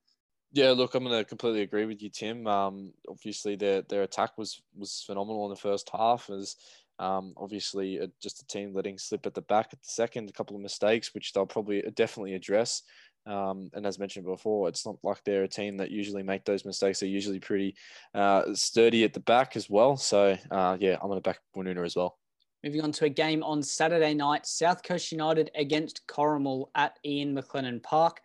Yeah, 0.53 0.69
look, 0.69 0.93
I'm 0.93 1.03
going 1.03 1.17
to 1.17 1.25
completely 1.25 1.63
agree 1.63 1.85
with 1.85 2.03
you, 2.03 2.09
Tim. 2.09 2.45
Um, 2.45 2.93
obviously, 3.09 3.55
their 3.55 3.81
their 3.81 4.03
attack 4.03 4.37
was 4.37 4.61
was 4.75 5.03
phenomenal 5.05 5.45
in 5.45 5.49
the 5.49 5.55
first 5.55 5.89
half. 5.91 6.29
As 6.29 6.55
um, 6.99 7.33
obviously 7.37 7.99
just 8.21 8.41
a 8.41 8.45
team 8.45 8.71
letting 8.73 8.99
slip 8.99 9.25
at 9.25 9.33
the 9.33 9.41
back 9.41 9.69
at 9.73 9.81
the 9.81 9.89
second, 9.89 10.29
a 10.29 10.33
couple 10.33 10.55
of 10.55 10.61
mistakes, 10.61 11.13
which 11.13 11.33
they'll 11.33 11.47
probably 11.47 11.81
definitely 11.95 12.35
address. 12.35 12.83
Um, 13.25 13.71
and 13.73 13.85
as 13.87 13.97
mentioned 13.97 14.25
before, 14.25 14.69
it's 14.69 14.85
not 14.85 14.97
like 15.01 15.23
they're 15.23 15.43
a 15.43 15.47
team 15.47 15.77
that 15.77 15.89
usually 15.89 16.23
make 16.23 16.45
those 16.45 16.65
mistakes. 16.65 16.99
They're 16.99 17.09
usually 17.09 17.39
pretty 17.39 17.75
uh, 18.13 18.53
sturdy 18.53 19.03
at 19.05 19.13
the 19.13 19.21
back 19.21 19.55
as 19.55 19.69
well. 19.69 19.97
So 19.97 20.37
uh, 20.51 20.77
yeah, 20.79 20.97
I'm 21.01 21.07
going 21.07 21.21
to 21.21 21.29
back 21.29 21.39
Woonona 21.55 21.83
as 21.83 21.95
well. 21.95 22.19
Moving 22.63 22.81
on 22.81 22.91
to 22.93 23.05
a 23.05 23.09
game 23.09 23.43
on 23.43 23.63
Saturday 23.63 24.13
night, 24.13 24.45
South 24.45 24.83
Coast 24.83 25.11
United 25.11 25.51
against 25.55 26.05
Corrimal 26.07 26.67
at 26.75 26.97
Ian 27.03 27.35
McLennan 27.35 27.81
Park. 27.81 28.21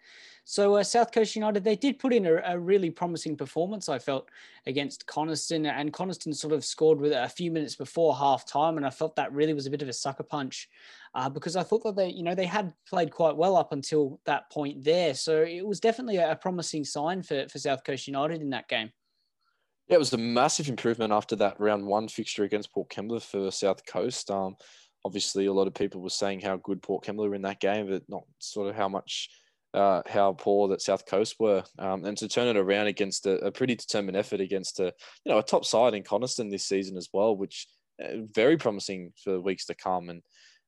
So 0.50 0.76
uh, 0.76 0.82
South 0.82 1.12
Coast 1.12 1.36
United, 1.36 1.62
they 1.62 1.76
did 1.76 1.98
put 1.98 2.14
in 2.14 2.24
a, 2.24 2.36
a, 2.36 2.58
really 2.58 2.88
promising 2.88 3.36
performance, 3.36 3.86
I 3.90 3.98
felt, 3.98 4.30
against 4.64 5.06
Coniston. 5.06 5.66
And 5.66 5.92
Coniston 5.92 6.32
sort 6.32 6.54
of 6.54 6.64
scored 6.64 6.98
with 6.98 7.12
a 7.12 7.28
few 7.28 7.50
minutes 7.50 7.76
before 7.76 8.16
half 8.16 8.46
time. 8.46 8.78
And 8.78 8.86
I 8.86 8.88
felt 8.88 9.14
that 9.16 9.30
really 9.30 9.52
was 9.52 9.66
a 9.66 9.70
bit 9.70 9.82
of 9.82 9.90
a 9.90 9.92
sucker 9.92 10.22
punch 10.22 10.70
uh, 11.14 11.28
because 11.28 11.54
I 11.54 11.64
thought 11.64 11.84
that 11.84 11.96
they, 11.96 12.08
you 12.08 12.22
know, 12.22 12.34
they 12.34 12.46
had 12.46 12.72
played 12.88 13.10
quite 13.10 13.36
well 13.36 13.58
up 13.58 13.72
until 13.72 14.22
that 14.24 14.50
point 14.50 14.82
there. 14.82 15.12
So 15.12 15.42
it 15.42 15.66
was 15.66 15.80
definitely 15.80 16.16
a, 16.16 16.32
a 16.32 16.36
promising 16.36 16.82
sign 16.82 17.22
for, 17.22 17.46
for 17.50 17.58
South 17.58 17.84
Coast 17.84 18.06
United 18.06 18.40
in 18.40 18.48
that 18.48 18.68
game. 18.68 18.90
Yeah, 19.86 19.96
it 19.96 19.98
was 19.98 20.14
a 20.14 20.18
massive 20.18 20.70
improvement 20.70 21.12
after 21.12 21.36
that 21.36 21.60
round 21.60 21.84
one 21.84 22.08
fixture 22.08 22.44
against 22.44 22.72
Port 22.72 22.88
Kembla 22.88 23.20
for 23.20 23.50
South 23.50 23.84
Coast. 23.84 24.30
Um, 24.30 24.56
obviously, 25.04 25.44
a 25.44 25.52
lot 25.52 25.66
of 25.66 25.74
people 25.74 26.00
were 26.00 26.08
saying 26.08 26.40
how 26.40 26.56
good 26.56 26.80
Port 26.80 27.04
Kembla 27.04 27.28
were 27.28 27.34
in 27.34 27.42
that 27.42 27.60
game, 27.60 27.90
but 27.90 28.08
not 28.08 28.22
sort 28.38 28.70
of 28.70 28.74
how 28.74 28.88
much 28.88 29.28
uh, 29.74 30.02
how 30.06 30.32
poor 30.32 30.68
that 30.68 30.82
South 30.82 31.06
Coast 31.06 31.36
were, 31.38 31.62
um, 31.78 32.04
and 32.04 32.16
to 32.18 32.28
turn 32.28 32.48
it 32.48 32.58
around 32.58 32.86
against 32.86 33.26
a, 33.26 33.38
a, 33.44 33.50
pretty 33.50 33.74
determined 33.74 34.16
effort 34.16 34.40
against 34.40 34.80
a 34.80 34.92
you 35.24 35.32
know 35.32 35.38
a 35.38 35.42
top 35.42 35.64
side 35.64 35.94
in 35.94 36.02
Coniston 36.02 36.48
this 36.48 36.64
season 36.64 36.96
as 36.96 37.08
well, 37.12 37.36
which 37.36 37.66
uh, 38.02 38.22
very 38.32 38.56
promising 38.56 39.12
for 39.22 39.40
weeks 39.40 39.66
to 39.66 39.74
come, 39.74 40.08
and 40.08 40.22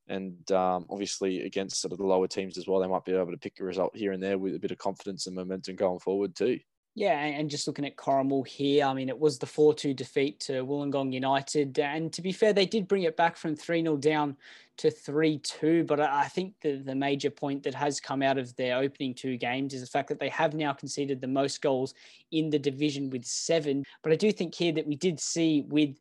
and 0.09 0.53
um, 0.53 0.87
obviously 0.91 1.41
against 1.43 1.81
sort 1.81 1.93
of 1.93 1.99
the 1.99 2.05
lower 2.05 2.29
teams 2.29 2.59
as 2.59 2.67
well, 2.67 2.81
they 2.81 2.89
might 2.89 3.05
be 3.05 3.13
able 3.13 3.31
to 3.31 3.39
pick 3.39 3.55
a 3.61 3.65
result 3.65 3.97
here 3.97 4.13
and 4.13 4.23
there 4.23 4.39
with 4.39 4.55
a 4.55 4.59
bit 4.59 4.73
of 4.73 4.79
confidence 4.79 5.27
and 5.27 5.37
momentum 5.37 5.77
going 5.77 6.01
forward 6.01 6.35
too. 6.35 6.59
Yeah, 6.97 7.19
and 7.19 7.49
just 7.49 7.69
looking 7.69 7.87
at 7.87 7.97
Corrimal 7.97 8.47
here, 8.47 8.85
I 8.85 8.93
mean, 8.93 9.09
it 9.09 9.19
was 9.19 9.39
the 9.39 9.47
4 9.47 9.75
2 9.75 9.95
defeat 9.95 10.41
to 10.41 10.65
Wollongong 10.65 11.13
United. 11.13 11.79
And 11.79 12.13
to 12.13 12.21
be 12.21 12.33
fair, 12.33 12.53
they 12.53 12.67
did 12.67 12.89
bring 12.89 13.05
it 13.05 13.17
back 13.17 13.37
from 13.37 13.55
3 13.55 13.83
0 13.83 13.97
down 13.97 14.37
to 14.81 14.91
3 14.91 15.39
2. 15.39 15.85
But 15.85 16.01
I 16.01 16.25
think 16.25 16.55
the, 16.63 16.77
the 16.77 16.95
major 16.95 17.31
point 17.31 17.63
that 17.65 17.75
has 17.75 18.01
come 18.01 18.23
out 18.23 18.39
of 18.39 18.55
their 18.57 18.79
opening 18.79 19.15
two 19.15 19.37
games 19.37 19.75
is 19.75 19.81
the 19.81 19.87
fact 19.87 20.09
that 20.09 20.19
they 20.19 20.29
have 20.31 20.55
now 20.55 20.73
conceded 20.73 21.21
the 21.21 21.27
most 21.27 21.61
goals 21.61 21.95
in 22.33 22.51
the 22.51 22.59
division 22.59 23.11
with 23.11 23.25
seven. 23.25 23.85
But 24.03 24.13
I 24.13 24.17
do 24.17 24.33
think 24.33 24.55
here 24.55 24.73
that 24.73 24.87
we 24.87 24.97
did 24.97 25.21
see 25.21 25.65
with 25.69 25.97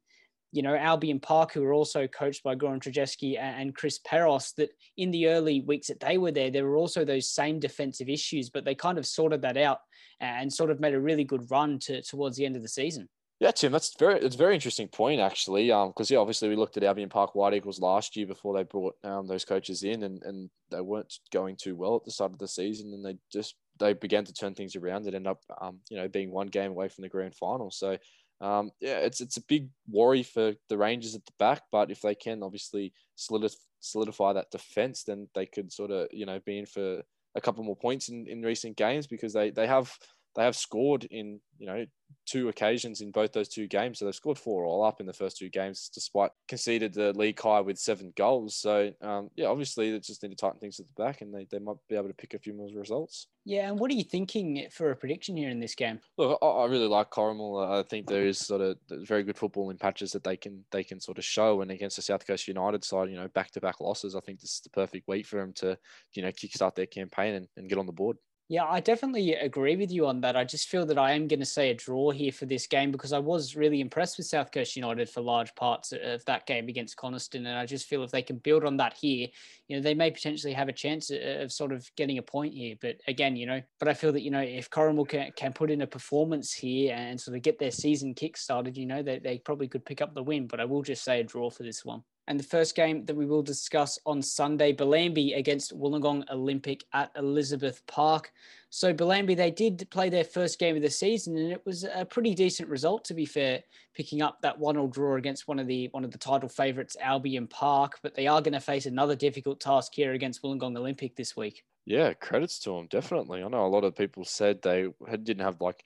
you 0.51 0.63
know, 0.63 0.75
Albion 0.75 1.19
Park, 1.19 1.53
who 1.53 1.61
were 1.61 1.73
also 1.73 2.07
coached 2.07 2.41
by 2.43 2.55
Goran 2.55 2.81
Trajeski 2.81 3.37
and 3.37 3.75
Chris 3.75 3.99
Peros, 3.99 4.55
that 4.55 4.71
in 4.97 5.11
the 5.11 5.27
early 5.27 5.61
weeks 5.61 5.87
that 5.87 5.99
they 5.99 6.17
were 6.17 6.31
there, 6.31 6.49
there 6.49 6.65
were 6.65 6.77
also 6.77 7.05
those 7.05 7.29
same 7.29 7.59
defensive 7.59 8.09
issues, 8.09 8.49
but 8.49 8.65
they 8.65 8.73
kind 8.73 8.97
of 8.97 9.05
sorted 9.05 9.43
that 9.43 9.57
out 9.57 9.79
and 10.19 10.51
sort 10.51 10.71
of 10.71 10.79
made 10.79 10.95
a 10.95 10.99
really 10.99 11.23
good 11.23 11.49
run 11.51 11.77
to, 11.79 12.01
towards 12.01 12.35
the 12.35 12.45
end 12.45 12.55
of 12.55 12.63
the 12.63 12.67
season. 12.67 13.07
Yeah, 13.39 13.51
Tim, 13.51 13.71
that's 13.71 13.95
very 13.97 14.19
it's 14.19 14.35
very 14.35 14.53
interesting 14.53 14.89
point 14.89 15.21
actually. 15.21 15.71
Um, 15.71 15.89
Because 15.89 16.11
yeah, 16.11 16.17
obviously 16.17 16.49
we 16.49 16.57
looked 16.57 16.75
at 16.75 16.83
Albion 16.83 17.07
Park 17.07 17.35
White 17.35 17.53
Eagles 17.53 17.79
last 17.79 18.17
year 18.17 18.27
before 18.27 18.53
they 18.53 18.63
brought 18.63 18.95
um, 19.05 19.27
those 19.27 19.45
coaches 19.45 19.83
in, 19.83 20.03
and 20.03 20.21
and 20.23 20.49
they 20.69 20.81
weren't 20.81 21.13
going 21.31 21.55
too 21.55 21.75
well 21.75 21.95
at 21.95 22.03
the 22.03 22.11
start 22.11 22.33
of 22.33 22.39
the 22.39 22.47
season, 22.49 22.93
and 22.93 23.05
they 23.05 23.17
just 23.31 23.55
they 23.79 23.93
began 23.93 24.25
to 24.25 24.33
turn 24.33 24.55
things 24.55 24.75
around. 24.75 25.05
and 25.05 25.15
end 25.15 25.27
up 25.27 25.41
um, 25.61 25.79
you 25.89 25.95
know 25.95 26.09
being 26.09 26.31
one 26.31 26.47
game 26.47 26.71
away 26.71 26.89
from 26.89 27.03
the 27.03 27.09
grand 27.09 27.33
final. 27.33 27.71
So 27.71 27.97
um, 28.41 28.71
yeah, 28.81 28.97
it's 28.99 29.21
it's 29.21 29.37
a 29.37 29.45
big 29.47 29.69
worry 29.89 30.23
for 30.23 30.53
the 30.67 30.77
Rangers 30.77 31.15
at 31.15 31.25
the 31.25 31.33
back, 31.39 31.63
but 31.71 31.91
if 31.91 32.01
they 32.01 32.15
can 32.15 32.43
obviously 32.43 32.93
solidify 33.15 34.33
that 34.33 34.51
defense, 34.51 35.03
then 35.03 35.29
they 35.33 35.45
could 35.45 35.71
sort 35.71 35.91
of 35.91 36.09
you 36.11 36.25
know 36.25 36.41
be 36.45 36.59
in 36.59 36.65
for 36.65 37.03
a 37.35 37.41
couple 37.41 37.63
more 37.63 37.75
points 37.77 38.09
in, 38.09 38.27
in 38.27 38.41
recent 38.41 38.75
games 38.75 39.07
because 39.07 39.31
they 39.31 39.49
they 39.49 39.67
have 39.67 39.97
they 40.39 40.45
have 40.45 40.55
scored 40.55 41.03
in 41.11 41.41
you 41.57 41.67
know 41.67 41.85
two 42.25 42.47
occasions 42.47 43.01
in 43.01 43.11
both 43.11 43.33
those 43.33 43.49
two 43.49 43.67
games. 43.67 43.99
So 43.99 44.05
they've 44.05 44.15
scored 44.15 44.37
four 44.37 44.63
all 44.63 44.83
up 44.83 45.01
in 45.01 45.05
the 45.05 45.13
first 45.13 45.37
two 45.37 45.49
games, 45.49 45.89
despite 45.93 46.31
conceded 46.47 46.93
the 46.93 47.11
league 47.13 47.39
high 47.39 47.59
with 47.59 47.77
seven 47.77 48.13
goals. 48.15 48.55
So 48.55 48.91
um, 49.01 49.29
yeah, 49.35 49.47
obviously 49.47 49.91
they 49.91 49.99
just 49.99 50.23
need 50.23 50.29
to 50.29 50.35
tighten 50.35 50.59
things 50.59 50.79
at 50.79 50.85
the 50.87 51.03
back, 51.03 51.19
and 51.19 51.33
they, 51.33 51.45
they 51.51 51.59
might 51.59 51.75
be 51.89 51.95
able 51.95 52.07
to 52.07 52.13
pick 52.13 52.35
a 52.35 52.39
few 52.39 52.53
more 52.53 52.69
results. 52.73 53.27
Yeah, 53.43 53.67
and 53.67 53.77
what 53.79 53.91
are 53.91 53.95
you 53.95 54.03
thinking 54.03 54.67
for 54.71 54.91
a 54.91 54.95
prediction 54.95 55.35
here 55.35 55.49
in 55.49 55.59
this 55.59 55.75
game? 55.75 55.99
Look, 56.17 56.39
I, 56.41 56.45
I 56.45 56.65
really 56.67 56.87
like 56.87 57.09
Corrimal. 57.09 57.67
I 57.67 57.83
think 57.83 58.07
there 58.07 58.25
is 58.25 58.37
sort 58.37 58.61
of 58.61 58.77
very 58.89 59.23
good 59.23 59.37
football 59.37 59.71
in 59.71 59.77
patches 59.77 60.13
that 60.13 60.23
they 60.23 60.37
can 60.37 60.63
they 60.71 60.85
can 60.85 61.01
sort 61.01 61.17
of 61.17 61.25
show. 61.25 61.61
And 61.61 61.71
against 61.71 61.97
the 61.97 62.01
South 62.01 62.25
Coast 62.25 62.47
United 62.47 62.85
side, 62.85 63.09
you 63.09 63.17
know, 63.17 63.27
back 63.27 63.51
to 63.51 63.61
back 63.61 63.81
losses, 63.81 64.15
I 64.15 64.21
think 64.21 64.39
this 64.39 64.53
is 64.53 64.61
the 64.61 64.69
perfect 64.69 65.07
week 65.09 65.25
for 65.25 65.37
them 65.37 65.51
to 65.57 65.77
you 66.13 66.21
know 66.21 66.29
kickstart 66.29 66.75
their 66.75 66.85
campaign 66.85 67.35
and, 67.35 67.47
and 67.57 67.67
get 67.67 67.77
on 67.77 67.87
the 67.87 67.91
board. 67.91 68.17
Yeah, 68.51 68.65
I 68.65 68.79
definitely 68.79 69.35
agree 69.35 69.75
with 69.75 69.91
you 69.91 70.07
on 70.07 70.21
that. 70.21 70.35
I 70.35 70.43
just 70.43 70.69
feel 70.69 70.83
that 70.87 70.97
I 70.97 71.11
am 71.11 71.27
going 71.27 71.39
to 71.39 71.45
say 71.45 71.69
a 71.69 71.75
draw 71.75 72.09
here 72.09 72.31
for 72.31 72.47
this 72.47 72.65
game 72.65 72.91
because 72.91 73.13
I 73.13 73.19
was 73.19 73.55
really 73.55 73.79
impressed 73.79 74.17
with 74.17 74.25
South 74.25 74.51
Coast 74.51 74.75
United 74.75 75.07
for 75.07 75.21
large 75.21 75.53
parts 75.53 75.91
of 75.91 76.25
that 76.25 76.47
game 76.47 76.67
against 76.67 76.97
Coniston. 76.97 77.45
And 77.45 77.55
I 77.55 77.67
just 77.67 77.85
feel 77.85 78.01
if 78.01 78.09
they 78.09 78.23
can 78.23 78.37
build 78.37 78.65
on 78.65 78.77
that 78.77 78.95
here, 78.95 79.27
you 79.67 79.75
know, 79.75 79.83
they 79.83 79.93
may 79.93 80.09
potentially 80.09 80.51
have 80.53 80.67
a 80.67 80.73
chance 80.73 81.11
of 81.11 81.51
sort 81.51 81.71
of 81.71 81.91
getting 81.95 82.17
a 82.17 82.23
point 82.23 82.55
here. 82.55 82.75
But 82.81 82.97
again, 83.07 83.35
you 83.35 83.45
know, 83.45 83.61
but 83.77 83.87
I 83.87 83.93
feel 83.93 84.13
that, 84.13 84.23
you 84.23 84.31
know, 84.31 84.41
if 84.41 84.71
Corrimal 84.71 85.07
can, 85.07 85.31
can 85.35 85.53
put 85.53 85.69
in 85.69 85.81
a 85.83 85.87
performance 85.87 86.51
here 86.51 86.95
and 86.95 87.21
sort 87.21 87.37
of 87.37 87.43
get 87.43 87.59
their 87.59 87.69
season 87.69 88.15
kick 88.15 88.35
started, 88.35 88.77
you 88.77 88.87
know, 88.87 89.03
they, 89.03 89.19
they 89.19 89.37
probably 89.37 89.67
could 89.67 89.85
pick 89.85 90.01
up 90.01 90.15
the 90.15 90.23
win. 90.23 90.47
But 90.47 90.59
I 90.59 90.65
will 90.65 90.81
just 90.81 91.03
say 91.03 91.19
a 91.19 91.23
draw 91.23 91.51
for 91.51 91.61
this 91.61 91.85
one. 91.85 92.01
And 92.29 92.39
the 92.39 92.43
first 92.43 92.75
game 92.75 93.05
that 93.05 93.15
we 93.15 93.25
will 93.25 93.41
discuss 93.41 93.97
on 94.05 94.21
Sunday, 94.21 94.71
Bellambi 94.71 95.35
against 95.35 95.75
Wollongong 95.75 96.29
Olympic 96.29 96.85
at 96.93 97.11
Elizabeth 97.17 97.81
Park. 97.87 98.31
So 98.69 98.93
Bellambi, 98.93 99.35
they 99.35 99.49
did 99.49 99.87
play 99.89 100.09
their 100.09 100.23
first 100.23 100.59
game 100.59 100.75
of 100.75 100.83
the 100.83 100.91
season, 100.91 101.35
and 101.35 101.51
it 101.51 101.65
was 101.65 101.85
a 101.91 102.05
pretty 102.05 102.35
decent 102.35 102.69
result, 102.69 103.03
to 103.05 103.15
be 103.15 103.25
fair, 103.25 103.63
picking 103.95 104.21
up 104.21 104.39
that 104.43 104.59
one-all 104.59 104.87
draw 104.87 105.15
against 105.15 105.47
one 105.47 105.57
of 105.57 105.65
the 105.65 105.87
one 105.87 106.05
of 106.05 106.11
the 106.11 106.19
title 106.19 106.47
favourites, 106.47 106.95
Albion 107.01 107.47
Park. 107.47 107.97
But 108.03 108.13
they 108.13 108.27
are 108.27 108.43
going 108.43 108.53
to 108.53 108.59
face 108.59 108.85
another 108.85 109.15
difficult 109.15 109.59
task 109.59 109.93
here 109.95 110.13
against 110.13 110.43
Wollongong 110.43 110.77
Olympic 110.77 111.15
this 111.15 111.35
week. 111.35 111.65
Yeah, 111.85 112.13
credits 112.13 112.59
to 112.59 112.75
them, 112.75 112.85
definitely. 112.91 113.41
I 113.41 113.47
know 113.47 113.65
a 113.65 113.67
lot 113.67 113.83
of 113.83 113.95
people 113.95 114.23
said 114.23 114.61
they 114.61 114.87
didn't 115.23 115.43
have 115.43 115.59
like 115.61 115.83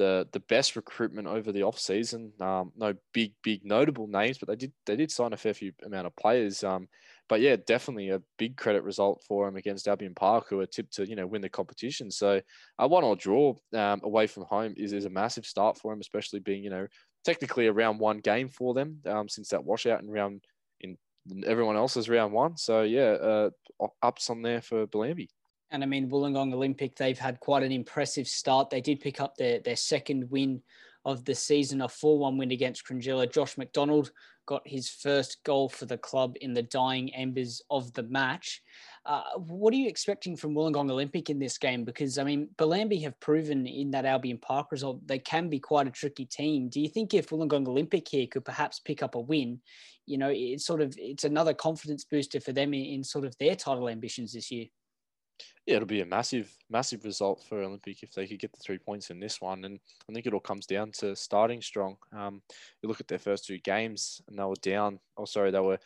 the 0.00 0.26
the 0.32 0.40
best 0.40 0.76
recruitment 0.76 1.28
over 1.28 1.52
the 1.52 1.62
off 1.62 1.78
season. 1.78 2.32
Um, 2.40 2.72
no 2.74 2.94
big 3.12 3.34
big 3.42 3.64
notable 3.64 4.06
names, 4.06 4.38
but 4.38 4.48
they 4.48 4.56
did 4.56 4.72
they 4.86 4.96
did 4.96 5.10
sign 5.10 5.34
a 5.34 5.36
fair 5.36 5.52
few 5.52 5.72
amount 5.84 6.06
of 6.06 6.16
players. 6.16 6.64
Um, 6.64 6.88
but 7.28 7.42
yeah, 7.42 7.56
definitely 7.66 8.08
a 8.08 8.22
big 8.38 8.56
credit 8.56 8.82
result 8.82 9.22
for 9.28 9.44
them 9.46 9.56
against 9.56 9.86
Albion 9.86 10.14
Park, 10.14 10.46
who 10.48 10.58
are 10.60 10.66
tipped 10.66 10.94
to 10.94 11.06
you 11.06 11.16
know 11.16 11.26
win 11.26 11.42
the 11.42 11.50
competition. 11.50 12.10
So 12.10 12.40
a 12.78 12.88
one 12.88 13.04
or 13.04 13.14
draw 13.14 13.54
um, 13.74 14.00
away 14.02 14.26
from 14.26 14.44
home 14.44 14.72
is, 14.78 14.94
is 14.94 15.04
a 15.04 15.10
massive 15.10 15.44
start 15.44 15.76
for 15.76 15.92
them, 15.92 16.00
especially 16.00 16.40
being 16.40 16.64
you 16.64 16.70
know 16.70 16.86
technically 17.22 17.66
a 17.66 17.72
round 17.72 18.00
one 18.00 18.20
game 18.20 18.48
for 18.48 18.72
them 18.72 19.00
um, 19.06 19.28
since 19.28 19.50
that 19.50 19.62
washout 19.62 20.00
in 20.00 20.10
round 20.10 20.40
in 20.80 20.96
everyone 21.44 21.76
else's 21.76 22.08
round 22.08 22.32
one. 22.32 22.56
So 22.56 22.82
yeah, 22.82 23.10
uh, 23.12 23.50
ups 24.02 24.30
on 24.30 24.40
there 24.40 24.62
for 24.62 24.86
Bellambi. 24.86 25.28
And 25.70 25.82
I 25.82 25.86
mean, 25.86 26.10
Wollongong 26.10 26.52
Olympic, 26.52 26.96
they've 26.96 27.18
had 27.18 27.40
quite 27.40 27.62
an 27.62 27.72
impressive 27.72 28.26
start. 28.26 28.70
They 28.70 28.80
did 28.80 29.00
pick 29.00 29.20
up 29.20 29.36
their, 29.36 29.60
their 29.60 29.76
second 29.76 30.30
win 30.30 30.62
of 31.04 31.24
the 31.24 31.34
season, 31.34 31.80
a 31.80 31.88
4 31.88 32.18
1 32.18 32.36
win 32.36 32.50
against 32.50 32.86
Cringila. 32.86 33.32
Josh 33.32 33.56
McDonald 33.56 34.10
got 34.46 34.66
his 34.66 34.90
first 34.90 35.38
goal 35.44 35.68
for 35.68 35.86
the 35.86 35.96
club 35.96 36.34
in 36.40 36.52
the 36.52 36.62
dying 36.62 37.14
embers 37.14 37.62
of 37.70 37.92
the 37.94 38.02
match. 38.02 38.62
Uh, 39.06 39.22
what 39.36 39.72
are 39.72 39.76
you 39.76 39.88
expecting 39.88 40.36
from 40.36 40.54
Wollongong 40.54 40.90
Olympic 40.90 41.30
in 41.30 41.38
this 41.38 41.56
game? 41.56 41.84
Because, 41.84 42.18
I 42.18 42.24
mean, 42.24 42.48
Bellambi 42.58 43.02
have 43.02 43.18
proven 43.20 43.66
in 43.66 43.92
that 43.92 44.04
Albion 44.04 44.38
Park 44.38 44.72
result 44.72 45.06
they 45.06 45.20
can 45.20 45.48
be 45.48 45.60
quite 45.60 45.86
a 45.86 45.90
tricky 45.90 46.26
team. 46.26 46.68
Do 46.68 46.80
you 46.80 46.88
think 46.88 47.14
if 47.14 47.30
Wollongong 47.30 47.68
Olympic 47.68 48.08
here 48.08 48.26
could 48.26 48.44
perhaps 48.44 48.80
pick 48.80 49.02
up 49.02 49.14
a 49.14 49.20
win, 49.20 49.60
you 50.04 50.18
know, 50.18 50.30
it's 50.34 50.66
sort 50.66 50.80
of 50.80 50.94
it's 50.98 51.24
another 51.24 51.54
confidence 51.54 52.04
booster 52.04 52.40
for 52.40 52.52
them 52.52 52.74
in, 52.74 52.84
in 52.84 53.04
sort 53.04 53.24
of 53.24 53.38
their 53.38 53.54
title 53.54 53.88
ambitions 53.88 54.32
this 54.32 54.50
year? 54.50 54.66
Yeah, 55.70 55.76
it'll 55.76 55.86
be 55.86 56.00
a 56.00 56.06
massive, 56.06 56.52
massive 56.68 57.04
result 57.04 57.44
for 57.48 57.62
Olympic 57.62 58.02
if 58.02 58.12
they 58.12 58.26
could 58.26 58.40
get 58.40 58.52
the 58.52 58.58
three 58.58 58.78
points 58.78 59.10
in 59.10 59.20
this 59.20 59.40
one. 59.40 59.64
And 59.64 59.78
I 60.08 60.12
think 60.12 60.26
it 60.26 60.34
all 60.34 60.40
comes 60.40 60.66
down 60.66 60.90
to 60.98 61.14
starting 61.14 61.62
strong. 61.62 61.96
Um, 62.12 62.42
you 62.82 62.88
look 62.88 62.98
at 63.00 63.06
their 63.06 63.20
first 63.20 63.46
two 63.46 63.58
games, 63.58 64.20
and 64.26 64.36
they 64.36 64.42
were 64.42 64.56
down. 64.62 64.98
Oh, 65.16 65.26
sorry, 65.26 65.52
they 65.52 65.60
were 65.60 65.78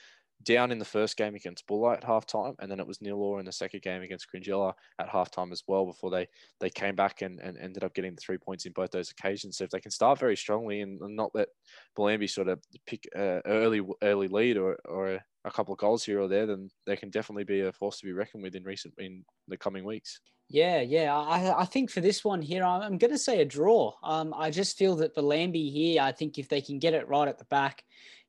down 0.43 0.73
in 0.73 0.79
the 0.79 0.87
first 0.87 1.19
game 1.19 1.35
against 1.35 1.67
Bulli 1.67 1.99
at 1.99 2.03
halftime, 2.03 2.55
and 2.61 2.71
then 2.71 2.81
it 2.81 2.87
was 2.87 3.03
nil 3.03 3.19
all 3.19 3.39
in 3.41 3.45
the 3.45 3.53
second 3.53 3.83
game 3.83 4.01
against 4.01 4.27
Cringila 4.35 4.73
at 4.99 5.11
halftime 5.11 5.53
as 5.53 5.63
well. 5.69 5.85
Before 5.85 6.11
they 6.11 6.29
they 6.61 6.71
came 6.71 6.97
back 6.97 7.21
and, 7.21 7.39
and 7.41 7.59
ended 7.59 7.85
up 7.85 7.95
getting 7.95 8.15
the 8.15 8.23
three 8.23 8.39
points 8.39 8.65
in 8.65 8.73
both 8.73 8.91
those 8.91 9.11
occasions. 9.11 9.59
So 9.59 9.65
if 9.65 9.71
they 9.71 9.81
can 9.81 9.91
start 9.91 10.19
very 10.19 10.37
strongly 10.37 10.81
and, 10.81 10.99
not 11.15 11.35
let 11.35 11.49
Bellambi 11.95 12.31
sort 12.31 12.49
of 12.49 12.59
pick 12.87 13.07
early 13.15 13.83
early 14.03 14.29
lead 14.29 14.57
or 14.57 14.79
or 14.87 15.15
a 15.17 15.25
couple 15.51 15.75
of 15.75 15.79
goals 15.79 16.05
here 16.05 16.21
or 16.21 16.29
there, 16.29 16.47
then 16.47 16.71
they 16.87 16.97
can 16.97 17.11
definitely 17.11 17.45
be 17.45 17.61
a 17.61 17.73
force 17.73 17.99
to 17.99 18.07
be 18.07 18.13
reckoned 18.13 18.43
with 18.43 18.55
in 18.55 18.65
recent 18.65 18.95
in 18.99 19.25
the 19.49 19.57
coming 19.57 19.85
weeks. 19.85 20.21
Yeah, 20.49 20.81
yeah. 20.81 21.17
I, 21.17 21.63
I 21.63 21.65
think 21.65 21.91
for 21.91 22.01
this 22.01 22.25
one 22.25 22.43
here, 22.43 22.65
I'm 22.65 22.99
going 22.99 23.13
to 23.13 23.19
say 23.19 23.41
a 23.41 23.45
draw. 23.45 23.93
Um, 24.03 24.35
I 24.37 24.51
just 24.51 24.77
feel 24.77 24.95
that 24.97 25.15
Bellambi 25.15 25.73
here, 25.73 26.03
I 26.03 26.13
think 26.13 26.39
if 26.39 26.49
they 26.49 26.61
can 26.61 26.79
get 26.79 26.95
it 26.95 27.09
right 27.09 27.29
at 27.29 27.39
the 27.39 27.47
back, 27.47 27.83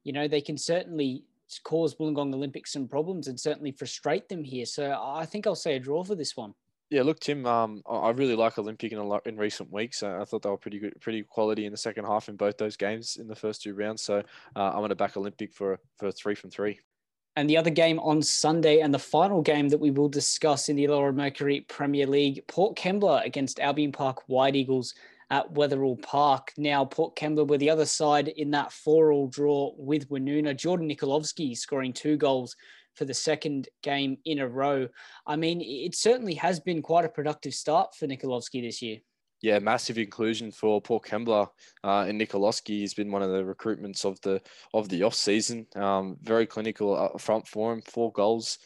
you 0.04 0.14
know, 0.14 0.28
they 0.28 0.42
can 0.42 0.58
certainly 0.58 1.24
cause 1.64 1.96
Wollongong 1.96 2.34
Olympics 2.34 2.74
some 2.74 2.88
problems 2.88 3.28
and 3.28 3.40
certainly 3.40 3.72
frustrate 3.72 4.30
them 4.30 4.44
here. 4.44 4.66
So 4.66 4.98
I 5.00 5.26
think 5.26 5.46
I'll 5.46 5.56
say 5.56 5.76
a 5.76 5.80
draw 5.80 6.04
for 6.04 6.16
this 6.16 6.36
one. 6.36 6.54
Yeah, 6.92 7.02
look, 7.02 7.20
Tim. 7.20 7.46
Um, 7.48 7.82
I 7.90 8.12
really 8.12 8.36
like 8.36 8.60
Olympic 8.60 8.92
in 8.92 9.00
a 9.00 9.18
in 9.28 9.38
recent 9.38 9.72
weeks. 9.72 10.04
I 10.04 10.24
thought 10.24 10.44
they 10.44 10.50
were 10.50 10.58
pretty 10.58 10.78
good, 10.78 10.94
pretty 11.02 11.24
quality 11.24 11.66
in 11.66 11.72
the 11.72 11.78
second 11.78 12.06
half 12.06 12.30
in 12.30 12.36
both 12.36 12.58
those 12.58 12.78
games 12.78 13.18
in 13.20 13.28
the 13.28 13.36
first 13.36 13.64
two 13.64 13.74
rounds. 13.74 14.04
So 14.04 14.20
uh, 14.56 14.70
I'm 14.70 14.78
going 14.78 14.90
to 14.90 14.96
back 14.96 15.18
Olympic 15.18 15.52
for 15.52 15.80
for 15.98 16.12
three 16.12 16.36
from 16.36 16.52
three. 16.52 16.80
And 17.36 17.50
the 17.50 17.58
other 17.58 17.70
game 17.70 18.00
on 18.00 18.22
Sunday, 18.22 18.80
and 18.80 18.94
the 18.94 19.00
final 19.00 19.42
game 19.42 19.68
that 19.70 19.80
we 19.80 19.92
will 19.92 20.08
discuss 20.08 20.70
in 20.70 20.78
the 20.78 20.86
Illawarra 20.86 21.14
Mercury 21.14 21.66
Premier 21.68 22.08
League, 22.08 22.48
Port 22.48 22.78
Kembla 22.78 23.26
against 23.26 23.60
Albion 23.60 23.92
Park 23.92 24.24
White 24.28 24.56
Eagles 24.56 24.96
at 25.30 25.52
Wetherill 25.54 26.02
Park. 26.02 26.54
Now, 26.58 26.86
Port 26.86 27.16
Kembla 27.18 27.48
were 27.48 27.58
the 27.58 27.70
other 27.70 27.86
side 27.86 28.30
in 28.30 28.52
that 28.52 28.72
four-all 28.72 29.28
draw 29.28 29.74
with 29.78 30.10
Woonona. 30.10 30.56
Jordan 30.56 30.88
Nikolovsky 30.88 31.58
scoring 31.58 31.92
two 31.92 32.16
goals 32.16 32.56
for 32.94 33.04
the 33.04 33.14
second 33.14 33.68
game 33.84 34.18
in 34.24 34.40
a 34.40 34.48
row. 34.48 34.88
I 35.28 35.36
mean, 35.36 35.60
it 35.62 35.96
certainly 35.96 36.36
has 36.36 36.62
been 36.62 36.82
quite 36.82 37.04
a 37.04 37.10
productive 37.10 37.54
start 37.54 37.96
for 37.96 38.08
Nikolovsky 38.08 38.62
this 38.62 38.82
year 38.82 39.00
yeah, 39.42 39.60
massive 39.60 39.98
inclusion 39.98 40.52
for 40.52 40.82
Port 40.82 41.06
Kembla 41.06 41.48
uh, 41.84 42.06
and 42.08 42.20
Nikolovsky. 42.20 42.80
He's 42.80 42.94
been 42.94 43.12
one 43.12 43.22
of 43.22 43.32
the 43.32 43.44
recruitments 43.44 44.06
of 44.06 44.20
the 44.22 44.42
of 44.74 44.90
the 44.90 45.04
off 45.04 45.16
season. 45.16 45.68
Um, 45.76 46.18
very 46.22 46.46
clinical 46.46 46.96
up 46.96 47.20
front 47.22 47.48
for 47.48 47.74
him. 47.74 47.82
Four 47.82 48.12
goals 48.12 48.58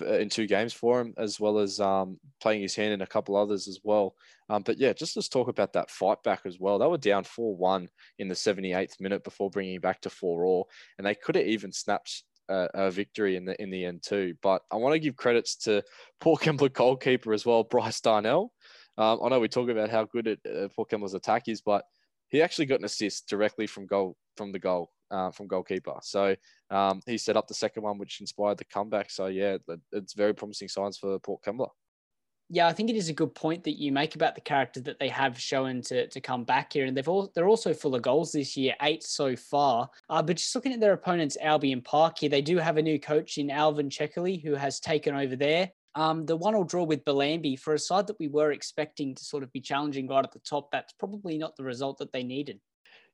in 0.00 0.28
two 0.28 0.46
games 0.46 0.72
for 0.72 1.00
him, 1.00 1.14
as 1.16 1.40
well 1.40 1.58
as 1.58 1.80
um, 1.80 2.18
playing 2.40 2.62
his 2.62 2.74
hand 2.74 2.92
in 2.92 3.02
a 3.02 3.06
couple 3.06 3.36
others 3.36 3.68
as 3.68 3.80
well. 3.82 4.14
Um, 4.50 4.62
but 4.62 4.78
yeah, 4.78 4.92
just 4.92 5.16
let's 5.16 5.28
talk 5.28 5.48
about 5.48 5.72
that 5.74 5.90
fight 5.90 6.22
back 6.22 6.42
as 6.44 6.58
well. 6.58 6.78
They 6.78 6.86
were 6.86 6.98
down 6.98 7.24
4 7.24 7.56
1 7.56 7.88
in 8.18 8.28
the 8.28 8.34
78th 8.34 9.00
minute 9.00 9.24
before 9.24 9.50
bringing 9.50 9.80
back 9.80 10.00
to 10.02 10.10
4 10.10 10.44
all, 10.44 10.68
and 10.98 11.06
they 11.06 11.14
could 11.14 11.36
have 11.36 11.46
even 11.46 11.72
snapped 11.72 12.22
a, 12.48 12.90
victory 12.90 13.36
in 13.36 13.44
the 13.44 13.60
in 13.62 13.70
the 13.70 13.84
end 13.84 14.02
too. 14.02 14.34
But 14.42 14.62
I 14.70 14.76
want 14.76 14.94
to 14.94 14.98
give 14.98 15.16
credits 15.16 15.56
to 15.64 15.82
Port 16.20 16.42
Kembla 16.42 16.72
goalkeeper 16.72 17.32
as 17.32 17.44
well, 17.44 17.64
Bryce 17.64 18.00
Darnell. 18.00 18.52
Um, 18.98 19.20
I 19.22 19.28
know 19.28 19.40
we 19.40 19.48
talk 19.48 19.70
about 19.70 19.90
how 19.90 20.04
good 20.04 20.26
it, 20.26 20.40
uh, 20.44 20.68
Port 20.74 20.90
Kembla's 20.90 21.14
attack 21.14 21.48
is, 21.48 21.60
but 21.60 21.84
he 22.28 22.42
actually 22.42 22.66
got 22.66 22.80
an 22.80 22.84
assist 22.84 23.28
directly 23.28 23.66
from 23.66 23.86
goal 23.86 24.16
from 24.36 24.52
the 24.52 24.58
goal 24.58 24.90
uh, 25.10 25.30
from 25.30 25.46
goalkeeper. 25.46 25.94
So 26.02 26.34
um, 26.70 27.00
he 27.06 27.16
set 27.16 27.36
up 27.36 27.46
the 27.46 27.54
second 27.54 27.84
one, 27.84 27.96
which 27.96 28.20
inspired 28.20 28.58
the 28.58 28.64
comeback. 28.64 29.10
So 29.10 29.26
yeah, 29.26 29.56
it's 29.92 30.14
very 30.14 30.34
promising 30.34 30.68
signs 30.68 30.98
for 30.98 31.18
Port 31.20 31.42
Kembla. 31.46 31.68
Yeah, 32.50 32.66
I 32.66 32.72
think 32.72 32.88
it 32.88 32.96
is 32.96 33.10
a 33.10 33.14
good 33.14 33.34
point 33.34 33.64
that 33.64 33.78
you 33.78 33.92
make 33.92 34.14
about 34.14 34.34
the 34.34 34.40
character 34.40 34.80
that 34.80 34.98
they 34.98 35.10
have 35.10 35.38
shown 35.38 35.82
to, 35.82 36.08
to 36.08 36.20
come 36.20 36.44
back 36.44 36.72
here, 36.72 36.86
and 36.86 36.96
they've 36.96 37.08
all 37.08 37.30
they're 37.34 37.48
also 37.48 37.74
full 37.74 37.94
of 37.94 38.00
goals 38.00 38.32
this 38.32 38.56
year, 38.56 38.74
eight 38.82 39.02
so 39.04 39.36
far. 39.36 39.90
Uh, 40.08 40.22
but 40.22 40.38
just 40.38 40.54
looking 40.54 40.72
at 40.72 40.80
their 40.80 40.94
opponents, 40.94 41.36
Albion 41.42 41.82
Park 41.82 42.18
here, 42.18 42.30
they 42.30 42.40
do 42.40 42.56
have 42.56 42.78
a 42.78 42.82
new 42.82 42.98
coach 42.98 43.36
in 43.36 43.50
Alvin 43.50 43.90
Checkerley 43.90 44.38
who 44.38 44.54
has 44.54 44.80
taken 44.80 45.14
over 45.14 45.36
there. 45.36 45.70
Um, 45.98 46.26
the 46.26 46.36
one 46.36 46.54
all 46.54 46.62
draw 46.62 46.84
with 46.84 47.04
Bellambi 47.04 47.58
for 47.58 47.74
a 47.74 47.78
side 47.78 48.06
that 48.06 48.20
we 48.20 48.28
were 48.28 48.52
expecting 48.52 49.16
to 49.16 49.24
sort 49.24 49.42
of 49.42 49.52
be 49.52 49.60
challenging 49.60 50.06
right 50.06 50.24
at 50.24 50.30
the 50.30 50.38
top, 50.38 50.70
that's 50.70 50.92
probably 50.92 51.36
not 51.38 51.56
the 51.56 51.64
result 51.64 51.98
that 51.98 52.12
they 52.12 52.22
needed. 52.22 52.60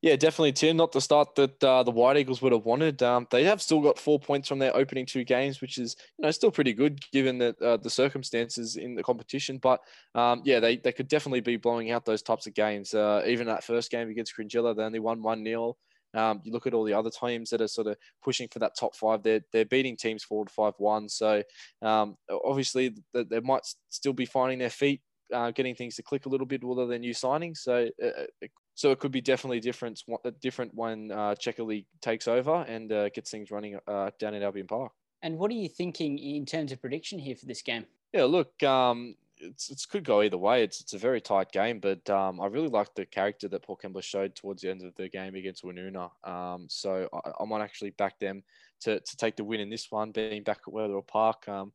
Yeah, 0.03 0.15
definitely, 0.15 0.51
Tim. 0.51 0.77
Not 0.77 0.91
the 0.91 1.01
start 1.01 1.33
that 1.33 1.63
uh, 1.63 1.81
the 1.81 1.89
White 1.89 2.15
Eagles 2.15 2.43
would 2.43 2.51
have 2.51 2.63
wanted. 2.65 3.01
Um, 3.01 3.25
they 3.31 3.43
have 3.45 3.59
still 3.59 3.81
got 3.81 3.97
four 3.97 4.19
points 4.19 4.47
from 4.47 4.59
their 4.59 4.75
opening 4.75 5.07
two 5.07 5.23
games, 5.23 5.61
which 5.61 5.79
is 5.79 5.95
you 6.19 6.23
know 6.23 6.29
still 6.29 6.51
pretty 6.51 6.73
good 6.73 6.99
given 7.11 7.39
that 7.39 7.59
uh, 7.59 7.77
the 7.77 7.89
circumstances 7.89 8.75
in 8.75 8.93
the 8.93 9.01
competition. 9.01 9.57
But 9.57 9.79
um, 10.13 10.43
yeah, 10.45 10.59
they, 10.59 10.77
they 10.77 10.91
could 10.91 11.07
definitely 11.07 11.41
be 11.41 11.57
blowing 11.57 11.89
out 11.89 12.05
those 12.05 12.21
types 12.21 12.45
of 12.45 12.53
games. 12.53 12.93
Uh, 12.93 13.23
even 13.25 13.47
that 13.47 13.63
first 13.63 13.89
game 13.89 14.09
against 14.09 14.35
Cringila, 14.37 14.75
they 14.75 14.83
only 14.83 14.99
won 14.99 15.23
one 15.23 15.43
0 15.43 15.75
um, 16.15 16.41
you 16.43 16.51
look 16.51 16.67
at 16.67 16.73
all 16.73 16.83
the 16.83 16.93
other 16.93 17.09
teams 17.09 17.49
that 17.49 17.61
are 17.61 17.67
sort 17.67 17.87
of 17.87 17.97
pushing 18.23 18.47
for 18.47 18.59
that 18.59 18.77
top 18.77 18.95
five. 18.95 19.23
They're 19.23 19.41
they're 19.51 19.65
beating 19.65 19.97
teams 19.97 20.23
four 20.23 20.45
to 20.45 20.53
five 20.53 20.73
one. 20.77 21.09
So 21.09 21.43
um, 21.81 22.15
obviously 22.43 22.95
they, 23.13 23.23
they 23.23 23.39
might 23.39 23.65
still 23.89 24.13
be 24.13 24.25
finding 24.25 24.59
their 24.59 24.69
feet, 24.69 25.01
uh, 25.33 25.51
getting 25.51 25.75
things 25.75 25.95
to 25.95 26.03
click 26.03 26.25
a 26.25 26.29
little 26.29 26.47
bit 26.47 26.63
with 26.63 26.89
their 26.89 26.99
new 26.99 27.13
signings. 27.13 27.57
So 27.57 27.89
uh, 28.01 28.07
uh 28.07 28.47
so 28.77 28.91
it 28.91 28.99
could 28.99 29.11
be 29.11 29.21
definitely 29.21 29.61
different 29.61 30.01
different 30.41 30.71
when 30.75 31.11
uh, 31.11 31.35
Checkerley 31.35 31.85
takes 32.01 32.27
over 32.27 32.65
and 32.67 32.91
uh, 32.91 33.09
gets 33.09 33.31
things 33.31 33.49
running 33.49 33.79
uh, 33.87 34.11
down 34.19 34.33
at 34.33 34.43
Albion 34.43 34.67
Park. 34.67 34.91
And 35.23 35.39
what 35.39 35.49
are 35.49 35.55
you 35.55 35.69
thinking 35.69 36.19
in 36.19 36.45
terms 36.45 36.71
of 36.71 36.81
prediction 36.81 37.17
here 37.17 37.35
for 37.35 37.45
this 37.45 37.61
game? 37.61 37.85
Yeah, 38.13 38.25
look, 38.25 38.61
um, 38.63 39.15
it's 39.45 39.69
it 39.69 39.81
could 39.89 40.03
go 40.03 40.21
either 40.21 40.37
way. 40.37 40.63
It's 40.63 40.81
it's 40.81 40.93
a 40.93 40.97
very 40.97 41.21
tight 41.21 41.51
game, 41.51 41.79
but 41.79 42.09
um, 42.09 42.39
I 42.41 42.47
really 42.47 42.67
like 42.67 42.93
the 42.95 43.05
character 43.05 43.47
that 43.47 43.63
Port 43.63 43.81
Kembla 43.81 44.03
showed 44.03 44.35
towards 44.35 44.61
the 44.61 44.69
end 44.69 44.83
of 44.83 44.93
the 44.95 45.09
game 45.09 45.35
against 45.35 45.63
Woonona. 45.63 46.09
Um, 46.27 46.67
so 46.69 47.09
I, 47.13 47.31
I, 47.39 47.45
might 47.45 47.61
actually 47.61 47.91
back 47.91 48.19
them 48.19 48.43
to, 48.81 48.99
to 48.99 49.17
take 49.17 49.35
the 49.35 49.43
win 49.43 49.59
in 49.59 49.69
this 49.69 49.91
one, 49.91 50.11
being 50.11 50.43
back 50.43 50.59
at 50.67 50.73
Wetherill 50.73 51.07
Park. 51.07 51.47
Um, 51.47 51.71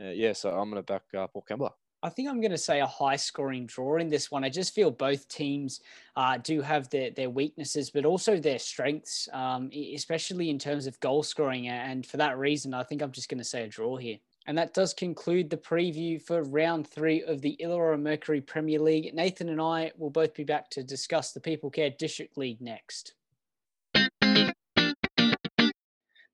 uh, 0.00 0.10
yeah, 0.10 0.32
so 0.32 0.50
I'm 0.50 0.70
going 0.70 0.82
to 0.82 0.92
back 0.92 1.02
uh, 1.16 1.26
Port 1.26 1.46
Kembla. 1.48 1.70
I 2.04 2.10
think 2.10 2.28
I'm 2.28 2.40
going 2.42 2.50
to 2.50 2.58
say 2.58 2.80
a 2.80 2.86
high 2.86 3.16
scoring 3.16 3.64
draw 3.64 3.96
in 3.96 4.10
this 4.10 4.30
one. 4.30 4.44
I 4.44 4.50
just 4.50 4.74
feel 4.74 4.90
both 4.90 5.26
teams 5.26 5.80
uh, 6.16 6.36
do 6.36 6.60
have 6.60 6.90
their, 6.90 7.10
their 7.10 7.30
weaknesses, 7.30 7.90
but 7.90 8.04
also 8.04 8.36
their 8.36 8.58
strengths, 8.58 9.26
um, 9.32 9.70
especially 9.72 10.50
in 10.50 10.58
terms 10.58 10.86
of 10.86 11.00
goal 11.00 11.22
scoring. 11.22 11.68
And 11.68 12.04
for 12.04 12.18
that 12.18 12.36
reason, 12.36 12.74
I 12.74 12.82
think 12.82 13.00
I'm 13.00 13.10
just 13.10 13.30
going 13.30 13.38
to 13.38 13.44
say 13.44 13.62
a 13.62 13.68
draw 13.68 13.96
here. 13.96 14.18
And 14.46 14.58
that 14.58 14.74
does 14.74 14.92
conclude 14.92 15.48
the 15.48 15.56
preview 15.56 16.20
for 16.20 16.42
round 16.42 16.86
three 16.86 17.22
of 17.22 17.40
the 17.40 17.56
Illawarra 17.62 18.00
Mercury 18.00 18.42
Premier 18.42 18.78
League. 18.78 19.14
Nathan 19.14 19.48
and 19.48 19.60
I 19.60 19.92
will 19.96 20.10
both 20.10 20.34
be 20.34 20.44
back 20.44 20.68
to 20.70 20.82
discuss 20.82 21.32
the 21.32 21.40
People 21.40 21.70
Care 21.70 21.90
District 21.90 22.36
League 22.36 22.60
next. 22.60 23.14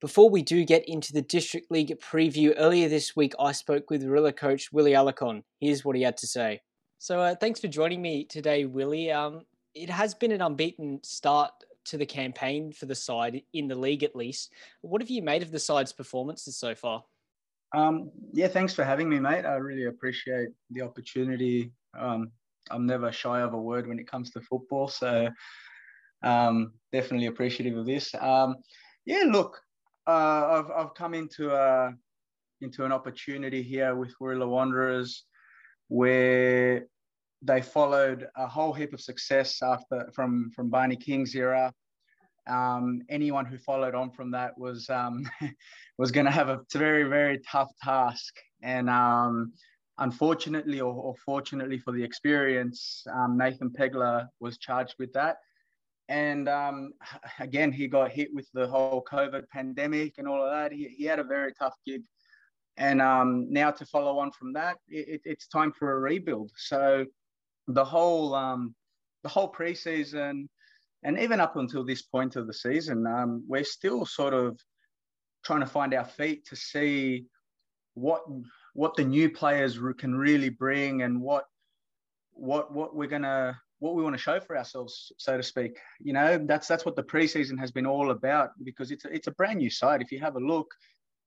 Before 0.00 0.28
we 0.28 0.42
do 0.42 0.64
get 0.64 0.88
into 0.88 1.12
the 1.12 1.22
District 1.22 1.70
League 1.70 1.94
preview, 2.00 2.54
earlier 2.56 2.88
this 2.88 3.14
week 3.14 3.34
I 3.38 3.52
spoke 3.52 3.90
with 3.90 4.02
Rilla 4.02 4.32
coach 4.32 4.72
Willie 4.72 4.92
Alarcon. 4.92 5.44
Here's 5.60 5.84
what 5.84 5.94
he 5.94 6.02
had 6.02 6.16
to 6.16 6.26
say. 6.26 6.62
So, 6.98 7.20
uh, 7.20 7.34
thanks 7.34 7.60
for 7.60 7.68
joining 7.68 8.02
me 8.02 8.24
today, 8.24 8.64
Willie. 8.64 9.12
Um, 9.12 9.42
it 9.74 9.88
has 9.88 10.14
been 10.14 10.32
an 10.32 10.42
unbeaten 10.42 11.00
start 11.04 11.52
to 11.84 11.96
the 11.96 12.06
campaign 12.06 12.72
for 12.72 12.86
the 12.86 12.94
side, 12.94 13.42
in 13.52 13.68
the 13.68 13.74
league 13.74 14.02
at 14.02 14.16
least. 14.16 14.52
What 14.80 15.00
have 15.00 15.10
you 15.10 15.22
made 15.22 15.42
of 15.42 15.50
the 15.50 15.58
side's 15.58 15.92
performances 15.92 16.56
so 16.56 16.74
far? 16.74 17.04
Um, 17.72 18.10
yeah, 18.32 18.48
thanks 18.48 18.74
for 18.74 18.84
having 18.84 19.08
me, 19.08 19.20
mate. 19.20 19.44
I 19.44 19.54
really 19.54 19.84
appreciate 19.84 20.48
the 20.70 20.82
opportunity. 20.82 21.72
Um, 21.98 22.32
I'm 22.70 22.86
never 22.86 23.12
shy 23.12 23.40
of 23.40 23.54
a 23.54 23.60
word 23.60 23.86
when 23.86 23.98
it 23.98 24.10
comes 24.10 24.30
to 24.30 24.40
football, 24.40 24.88
so 24.88 25.28
um, 26.22 26.72
definitely 26.92 27.26
appreciative 27.26 27.76
of 27.76 27.86
this. 27.86 28.14
Um, 28.14 28.56
yeah, 29.06 29.24
look, 29.26 29.60
uh, 30.06 30.62
I've 30.62 30.70
I've 30.70 30.94
come 30.94 31.14
into 31.14 31.54
a 31.54 31.92
into 32.60 32.84
an 32.84 32.92
opportunity 32.92 33.62
here 33.62 33.94
with 33.94 34.14
Warilla 34.20 34.48
Wanderers, 34.48 35.24
where 35.88 36.86
they 37.42 37.62
followed 37.62 38.28
a 38.36 38.46
whole 38.46 38.72
heap 38.72 38.92
of 38.92 39.00
success 39.00 39.62
after 39.62 40.10
from 40.14 40.50
from 40.54 40.70
Barney 40.70 40.96
King's 40.96 41.34
era. 41.34 41.72
Um, 42.50 43.02
anyone 43.08 43.46
who 43.46 43.56
followed 43.58 43.94
on 43.94 44.10
from 44.10 44.30
that 44.32 44.58
was 44.58 44.90
um, 44.90 45.28
was 45.98 46.10
going 46.10 46.26
to 46.26 46.32
have 46.32 46.48
a 46.48 46.60
very 46.72 47.04
very 47.04 47.38
tough 47.38 47.70
task, 47.82 48.34
and 48.62 48.90
um, 48.90 49.52
unfortunately 49.98 50.80
or, 50.80 50.92
or, 50.92 51.14
fortunately 51.24 51.78
for 51.78 51.92
the 51.92 52.02
experience, 52.02 53.04
um, 53.12 53.36
Nathan 53.36 53.70
Pegler 53.70 54.26
was 54.40 54.58
charged 54.58 54.94
with 54.98 55.12
that. 55.12 55.36
And 56.08 56.48
um, 56.48 56.92
again, 57.38 57.72
he 57.72 57.86
got 57.86 58.10
hit 58.10 58.28
with 58.34 58.48
the 58.52 58.66
whole 58.66 59.04
COVID 59.10 59.48
pandemic 59.48 60.14
and 60.18 60.26
all 60.26 60.44
of 60.44 60.50
that. 60.50 60.72
He, 60.72 60.88
he 60.88 61.04
had 61.04 61.18
a 61.18 61.24
very 61.24 61.52
tough 61.52 61.74
gig. 61.86 62.02
And 62.76 63.02
um, 63.02 63.52
now 63.52 63.70
to 63.70 63.84
follow 63.84 64.18
on 64.18 64.32
from 64.32 64.54
that, 64.54 64.78
it, 64.88 65.20
it's 65.24 65.46
time 65.48 65.72
for 65.78 65.92
a 65.92 66.00
rebuild. 66.00 66.50
So 66.56 67.04
the 67.68 67.84
whole 67.84 68.30
the 69.22 69.28
whole 69.28 69.52
preseason 69.52 70.48
and 71.02 71.18
even 71.18 71.40
up 71.40 71.56
until 71.56 71.84
this 71.84 72.02
point 72.02 72.36
of 72.36 72.46
the 72.46 72.52
season, 72.52 73.06
um, 73.06 73.44
we're 73.48 73.64
still 73.64 74.04
sort 74.04 74.34
of 74.34 74.58
trying 75.44 75.60
to 75.60 75.66
find 75.66 75.94
our 75.94 76.04
feet 76.04 76.46
to 76.46 76.56
see 76.56 77.24
what 77.94 78.22
what 78.74 78.94
the 78.94 79.04
new 79.04 79.30
players 79.30 79.78
can 79.98 80.14
really 80.14 80.48
bring 80.48 81.02
and 81.02 81.20
what 81.20 81.44
what 82.32 82.72
what 82.72 82.94
we're 82.94 83.08
gonna 83.08 83.58
what 83.80 83.94
we 83.94 84.02
want 84.02 84.14
to 84.14 84.22
show 84.22 84.38
for 84.38 84.56
ourselves, 84.56 85.10
so 85.16 85.36
to 85.36 85.42
speak. 85.42 85.78
You 86.00 86.12
know, 86.12 86.38
that's 86.38 86.68
that's 86.68 86.84
what 86.84 86.96
the 86.96 87.02
preseason 87.02 87.58
has 87.58 87.72
been 87.72 87.86
all 87.86 88.10
about 88.10 88.50
because 88.62 88.90
it's 88.90 89.04
a, 89.06 89.12
it's 89.12 89.26
a 89.26 89.32
brand 89.32 89.58
new 89.58 89.70
side. 89.70 90.02
If 90.02 90.12
you 90.12 90.20
have 90.20 90.36
a 90.36 90.40
look, 90.40 90.72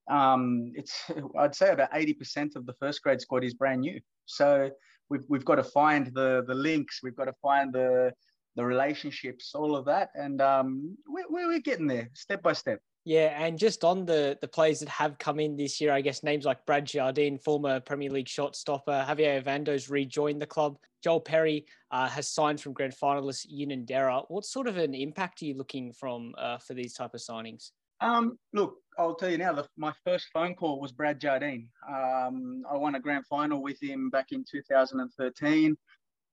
um, 0.09 0.71
it's 0.75 1.12
I'd 1.38 1.55
say 1.55 1.71
about 1.71 1.89
eighty 1.93 2.13
percent 2.13 2.55
of 2.55 2.65
the 2.65 2.73
first 2.73 3.01
grade 3.01 3.21
squad 3.21 3.43
is 3.43 3.55
brand 3.55 3.81
new. 3.81 3.99
So 4.25 4.69
we've 5.09 5.25
we've 5.29 5.45
got 5.45 5.55
to 5.55 5.63
find 5.63 6.07
the 6.13 6.43
the 6.47 6.53
links. 6.53 6.99
We've 7.03 7.15
got 7.15 7.25
to 7.25 7.33
find 7.41 7.73
the 7.73 8.13
the 8.55 8.65
relationships, 8.65 9.53
all 9.55 9.75
of 9.75 9.85
that, 9.85 10.09
and 10.15 10.41
um, 10.41 10.97
we're, 11.07 11.25
we're 11.29 11.59
getting 11.59 11.87
there 11.87 12.09
step 12.13 12.41
by 12.41 12.53
step. 12.53 12.79
Yeah, 13.05 13.35
and 13.37 13.57
just 13.57 13.83
on 13.83 14.05
the 14.05 14.37
the 14.39 14.47
players 14.47 14.79
that 14.79 14.89
have 14.89 15.17
come 15.17 15.39
in 15.39 15.57
this 15.57 15.81
year, 15.81 15.91
I 15.91 16.01
guess 16.01 16.23
names 16.23 16.45
like 16.45 16.65
Brad 16.65 16.85
Jardine, 16.85 17.37
former 17.37 17.79
Premier 17.81 18.09
League 18.09 18.29
shot 18.29 18.55
stopper, 18.55 19.05
Javier 19.07 19.43
Vando's 19.43 19.89
rejoined 19.89 20.41
the 20.41 20.47
club. 20.47 20.77
Joel 21.03 21.19
Perry 21.19 21.65
uh, 21.91 22.07
has 22.07 22.29
signed 22.29 22.61
from 22.61 22.71
grand 22.71 22.95
finalist 22.95 23.47
Unanderra. 23.51 24.23
What 24.29 24.45
sort 24.45 24.67
of 24.67 24.77
an 24.77 24.93
impact 24.93 25.41
are 25.41 25.45
you 25.45 25.55
looking 25.55 25.91
from 25.91 26.33
uh, 26.37 26.59
for 26.59 26.75
these 26.75 26.93
type 26.93 27.13
of 27.13 27.19
signings? 27.19 27.71
Um, 27.99 28.37
look, 28.53 28.77
I'll 28.97 29.15
tell 29.15 29.29
you 29.29 29.37
now. 29.37 29.53
The, 29.53 29.67
my 29.75 29.93
first 30.05 30.27
phone 30.33 30.55
call 30.55 30.79
was 30.79 30.93
Brad 30.93 31.19
Jardine. 31.19 31.67
Um, 31.87 32.63
I 32.69 32.77
won 32.77 32.95
a 32.95 32.99
grand 32.99 33.25
final 33.27 33.61
with 33.61 33.81
him 33.81 34.09
back 34.09 34.31
in 34.31 34.45
2013. 34.49 35.77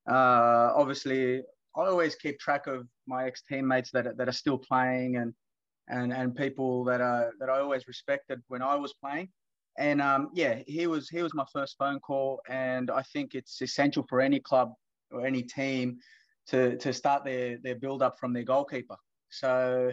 Uh, 0.09 0.13
obviously, 0.13 1.43
I 1.75 1.81
always 1.81 2.15
keep 2.15 2.39
track 2.39 2.67
of 2.67 2.87
my 3.07 3.25
ex 3.27 3.43
teammates 3.47 3.91
that, 3.91 4.17
that 4.17 4.27
are 4.27 4.33
still 4.33 4.57
playing 4.57 5.17
and 5.17 5.33
and 5.87 6.13
and 6.13 6.35
people 6.35 6.83
that 6.85 7.01
are 7.01 7.31
that 7.39 7.49
I 7.49 7.59
always 7.59 7.87
respected 7.87 8.41
when 8.47 8.61
I 8.61 8.75
was 8.75 8.93
playing. 8.93 9.29
And 9.77 10.01
um, 10.01 10.29
yeah, 10.33 10.61
he 10.67 10.87
was 10.87 11.09
he 11.09 11.21
was 11.21 11.33
my 11.33 11.45
first 11.51 11.75
phone 11.77 11.99
call, 11.99 12.41
and 12.49 12.91
I 12.91 13.03
think 13.03 13.35
it's 13.35 13.61
essential 13.61 14.05
for 14.09 14.21
any 14.21 14.39
club 14.39 14.73
or 15.11 15.25
any 15.25 15.43
team 15.43 15.99
to 16.47 16.77
to 16.77 16.93
start 16.93 17.23
their 17.23 17.57
their 17.63 17.75
build 17.75 18.01
up 18.01 18.19
from 18.19 18.33
their 18.33 18.43
goalkeeper. 18.43 18.97
So 19.29 19.91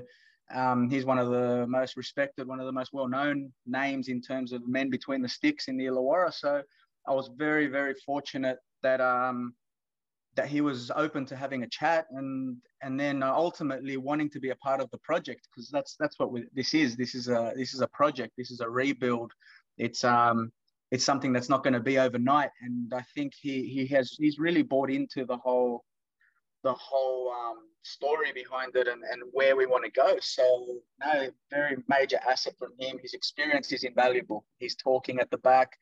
um, 0.53 0.91
he's 0.91 1.05
one 1.05 1.19
of 1.19 1.31
the 1.31 1.67
most 1.69 1.97
respected, 1.97 2.49
one 2.49 2.61
of 2.61 2.67
the 2.67 2.73
most 2.73 2.93
well 2.93 3.09
known 3.09 3.53
names 3.67 4.09
in 4.09 4.21
terms 4.21 4.53
of 4.53 4.67
men 4.67 4.91
between 4.91 5.23
the 5.23 5.29
sticks 5.29 5.69
in 5.69 5.77
the 5.77 5.87
Illawarra. 5.87 6.33
So 6.33 6.63
I 7.07 7.13
was 7.13 7.31
very 7.37 7.69
very 7.69 7.95
fortunate 8.05 8.59
that 8.83 9.01
um, 9.01 9.55
that 10.39 10.47
he 10.47 10.61
was 10.61 10.93
open 10.95 11.27
to 11.27 11.35
having 11.35 11.65
a 11.65 11.69
chat 11.69 12.07
and 12.13 12.57
and 12.81 12.99
then 12.99 13.25
ultimately 13.25 13.97
wanting 13.97 14.31
to 14.31 14.39
be 14.39 14.51
a 14.51 14.57
part 14.57 14.81
of 14.81 14.89
the 14.93 14.99
project 14.99 15.49
because 15.51 15.69
that's 15.69 15.97
that's 15.99 16.17
what 16.21 16.31
we, 16.31 16.45
this 16.55 16.75
is. 16.75 16.97
This 16.97 17.17
is 17.17 17.29
a 17.29 17.53
this 17.57 17.75
is 17.75 17.81
a 17.81 17.89
project. 17.89 18.35
This 18.39 18.53
is 18.53 18.61
a 18.61 18.71
rebuild. 18.71 19.33
It's 19.79 20.05
um 20.05 20.53
it's 20.93 21.03
something 21.03 21.33
that's 21.33 21.49
not 21.49 21.65
going 21.65 21.75
to 21.75 21.81
be 21.81 21.99
overnight. 21.99 22.51
And 22.63 22.95
i 22.95 23.03
think 23.15 23.33
he 23.35 23.65
he 23.75 23.85
has 23.89 24.17
he's 24.17 24.39
really 24.39 24.63
bought 24.63 24.91
into 24.91 25.25
the 25.25 25.39
whole 25.39 25.85
the 26.63 26.75
whole 26.75 27.33
um, 27.33 27.59
story 27.83 28.31
behind 28.33 28.77
it 28.77 28.87
and, 28.87 29.03
and 29.11 29.23
where 29.33 29.57
we 29.57 29.67
want 29.67 29.85
to 29.85 29.91
go. 29.91 30.19
So 30.21 30.45
no 31.01 31.31
very 31.51 31.77
major 31.89 32.19
asset 32.31 32.55
from 32.59 32.73
him. 32.79 32.99
His 33.03 33.15
experience 33.15 33.73
is 33.73 33.83
invaluable. 33.83 34.45
He's 34.59 34.77
talking 34.77 35.19
at 35.19 35.31
the 35.33 35.39
back 35.39 35.73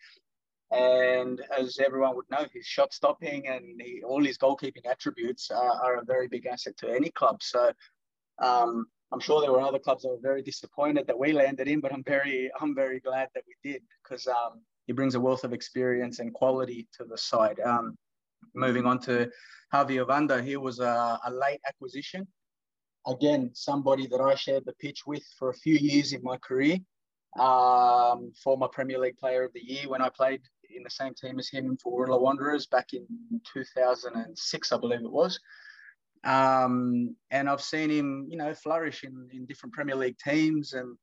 and 0.72 1.40
as 1.56 1.78
everyone 1.84 2.16
would 2.16 2.28
know, 2.30 2.44
his 2.52 2.66
shot 2.66 2.92
stopping 2.92 3.46
and 3.46 3.80
he, 3.80 4.02
all 4.02 4.22
his 4.22 4.36
goalkeeping 4.36 4.86
attributes 4.90 5.50
are, 5.50 5.80
are, 5.82 5.96
a 5.98 6.04
very 6.04 6.26
big 6.26 6.46
asset 6.46 6.76
to 6.78 6.88
any 6.88 7.10
club. 7.10 7.40
So 7.42 7.70
um, 8.42 8.86
I'm 9.12 9.20
sure 9.20 9.40
there 9.40 9.52
were 9.52 9.60
other 9.60 9.78
clubs 9.78 10.02
that 10.02 10.08
were 10.08 10.18
very 10.20 10.42
disappointed 10.42 11.06
that 11.06 11.18
we 11.18 11.32
landed 11.32 11.68
in, 11.68 11.80
but 11.80 11.92
I'm 11.92 12.02
very 12.02 12.50
I'm 12.60 12.74
very 12.74 12.98
glad 12.98 13.28
that 13.34 13.44
we 13.46 13.70
did 13.70 13.82
because 14.02 14.26
um, 14.26 14.60
he 14.86 14.92
brings 14.92 15.14
a 15.14 15.20
wealth 15.20 15.44
of 15.44 15.52
experience 15.52 16.18
and 16.18 16.34
quality 16.34 16.88
to 16.98 17.04
the 17.04 17.16
side. 17.16 17.60
Um, 17.60 17.96
moving 18.54 18.86
on 18.86 18.98
to 19.00 19.30
Javi 19.72 20.04
Ovanda, 20.04 20.44
he 20.44 20.56
was 20.56 20.80
a, 20.80 21.20
a 21.24 21.30
late 21.30 21.60
acquisition. 21.68 22.26
Again, 23.06 23.50
somebody 23.54 24.08
that 24.08 24.20
I 24.20 24.34
shared 24.34 24.64
the 24.66 24.74
pitch 24.80 25.06
with 25.06 25.22
for 25.38 25.50
a 25.50 25.54
few 25.54 25.76
years 25.76 26.12
in 26.12 26.22
my 26.24 26.36
career 26.38 26.78
um, 27.38 28.32
former 28.42 28.68
Premier 28.68 28.98
League 28.98 29.18
Player 29.18 29.44
of 29.44 29.52
the 29.52 29.64
Year 29.64 29.88
when 29.88 30.02
I 30.02 30.08
played 30.08 30.42
in 30.74 30.82
the 30.82 30.90
same 30.90 31.14
team 31.14 31.38
as 31.38 31.48
him 31.48 31.76
for 31.82 31.92
Warilla 31.92 32.20
Wanderers 32.20 32.66
back 32.66 32.92
in 32.92 33.06
2006, 33.52 34.72
I 34.72 34.78
believe 34.78 35.00
it 35.00 35.10
was. 35.10 35.38
Um, 36.24 37.14
and 37.30 37.48
I've 37.48 37.62
seen 37.62 37.90
him, 37.90 38.26
you 38.28 38.36
know, 38.36 38.52
flourish 38.54 39.04
in, 39.04 39.28
in 39.32 39.46
different 39.46 39.74
Premier 39.74 39.96
League 39.96 40.18
teams 40.18 40.72
and 40.72 40.96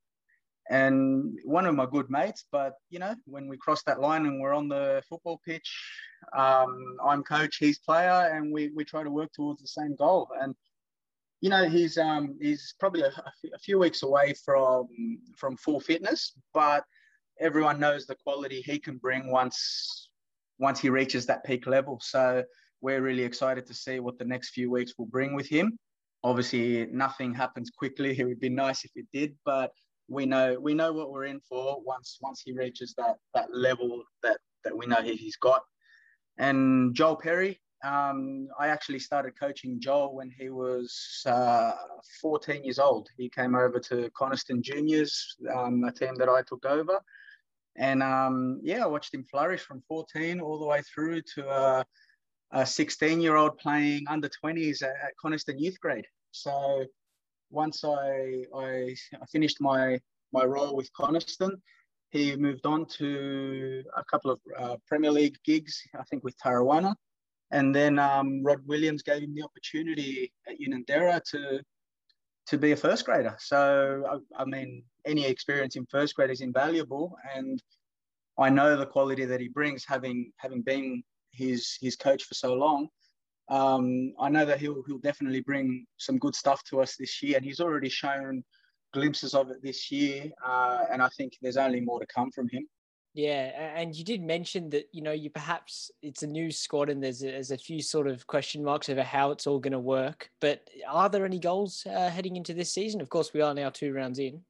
and 0.70 1.38
one 1.44 1.66
of 1.66 1.76
my 1.76 1.86
good 1.86 2.10
mates. 2.10 2.46
But 2.52 2.74
you 2.90 3.00
know, 3.00 3.16
when 3.26 3.48
we 3.48 3.58
cross 3.58 3.84
that 3.84 4.00
line 4.00 4.26
and 4.26 4.40
we're 4.40 4.54
on 4.54 4.68
the 4.68 5.02
football 5.10 5.40
pitch, 5.46 5.70
um, 6.36 6.98
I'm 7.06 7.24
coach, 7.24 7.58
he's 7.58 7.80
player, 7.80 8.32
and 8.34 8.52
we 8.52 8.72
we 8.76 8.84
try 8.84 9.04
to 9.04 9.12
work 9.12 9.32
towards 9.34 9.62
the 9.62 9.68
same 9.68 9.96
goal. 9.96 10.30
And 10.40 10.56
you 11.42 11.50
know, 11.50 11.68
he's 11.68 11.98
um 11.98 12.38
he's 12.42 12.76
probably 12.80 13.02
a, 13.02 13.12
a 13.54 13.60
few 13.60 13.80
weeks 13.80 14.04
away 14.04 14.34
from 14.46 14.88
from 15.38 15.58
full 15.58 15.80
fitness, 15.80 16.34
but 16.54 16.86
everyone 17.40 17.80
knows 17.80 18.06
the 18.06 18.16
quality 18.16 18.62
he 18.62 18.80
can 18.80 18.98
bring 18.98 19.32
once 19.32 20.10
once 20.60 20.80
he 20.80 20.90
reaches 20.90 21.26
that 21.26 21.44
peak 21.44 21.66
level. 21.68 22.00
So 22.02 22.44
we're 22.82 23.02
really 23.02 23.24
excited 23.24 23.66
to 23.68 23.74
see 23.74 24.00
what 24.00 24.18
the 24.20 24.26
next 24.26 24.52
few 24.52 24.70
weeks 24.70 24.94
will 24.98 25.08
bring 25.08 25.34
with 25.34 25.48
him. 25.48 25.78
Obviously, 26.24 26.86
nothing 26.88 27.34
happens 27.34 27.70
quickly. 27.70 28.18
It 28.18 28.26
would 28.26 28.40
be 28.40 28.50
nice 28.50 28.86
if 28.86 28.92
it 28.96 29.06
did, 29.12 29.36
but 29.46 29.72
we 30.08 30.26
know 30.26 30.58
we 30.60 30.74
know 30.74 30.94
what 30.94 31.12
we're 31.12 31.26
in 31.26 31.40
for 31.42 31.82
once 31.84 32.18
once 32.22 32.42
he 32.44 32.52
reaches 32.54 32.94
that 32.98 33.16
that 33.34 33.48
level 33.54 34.04
that 34.22 34.38
that 34.64 34.78
we 34.78 34.86
know 34.86 35.02
he's 35.02 35.38
got. 35.38 35.62
And 36.38 36.96
Joel 36.96 37.16
Perry, 37.16 37.60
um, 37.84 38.48
I 38.58 38.70
actually 38.70 39.00
started 39.00 39.38
coaching 39.40 39.80
Joel 39.80 40.16
when 40.16 40.32
he 40.38 40.50
was 40.50 41.22
uh, 41.26 41.74
14 42.22 42.64
years 42.64 42.80
old. 42.80 43.10
He 43.18 43.30
came 43.30 43.56
over 43.56 43.80
to 43.80 44.10
Coniston 44.18 44.64
Juniors, 44.64 45.36
um, 45.54 45.84
a 45.84 45.92
team 45.92 46.16
that 46.16 46.30
I 46.30 46.42
took 46.48 46.66
over, 46.66 47.00
and 47.76 48.04
um, 48.04 48.60
yeah, 48.64 48.84
I 48.84 48.88
watched 48.88 49.14
him 49.14 49.24
flourish 49.24 49.62
from 49.62 49.82
14 49.88 50.40
all 50.40 50.60
the 50.60 50.66
way 50.66 50.82
through 50.82 51.22
to 51.36 51.50
a, 51.50 51.86
a 52.52 52.66
16 52.66 53.20
year 53.20 53.36
old 53.36 53.58
playing 53.58 54.06
under 54.08 54.30
20s 54.44 54.84
at, 54.84 54.90
at 55.04 55.18
Coniston 55.20 55.58
youth 55.58 55.80
grade. 55.80 56.06
So 56.32 56.86
once 57.50 57.84
I, 57.84 58.44
I, 58.56 58.96
I 59.22 59.26
finished 59.32 59.58
my, 59.60 60.00
my 60.32 60.44
role 60.46 60.76
with 60.76 60.92
Coniston, 60.94 61.62
he 62.12 62.36
moved 62.36 62.66
on 62.66 62.86
to 62.98 63.84
a 63.98 64.04
couple 64.06 64.30
of 64.32 64.40
uh, 64.60 64.76
Premier 64.88 65.12
League 65.12 65.38
gigs, 65.44 65.82
I 66.00 66.04
think 66.04 66.24
with 66.24 66.38
Tarawana. 66.38 66.94
And 67.50 67.74
then 67.74 67.98
um, 67.98 68.44
Rod 68.44 68.62
Williams 68.68 69.02
gave 69.02 69.24
him 69.24 69.34
the 69.34 69.44
opportunity 69.44 70.32
at 70.48 70.60
Unanderra 70.60 71.22
to 71.32 71.62
to 72.46 72.58
be 72.58 72.74
a 72.74 72.76
first 72.76 73.06
grader. 73.06 73.36
So, 73.40 74.04
I, 74.38 74.42
I, 74.42 74.46
mean, 74.46 74.84
any 75.06 75.26
experience 75.26 75.76
in 75.76 75.86
first 75.86 76.16
grade 76.16 76.32
is 76.32 76.42
invaluable. 76.42 77.16
And 77.36 77.62
I 78.38 78.50
know 78.50 78.76
the 78.76 78.86
quality 78.86 79.26
that 79.26 79.40
he 79.40 79.48
brings, 79.48 79.86
having 79.86 80.32
having 80.38 80.62
been 80.62 81.04
his 81.32 81.78
his 81.82 81.96
coach 81.96 82.24
for 82.24 82.34
so 82.34 82.54
long. 82.54 82.88
Um, 83.50 84.14
I 84.20 84.30
know 84.30 84.46
that 84.46 84.60
he'll 84.60 84.84
he'll 84.88 85.00
definitely 85.00 85.42
bring 85.42 85.86
some 85.98 86.18
good 86.18 86.36
stuff 86.36 86.64
to 86.66 86.82
us 86.82 86.96
this 86.96 87.22
year, 87.22 87.38
and 87.38 87.46
he's 87.46 87.60
already 87.60 87.90
shown 87.90 88.44
glimpses 88.94 89.34
of 89.34 89.50
it 89.50 89.62
this 89.62 89.92
year. 89.92 90.32
Uh, 90.46 90.86
and 90.92 91.02
I 91.02 91.10
think 91.10 91.34
there's 91.42 91.58
only 91.58 91.82
more 91.82 92.00
to 92.00 92.06
come 92.06 92.32
from 92.32 92.48
him. 92.50 92.68
Yeah, 93.16 93.74
and 93.76 93.96
you 93.96 94.04
did 94.04 94.24
mention 94.24 94.72
that 94.72 94.88
you 94.92 95.04
know 95.04 95.12
you 95.12 95.30
perhaps 95.30 95.92
it's 96.02 96.24
a 96.24 96.28
new 96.28 96.50
squad 96.50 96.90
and 96.90 97.04
there's 97.04 97.22
a, 97.22 97.28
there's 97.28 97.52
a 97.52 97.58
few 97.58 97.82
sort 97.82 98.08
of 98.08 98.26
question 98.26 98.64
marks 98.64 98.90
over 98.90 99.04
how 99.04 99.30
it's 99.30 99.46
all 99.46 99.60
going 99.60 99.74
to 99.74 99.80
work. 99.80 100.32
But 100.42 100.68
are 100.90 101.10
there 101.10 101.26
any 101.26 101.38
goals 101.38 101.86
uh, 101.86 102.10
heading 102.10 102.38
into 102.38 102.56
this 102.56 102.74
season? 102.74 103.02
Of 103.02 103.10
course, 103.10 103.32
we 103.32 103.42
are 103.42 103.54
now 103.54 103.70
two 103.70 103.94
rounds 103.94 104.18
in. 104.18 104.42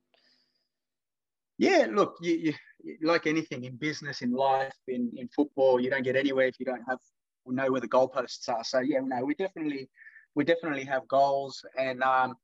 Yeah, 1.63 1.87
look, 1.89 2.17
you, 2.21 2.53
you, 2.83 2.97
like 3.01 3.25
anything 3.25 3.63
in 3.63 3.77
business, 3.77 4.21
in 4.21 4.33
life, 4.33 4.75
in, 4.89 5.11
in 5.15 5.29
football, 5.29 5.79
you 5.79 5.89
don't 5.89 6.03
get 6.03 6.17
anywhere 6.17 6.47
if 6.47 6.59
you 6.59 6.65
don't 6.65 6.83
have 6.89 6.99
know 7.45 7.71
where 7.71 7.79
the 7.79 7.87
goalposts 7.87 8.49
are. 8.49 8.63
So 8.65 8.79
yeah, 8.79 8.99
no, 9.01 9.23
we 9.23 9.33
definitely 9.35 9.89
we 10.35 10.43
definitely 10.43 10.83
have 10.83 11.07
goals. 11.07 11.63
And 11.77 12.03
um, 12.03 12.35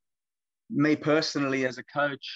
me 0.69 0.95
personally, 0.95 1.65
as 1.65 1.77
a 1.77 1.84
coach, 1.84 2.27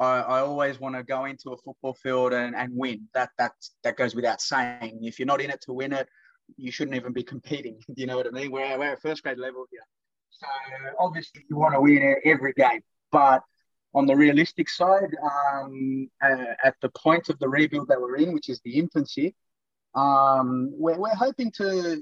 I, 0.00 0.20
I 0.20 0.40
always 0.40 0.80
want 0.80 0.94
to 0.94 1.02
go 1.02 1.26
into 1.26 1.50
a 1.50 1.56
football 1.58 1.94
field 1.94 2.32
and, 2.32 2.56
and 2.56 2.74
win. 2.74 3.06
That 3.12 3.30
that 3.36 3.52
that 3.84 3.96
goes 3.96 4.14
without 4.14 4.40
saying. 4.40 5.00
If 5.02 5.18
you're 5.18 5.26
not 5.26 5.42
in 5.42 5.50
it 5.50 5.60
to 5.62 5.74
win 5.74 5.92
it, 5.92 6.08
you 6.56 6.70
shouldn't 6.70 6.96
even 6.96 7.12
be 7.12 7.22
competing. 7.22 7.78
You 7.94 8.06
know 8.06 8.16
what 8.16 8.26
I 8.26 8.30
mean? 8.30 8.50
We're, 8.50 8.78
we're 8.78 8.92
at 8.92 9.02
first 9.02 9.22
grade 9.22 9.38
level 9.38 9.66
here. 9.70 9.86
So 10.30 10.46
obviously 10.98 11.44
you 11.50 11.56
want 11.56 11.74
to 11.74 11.80
win 11.80 12.16
every 12.24 12.54
game, 12.54 12.80
but 13.12 13.42
on 13.94 14.06
the 14.06 14.16
realistic 14.16 14.68
side, 14.68 15.16
um, 15.22 16.08
uh, 16.22 16.54
at 16.64 16.74
the 16.82 16.90
point 16.90 17.28
of 17.28 17.38
the 17.38 17.48
rebuild 17.48 17.88
that 17.88 18.00
we're 18.00 18.16
in, 18.16 18.32
which 18.32 18.48
is 18.48 18.60
the 18.64 18.78
infancy, 18.78 19.34
um, 19.94 20.70
we're, 20.72 20.98
we're 20.98 21.14
hoping 21.14 21.50
to 21.52 22.00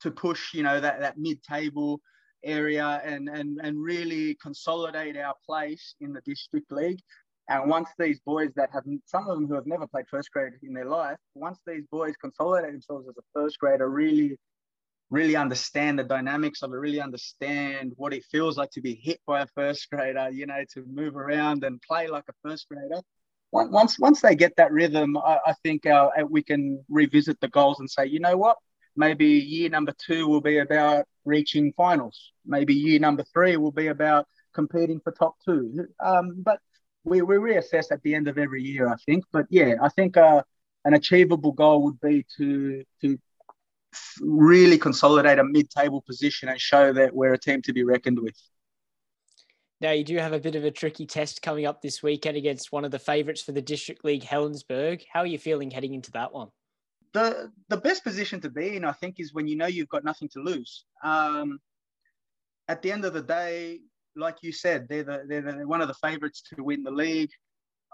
to 0.00 0.10
push, 0.10 0.54
you 0.54 0.62
know, 0.62 0.80
that 0.80 1.00
that 1.00 1.18
mid-table 1.18 2.00
area 2.42 3.02
and, 3.04 3.28
and, 3.28 3.60
and 3.62 3.82
really 3.82 4.34
consolidate 4.36 5.16
our 5.16 5.34
place 5.44 5.94
in 6.00 6.12
the 6.12 6.22
district 6.22 6.72
league. 6.72 7.00
And 7.48 7.68
once 7.68 7.88
these 7.98 8.20
boys 8.20 8.50
that 8.56 8.70
have, 8.72 8.84
some 9.06 9.28
of 9.28 9.34
them 9.36 9.46
who 9.46 9.54
have 9.54 9.66
never 9.66 9.86
played 9.86 10.06
first 10.08 10.30
grade 10.30 10.52
in 10.62 10.72
their 10.72 10.86
life, 10.86 11.18
once 11.34 11.58
these 11.66 11.84
boys 11.90 12.14
consolidate 12.20 12.72
themselves 12.72 13.08
as 13.08 13.16
a 13.18 13.22
first 13.34 13.58
grader, 13.58 13.90
really, 13.90 14.38
really 15.10 15.36
understand 15.36 15.98
the 15.98 16.04
dynamics 16.04 16.62
of 16.62 16.72
it, 16.72 16.76
really 16.76 17.00
understand 17.00 17.92
what 17.96 18.14
it 18.14 18.24
feels 18.30 18.56
like 18.56 18.70
to 18.70 18.80
be 18.80 18.94
hit 18.94 19.20
by 19.26 19.40
a 19.42 19.46
first 19.54 19.90
grader, 19.90 20.30
you 20.30 20.46
know, 20.46 20.64
to 20.72 20.84
move 20.86 21.16
around 21.16 21.64
and 21.64 21.82
play 21.82 22.06
like 22.06 22.24
a 22.28 22.48
first 22.48 22.68
grader. 22.68 23.02
Once, 23.52 23.98
once 23.98 24.20
they 24.20 24.36
get 24.36 24.54
that 24.56 24.70
rhythm, 24.70 25.16
I, 25.16 25.38
I 25.46 25.54
think 25.64 25.84
uh, 25.84 26.10
we 26.28 26.42
can 26.42 26.84
revisit 26.88 27.40
the 27.40 27.48
goals 27.48 27.80
and 27.80 27.90
say, 27.90 28.06
you 28.06 28.20
know 28.20 28.36
what, 28.36 28.56
maybe 28.94 29.26
year 29.26 29.68
number 29.68 29.92
two 30.06 30.28
will 30.28 30.40
be 30.40 30.58
about 30.58 31.06
reaching 31.24 31.72
finals. 31.76 32.30
Maybe 32.46 32.74
year 32.74 33.00
number 33.00 33.24
three 33.32 33.56
will 33.56 33.72
be 33.72 33.88
about 33.88 34.28
competing 34.54 35.00
for 35.00 35.10
top 35.10 35.34
two. 35.44 35.86
Um, 35.98 36.36
but 36.38 36.60
we, 37.02 37.22
we 37.22 37.36
reassess 37.36 37.90
at 37.90 38.02
the 38.02 38.14
end 38.14 38.28
of 38.28 38.38
every 38.38 38.62
year, 38.62 38.88
I 38.88 38.96
think. 39.06 39.24
But 39.32 39.46
yeah, 39.50 39.74
I 39.82 39.88
think 39.88 40.16
uh, 40.16 40.42
an 40.84 40.94
achievable 40.94 41.52
goal 41.52 41.82
would 41.82 42.00
be 42.00 42.24
to 42.36 42.84
to 43.00 43.18
really 44.20 44.78
consolidate 44.78 45.38
a 45.38 45.44
mid-table 45.44 46.02
position 46.02 46.48
and 46.48 46.60
show 46.60 46.92
that 46.92 47.14
we're 47.14 47.32
a 47.32 47.38
team 47.38 47.62
to 47.62 47.72
be 47.72 47.84
reckoned 47.84 48.18
with. 48.20 48.36
Now 49.80 49.92
you 49.92 50.04
do 50.04 50.16
have 50.18 50.32
a 50.32 50.40
bit 50.40 50.56
of 50.56 50.64
a 50.64 50.70
tricky 50.70 51.06
test 51.06 51.40
coming 51.40 51.66
up 51.66 51.80
this 51.80 52.02
weekend 52.02 52.36
against 52.36 52.70
one 52.70 52.84
of 52.84 52.90
the 52.90 52.98
favourites 52.98 53.42
for 53.42 53.52
the 53.52 53.62
District 53.62 54.04
League, 54.04 54.24
Helensburgh. 54.24 55.02
How 55.12 55.20
are 55.20 55.26
you 55.26 55.38
feeling 55.38 55.70
heading 55.70 55.94
into 55.94 56.10
that 56.12 56.32
one? 56.32 56.48
the 57.12 57.50
the 57.68 57.76
best 57.76 58.04
position 58.04 58.40
to 58.40 58.50
be 58.50 58.76
in, 58.76 58.84
I 58.84 58.92
think, 58.92 59.16
is 59.18 59.34
when 59.34 59.48
you 59.48 59.56
know 59.56 59.66
you've 59.66 59.88
got 59.88 60.04
nothing 60.04 60.28
to 60.30 60.40
lose. 60.40 60.84
Um, 61.02 61.60
at 62.68 62.82
the 62.82 62.92
end 62.92 63.04
of 63.04 63.14
the 63.14 63.22
day, 63.22 63.80
like 64.16 64.38
you 64.42 64.52
said, 64.52 64.86
they're 64.88 65.02
the, 65.02 65.24
they're 65.26 65.42
the, 65.42 65.66
one 65.66 65.80
of 65.80 65.88
the 65.88 65.94
favourites 65.94 66.42
to 66.54 66.62
win 66.62 66.82
the 66.82 66.90
league. 66.90 67.30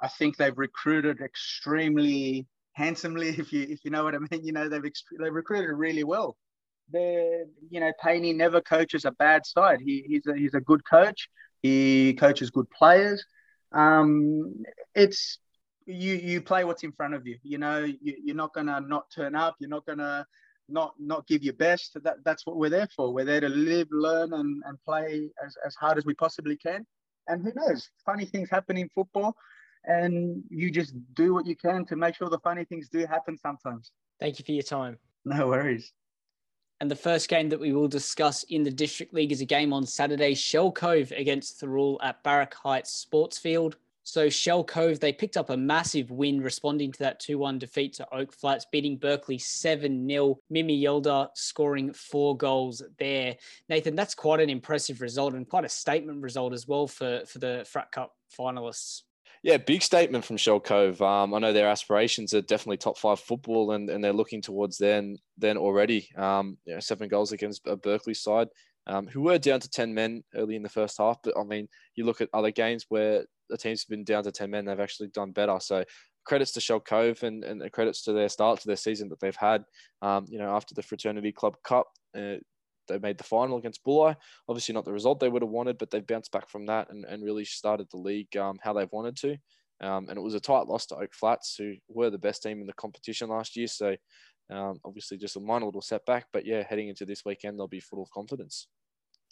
I 0.03 0.09
think 0.09 0.37
they've 0.37 0.57
recruited 0.57 1.21
extremely 1.21 2.47
handsomely, 2.77 3.29
if 3.39 3.53
you 3.53 3.67
if 3.69 3.85
you 3.85 3.91
know 3.91 4.05
what 4.05 4.15
I 4.15 4.19
mean. 4.19 4.45
You 4.45 4.53
know 4.53 4.69
they've 4.69 4.83
they've 4.83 5.33
recruited 5.35 5.71
really 5.75 6.05
well. 6.05 6.37
They're 6.93 7.45
you 7.69 7.81
know 7.81 7.93
Payne 8.03 8.37
never 8.37 8.61
coaches 8.61 9.05
a 9.05 9.11
bad 9.13 9.45
side. 9.45 9.81
He, 9.85 10.05
he's 10.07 10.27
a 10.27 10.37
he's 10.37 10.55
a 10.55 10.61
good 10.61 10.83
coach. 10.89 11.29
He 11.63 12.15
coaches 12.15 12.51
good 12.51 12.71
players. 12.71 13.25
Um, 13.73 14.63
it's 14.95 15.39
you 15.87 16.15
you 16.15 16.41
play 16.41 16.65
what's 16.65 16.85
in 16.85 16.93
front 16.93 17.15
of 17.15 17.27
you. 17.27 17.39
You 17.43 17.59
know 17.59 17.79
you, 17.85 18.15
you're 18.25 18.37
not 18.37 18.55
gonna 18.55 18.81
not 18.81 19.11
turn 19.11 19.35
up. 19.35 19.57
You're 19.59 19.71
not 19.71 19.87
gonna 19.87 20.27
not 20.69 20.95
not 20.99 21.27
give 21.27 21.43
your 21.43 21.55
best. 21.55 21.97
That 22.05 22.19
that's 22.25 22.47
what 22.47 22.57
we're 22.57 22.71
there 22.71 22.89
for. 22.95 23.13
We're 23.13 23.25
there 23.25 23.41
to 23.41 23.49
live, 23.49 23.89
learn, 23.91 24.33
and, 24.33 24.63
and 24.67 24.79
play 24.85 25.29
as, 25.45 25.57
as 25.67 25.75
hard 25.75 25.99
as 25.99 26.05
we 26.05 26.15
possibly 26.15 26.57
can. 26.57 26.87
And 27.29 27.43
who 27.43 27.53
knows? 27.55 27.89
Funny 28.05 28.25
things 28.25 28.49
happen 28.51 28.77
in 28.77 28.89
football, 28.95 29.35
and 29.87 30.43
you 30.51 30.71
just 30.71 30.95
do 31.15 31.33
what 31.33 31.47
you 31.47 31.57
can 31.57 31.85
to 31.87 31.97
make 31.97 32.15
sure 32.15 32.29
the 32.29 32.39
funny 32.39 32.65
things 32.65 32.89
do 32.89 33.07
happen 33.07 33.39
sometimes. 33.39 33.93
Thank 34.21 34.39
you 34.39 34.45
for 34.45 34.53
your 34.53 34.63
time. 34.63 34.99
No 35.25 35.49
worries. 35.49 35.93
And 36.81 36.91
the 36.91 36.97
first 36.97 37.29
game 37.29 37.49
that 37.49 37.61
we 37.61 37.73
will 37.73 37.89
discuss 37.89 38.43
in 38.45 38.63
the 38.63 38.71
District 38.71 39.15
League 39.15 39.33
is 39.33 39.41
a 39.41 39.47
game 39.47 39.73
on 39.73 39.87
Saturday, 39.87 40.35
Shell 40.35 40.73
Cove 40.73 41.11
against 41.13 41.61
Thirroul 41.61 41.99
at 42.03 42.23
Barrack 42.23 42.55
Heights 42.55 42.93
Sports 42.93 43.39
Field. 43.39 43.77
So 44.03 44.29
Shell 44.29 44.65
Cove, 44.65 45.01
they 45.01 45.13
picked 45.13 45.37
up 45.37 45.51
a 45.51 45.57
massive 45.57 46.13
win 46.13 46.41
responding 46.41 46.93
to 46.93 46.99
that 47.01 47.21
2-1 47.21 47.59
defeat 47.59 47.95
to 47.95 48.15
Oak 48.15 48.33
Flats, 48.33 48.67
beating 48.71 48.99
Berkeley 48.99 49.39
7-0. 49.39 50.37
Mimi 50.49 50.81
Yelder 50.81 51.29
scoring 51.35 51.93
four 51.93 52.37
goals 52.37 52.83
there. 52.99 53.37
Nathan, 53.69 53.97
that's 53.97 54.15
quite 54.15 54.39
an 54.39 54.51
impressive 54.51 55.01
result 55.01 55.35
and 55.35 55.49
quite 55.49 55.65
a 55.65 55.69
statement 55.69 56.23
result 56.23 56.53
as 56.53 56.69
well 56.69 56.87
for, 56.87 57.23
for 57.27 57.39
the 57.41 57.67
Frat 57.69 57.91
Cup 57.91 58.15
finalists. 58.39 59.03
Yeah, 59.47 59.59
big 59.59 59.81
statement 59.81 60.25
from 60.25 60.39
Shell 60.39 60.59
Cove. 60.59 61.01
Um, 61.01 61.33
I 61.33 61.39
know 61.39 61.53
their 61.53 61.69
aspirations 61.69 62.35
are 62.35 62.41
definitely 62.43 62.79
top 62.79 62.99
five 62.99 63.21
football, 63.21 63.71
and, 63.71 63.89
and 63.89 64.03
they're 64.03 64.13
looking 64.13 64.43
towards 64.43 64.77
then 64.77 65.19
then 65.39 65.57
already. 65.57 66.09
Um, 66.17 66.59
you 66.65 66.75
know, 66.75 66.81
seven 66.81 67.07
goals 67.07 67.31
against 67.31 67.65
a 67.65 67.77
Berkeley 67.77 68.15
side, 68.15 68.49
um, 68.89 69.07
who 69.07 69.21
were 69.21 69.39
down 69.39 69.61
to 69.61 69.71
ten 69.71 69.95
men 69.95 70.25
early 70.35 70.57
in 70.57 70.65
the 70.65 70.69
first 70.69 70.99
half. 70.99 71.19
But 71.23 71.35
I 71.39 71.45
mean, 71.45 71.69
you 71.95 72.05
look 72.05 72.21
at 72.21 72.29
other 72.35 72.51
games 72.51 72.87
where 72.89 73.25
the 73.49 73.57
teams 73.57 73.83
have 73.83 73.89
been 73.89 74.03
down 74.03 74.25
to 74.25 74.33
10 74.33 74.51
men, 74.51 74.65
they've 74.65 74.81
actually 74.81 75.11
done 75.15 75.31
better. 75.31 75.59
So 75.61 75.85
credits 76.25 76.51
to 76.51 76.61
Shell 76.61 76.81
Cove 76.81 77.23
and, 77.23 77.45
and 77.45 77.71
credits 77.71 78.03
to 78.03 78.13
their 78.13 78.29
start 78.29 78.59
to 78.59 78.67
their 78.67 78.75
season 78.75 79.09
that 79.11 79.21
they've 79.21 79.37
had. 79.37 79.63
Um, 80.03 80.27
you 80.29 80.41
know, 80.41 80.57
after 80.57 80.75
the 80.75 80.83
Fraternity 80.83 81.31
Club 81.31 81.55
Cup, 81.63 81.87
uh, 82.19 82.39
they 82.87 82.99
made 82.99 83.19
the 83.19 83.25
final 83.25 83.59
against 83.59 83.85
Bulli. 83.85 84.17
Obviously, 84.49 84.75
not 84.75 84.85
the 84.85 84.93
result 84.93 85.21
they 85.21 85.29
would 85.29 85.43
have 85.43 85.51
wanted, 85.51 85.79
but 85.79 85.91
they've 85.91 86.07
bounced 86.07 86.33
back 86.33 86.49
from 86.49 86.67
that 86.67 86.91
and, 86.91 87.05
and 87.05 87.25
really 87.25 87.45
started 87.45 87.89
the 87.91 87.99
league 87.99 88.37
um, 88.37 88.59
how 88.63 88.73
they've 88.73 88.93
wanted 88.93 89.17
to. 89.17 89.37
Um, 89.81 90.09
and 90.09 90.17
it 90.17 90.23
was 90.23 90.35
a 90.35 90.41
tight 90.41 90.67
loss 90.67 90.87
to 90.87 90.97
Oak 90.97 91.13
Flats, 91.13 91.57
who 91.57 91.75
were 91.89 92.11
the 92.11 92.19
best 92.19 92.43
team 92.43 92.61
in 92.61 92.67
the 92.67 92.73
competition 92.73 93.29
last 93.29 93.57
year. 93.57 93.67
So, 93.67 93.97
um, 94.51 94.81
obviously, 94.85 95.19
just 95.19 95.37
a 95.37 95.41
minor 95.41 95.67
little 95.67 95.83
setback. 95.83 96.27
But 96.33 96.47
yeah, 96.47 96.63
heading 96.69 96.89
into 96.89 97.05
this 97.05 97.25
weekend, 97.25 97.59
they'll 97.59 97.69
be 97.69 97.81
full 97.81 98.03
of 98.03 98.11
confidence. 98.11 98.69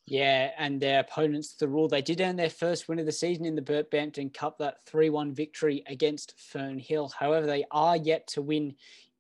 Yeah, 0.07 0.51
and 0.59 0.81
their 0.81 1.01
opponents, 1.01 1.57
Thirroul, 1.59 1.89
they 1.89 2.03
did 2.03 2.21
earn 2.21 2.37
their 2.37 2.51
first 2.51 2.89
win 2.89 2.99
of 2.99 3.07
the 3.07 3.13
season 3.13 3.47
in 3.47 3.55
the 3.55 3.63
Bert 3.63 3.91
Bampton 3.91 4.29
Cup, 4.29 4.59
that 4.59 4.85
3 4.85 5.09
1 5.09 5.33
victory 5.33 5.83
against 5.87 6.35
Fernhill. 6.37 7.11
However, 7.19 7.47
they 7.47 7.65
are 7.71 7.97
yet 7.97 8.27
to 8.29 8.43
win 8.43 8.75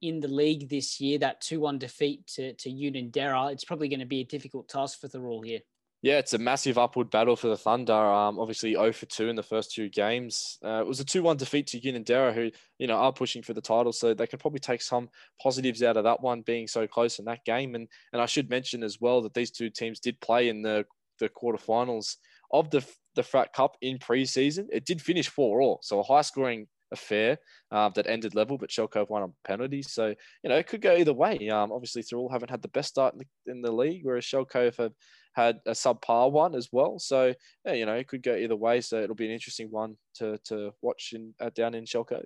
in 0.08 0.20
the 0.20 0.28
league 0.28 0.68
this 0.68 1.00
year, 1.00 1.18
that 1.18 1.40
2 1.40 1.60
1 1.60 1.78
defeat 1.78 2.26
to, 2.28 2.52
to 2.54 2.70
Unanderra. 2.70 3.52
It's 3.52 3.64
probably 3.64 3.88
going 3.88 4.00
to 4.00 4.06
be 4.06 4.20
a 4.20 4.24
difficult 4.24 4.68
task 4.68 5.00
for 5.00 5.08
Thirroul 5.08 5.44
here. 5.44 5.60
Yeah, 6.04 6.18
it's 6.18 6.34
a 6.34 6.38
massive 6.38 6.76
upward 6.76 7.08
battle 7.08 7.34
for 7.34 7.48
the 7.48 7.56
Thunder. 7.56 7.94
Um, 7.94 8.38
obviously 8.38 8.74
0 8.74 8.92
for 8.92 9.06
2 9.06 9.30
in 9.30 9.36
the 9.36 9.42
first 9.42 9.72
two 9.72 9.88
games. 9.88 10.58
Uh, 10.62 10.80
it 10.80 10.86
was 10.86 11.00
a 11.00 11.04
2-1 11.04 11.38
defeat 11.38 11.66
to 11.68 11.80
Unanderra, 11.80 12.34
who, 12.34 12.50
you 12.78 12.86
know, 12.86 12.96
are 12.96 13.10
pushing 13.10 13.42
for 13.42 13.54
the 13.54 13.62
title. 13.62 13.90
So 13.90 14.12
they 14.12 14.26
can 14.26 14.38
probably 14.38 14.60
take 14.60 14.82
some 14.82 15.08
positives 15.40 15.82
out 15.82 15.96
of 15.96 16.04
that 16.04 16.20
one 16.20 16.42
being 16.42 16.68
so 16.68 16.86
close 16.86 17.18
in 17.18 17.24
that 17.24 17.42
game. 17.46 17.74
And 17.74 17.88
and 18.12 18.20
I 18.20 18.26
should 18.26 18.50
mention 18.50 18.82
as 18.82 19.00
well 19.00 19.22
that 19.22 19.32
these 19.32 19.50
two 19.50 19.70
teams 19.70 19.98
did 19.98 20.20
play 20.20 20.50
in 20.50 20.60
the, 20.60 20.84
the 21.20 21.30
quarterfinals 21.30 22.16
of 22.52 22.68
the 22.68 22.84
the 23.14 23.22
Frat 23.22 23.54
Cup 23.54 23.78
in 23.80 23.98
preseason. 23.98 24.66
It 24.70 24.84
did 24.84 25.00
finish 25.00 25.30
4 25.30 25.62
all. 25.62 25.78
So 25.82 26.00
a 26.00 26.02
high 26.02 26.20
scoring 26.20 26.66
affair 26.94 27.36
uh, 27.70 27.90
that 27.90 28.08
ended 28.08 28.34
level, 28.34 28.56
but 28.56 28.70
Shell 28.70 28.88
Cove 28.88 29.10
won 29.10 29.22
on 29.22 29.34
penalties. 29.44 29.92
So, 29.92 30.14
you 30.42 30.48
know, 30.48 30.56
it 30.56 30.66
could 30.66 30.80
go 30.80 30.96
either 30.96 31.12
way. 31.12 31.48
Um, 31.50 31.70
obviously, 31.70 32.02
Thirroul 32.02 32.32
haven't 32.32 32.50
had 32.50 32.62
the 32.62 32.68
best 32.68 32.88
start 32.88 33.12
in 33.12 33.20
the, 33.20 33.52
in 33.52 33.60
the 33.60 33.72
league, 33.72 34.00
whereas 34.04 34.24
Shell 34.24 34.46
Cove 34.46 34.76
have 34.78 34.92
had 35.34 35.60
a 35.66 35.72
subpar 35.72 36.32
one 36.32 36.54
as 36.54 36.68
well. 36.72 36.98
So 36.98 37.34
yeah, 37.64 37.72
you 37.74 37.86
know 37.86 37.94
it 37.94 38.08
could 38.08 38.22
go 38.22 38.34
either 38.34 38.56
way. 38.56 38.80
So 38.80 39.02
it'll 39.02 39.14
be 39.14 39.26
an 39.26 39.32
interesting 39.32 39.70
one 39.70 39.96
to 40.14 40.38
to 40.44 40.72
watch 40.80 41.12
in 41.12 41.34
uh, 41.40 41.50
down 41.54 41.74
in 41.74 41.84
Shell 41.84 42.04
Cove. 42.04 42.24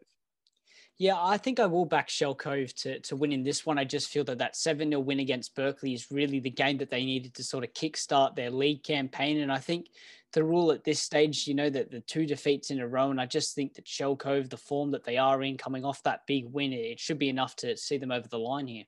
Yeah, 0.99 1.15
I 1.17 1.39
think 1.39 1.61
I 1.61 1.67
will 1.67 1.85
back 1.85 2.09
Shell 2.09 2.35
Cove 2.35 2.75
to, 2.77 2.99
to 2.99 3.15
win 3.15 3.31
in 3.31 3.45
this 3.45 3.65
one. 3.65 3.79
I 3.79 3.85
just 3.85 4.09
feel 4.09 4.25
that 4.25 4.39
that 4.39 4.57
7 4.57 4.91
0 4.91 5.01
win 5.01 5.21
against 5.21 5.55
Berkeley 5.55 5.95
is 5.95 6.11
really 6.11 6.41
the 6.41 6.51
game 6.51 6.77
that 6.79 6.91
they 6.91 7.05
needed 7.05 7.35
to 7.35 7.45
sort 7.45 7.63
of 7.63 7.73
kickstart 7.73 8.35
their 8.35 8.51
league 8.51 8.83
campaign. 8.83 9.39
And 9.39 9.53
I 9.53 9.59
think 9.59 9.87
Thirroul 10.33 10.75
at 10.75 10.85
this 10.85 11.01
stage, 11.01 11.47
you 11.47 11.55
know, 11.55 11.71
that 11.71 11.91
the 11.91 12.01
two 12.01 12.27
defeats 12.27 12.71
in 12.71 12.81
a 12.81 12.89
row. 12.89 13.11
And 13.11 13.21
I 13.21 13.27
just 13.27 13.55
think 13.55 13.75
that 13.75 13.89
Shell 13.89 14.17
Cove, 14.17 14.51
the 14.51 14.57
form 14.57 14.91
that 14.91 15.05
they 15.05 15.17
are 15.17 15.43
in 15.43 15.57
coming 15.57 15.85
off 15.85 16.03
that 16.03 16.27
big 16.27 16.45
win, 16.47 16.73
it 16.73 17.01
should 17.01 17.19
be 17.19 17.29
enough 17.29 17.57
to 17.57 17.77
see 17.77 17.97
them 17.99 18.13
over 18.13 18.29
the 18.29 18.39
line 18.39 18.67
here. 18.67 18.85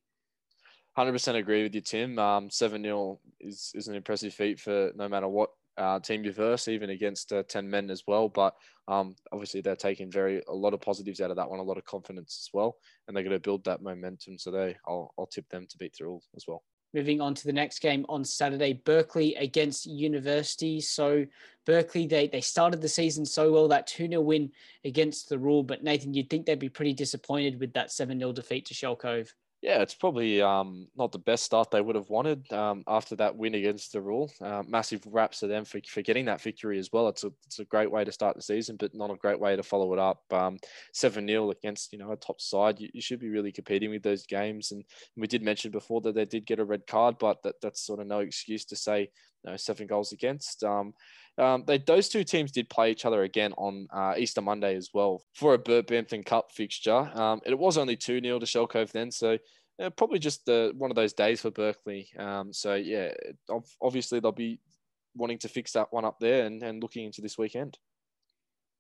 Hundred 0.96 1.12
percent 1.12 1.38
agree 1.38 1.62
with 1.62 1.74
you, 1.74 1.81
Tim. 1.81 2.18
Um, 2.18 2.50
seven 2.50 2.83
0 2.83 3.20
is 3.40 3.70
is 3.74 3.88
an 3.88 3.94
impressive 3.94 4.35
feat 4.35 4.59
for 4.59 4.90
no 4.96 5.09
matter 5.09 5.29
what 5.29 5.50
uh, 5.79 6.00
team 6.00 6.24
you 6.24 6.33
verse, 6.33 6.68
even 6.68 6.90
against 6.90 7.33
uh, 7.33 7.44
ten 7.44 7.70
men 7.70 7.90
as 7.90 8.03
well. 8.07 8.29
But 8.29 8.55
um, 8.88 9.14
obviously 9.33 9.61
they're 9.61 9.76
taking 9.76 10.11
very 10.11 10.42
a 10.48 10.53
lot 10.53 10.74
of 10.74 10.81
positives 10.81 11.20
out 11.20 11.31
of 11.31 11.37
that 11.37 11.48
one, 11.48 11.61
a 11.61 11.62
lot 11.62 11.79
of 11.79 11.85
confidence 11.85 12.44
as 12.44 12.50
well, 12.53 12.76
and 13.07 13.16
they're 13.16 13.24
going 13.24 13.37
to 13.37 13.40
build 13.40 13.64
that 13.64 13.83
momentum. 13.83 14.37
So 14.37 14.50
they, 14.50 14.76
I'll 14.87 15.14
I'll 15.16 15.26
tip 15.26 15.48
them 15.48 15.66
to 15.70 15.79
beat 15.79 15.94
Thirroul 15.94 16.20
as 16.37 16.44
well. 16.46 16.64
Moving 16.92 17.20
on 17.20 17.35
to 17.35 17.44
the 17.44 17.53
next 17.53 17.79
game 17.81 18.05
on 18.09 18.24
Saturday, 18.24 18.72
Berkeley 18.72 19.37
against 19.37 19.87
University. 19.87 20.81
So 20.81 21.24
Berkeley, 21.64 22.07
they 22.07 22.26
they 22.26 22.40
started 22.40 22.81
the 22.81 22.88
season 22.88 23.24
so 23.24 23.53
well 23.53 23.68
that 23.68 23.87
2 23.87 24.09
0 24.09 24.20
win 24.22 24.50
against 24.85 25.31
Thirroul. 25.31 25.66
But 25.66 25.85
Nathan, 25.85 26.14
you'd 26.14 26.29
think 26.29 26.46
they'd 26.46 26.59
be 26.59 26.68
pretty 26.68 26.92
disappointed 26.92 27.61
with 27.61 27.72
that 27.74 27.92
7 27.92 28.18
0 28.18 28.33
defeat 28.33 28.66
to 28.66 28.74
Shell 28.74 28.96
Cove. 28.96 29.33
Yeah, 29.62 29.83
it's 29.83 29.94
probably 29.94 30.40
um, 30.40 30.88
not 30.96 31.12
the 31.12 31.18
best 31.18 31.44
start 31.44 31.70
they 31.70 31.83
would 31.83 31.94
have 31.94 32.09
wanted 32.09 32.51
um, 32.51 32.83
after 32.88 33.14
that 33.16 33.37
win 33.37 33.55
against 33.55 33.92
Thirroul. 33.92 34.31
Uh, 34.40 34.62
massive 34.66 35.03
raps 35.07 35.40
to 35.40 35.49
them 35.49 35.66
for, 35.66 35.81
for 35.87 36.01
getting 36.01 36.25
that 36.25 36.40
victory 36.40 36.79
as 36.79 36.90
well. 36.90 37.09
It's 37.09 37.25
a, 37.25 37.33
it's 37.44 37.59
a 37.59 37.66
great 37.66 37.90
way 37.90 38.03
to 38.03 38.11
start 38.11 38.37
the 38.37 38.42
season, 38.42 38.77
but 38.77 38.94
not 38.94 39.11
a 39.11 39.16
great 39.16 39.38
way 39.38 39.57
to 39.57 39.62
follow 39.62 39.92
it 39.92 39.99
up. 39.99 40.23
Um, 40.31 40.59
7 40.94 41.29
0 41.29 41.51
against 41.51 41.92
you 41.92 41.99
know 41.99 42.12
a 42.12 42.16
top 42.16 42.40
side. 42.40 42.81
You, 42.81 42.88
you, 42.94 43.03
should 43.03 43.20
be 43.20 43.29
really 43.29 43.53
competing 43.53 43.90
with 43.90 44.03
those 44.03 44.25
games. 44.25 44.73
And 44.73 44.83
we 45.14 45.27
did 45.27 45.42
mention 45.42 45.70
before 45.70 46.01
that 46.03 46.14
they 46.14 46.25
did 46.25 46.46
get 46.46 46.59
a 46.59 46.64
red 46.64 46.87
card, 46.87 47.16
but 47.18 47.42
that, 47.42 47.57
that's 47.61 47.85
sort 47.85 48.01
of 48.01 48.07
no 48.07 48.20
excuse 48.20 48.64
to 48.66 48.77
say 48.77 49.11
you 49.44 49.51
know, 49.51 49.57
seven 49.59 49.87
goals 49.87 50.12
against. 50.12 50.64
Um, 50.64 50.94
um, 51.40 51.64
they 51.66 51.79
those 51.79 52.09
two 52.09 52.24
teams 52.24 52.53
did 52.53 52.68
play 52.68 52.90
each 52.90 53.05
other 53.05 53.22
again 53.22 53.53
on 53.57 53.88
uh, 53.92 54.14
Easter 54.16 54.40
Monday 54.40 54.76
as 54.76 54.90
well 54.92 55.22
for 55.35 55.55
a 55.55 55.59
Bert 55.59 55.87
Bampton 55.87 56.22
Cup 56.22 56.53
fixture. 56.53 57.11
Um, 57.14 57.40
it 57.44 57.59
was 57.59 57.79
only 57.79 57.96
two 57.96 58.20
0 58.20 58.38
to 58.38 58.46
Shell 58.46 58.66
Cove 58.66 58.92
then, 58.92 59.11
so 59.11 59.38
probably 59.96 60.18
just 60.18 60.48
uh, 60.48 60.72
one 60.72 60.90
of 60.90 60.96
those 60.96 61.14
days 61.14 61.40
for 61.40 61.50
Berkeley. 61.50 62.11
Um, 62.18 62.53
so 62.53 62.74
yeah, 62.74 63.12
obviously 63.81 64.20
they'll 64.20 64.33
be 64.33 64.61
wanting 65.14 65.38
to 65.38 65.48
fix 65.48 65.72
that 65.72 65.92
one 65.92 66.05
up 66.05 66.18
there 66.20 66.44
and, 66.44 66.62
and 66.62 66.83
looking 66.83 67.07
into 67.07 67.22
this 67.22 67.38
weekend. 67.38 67.79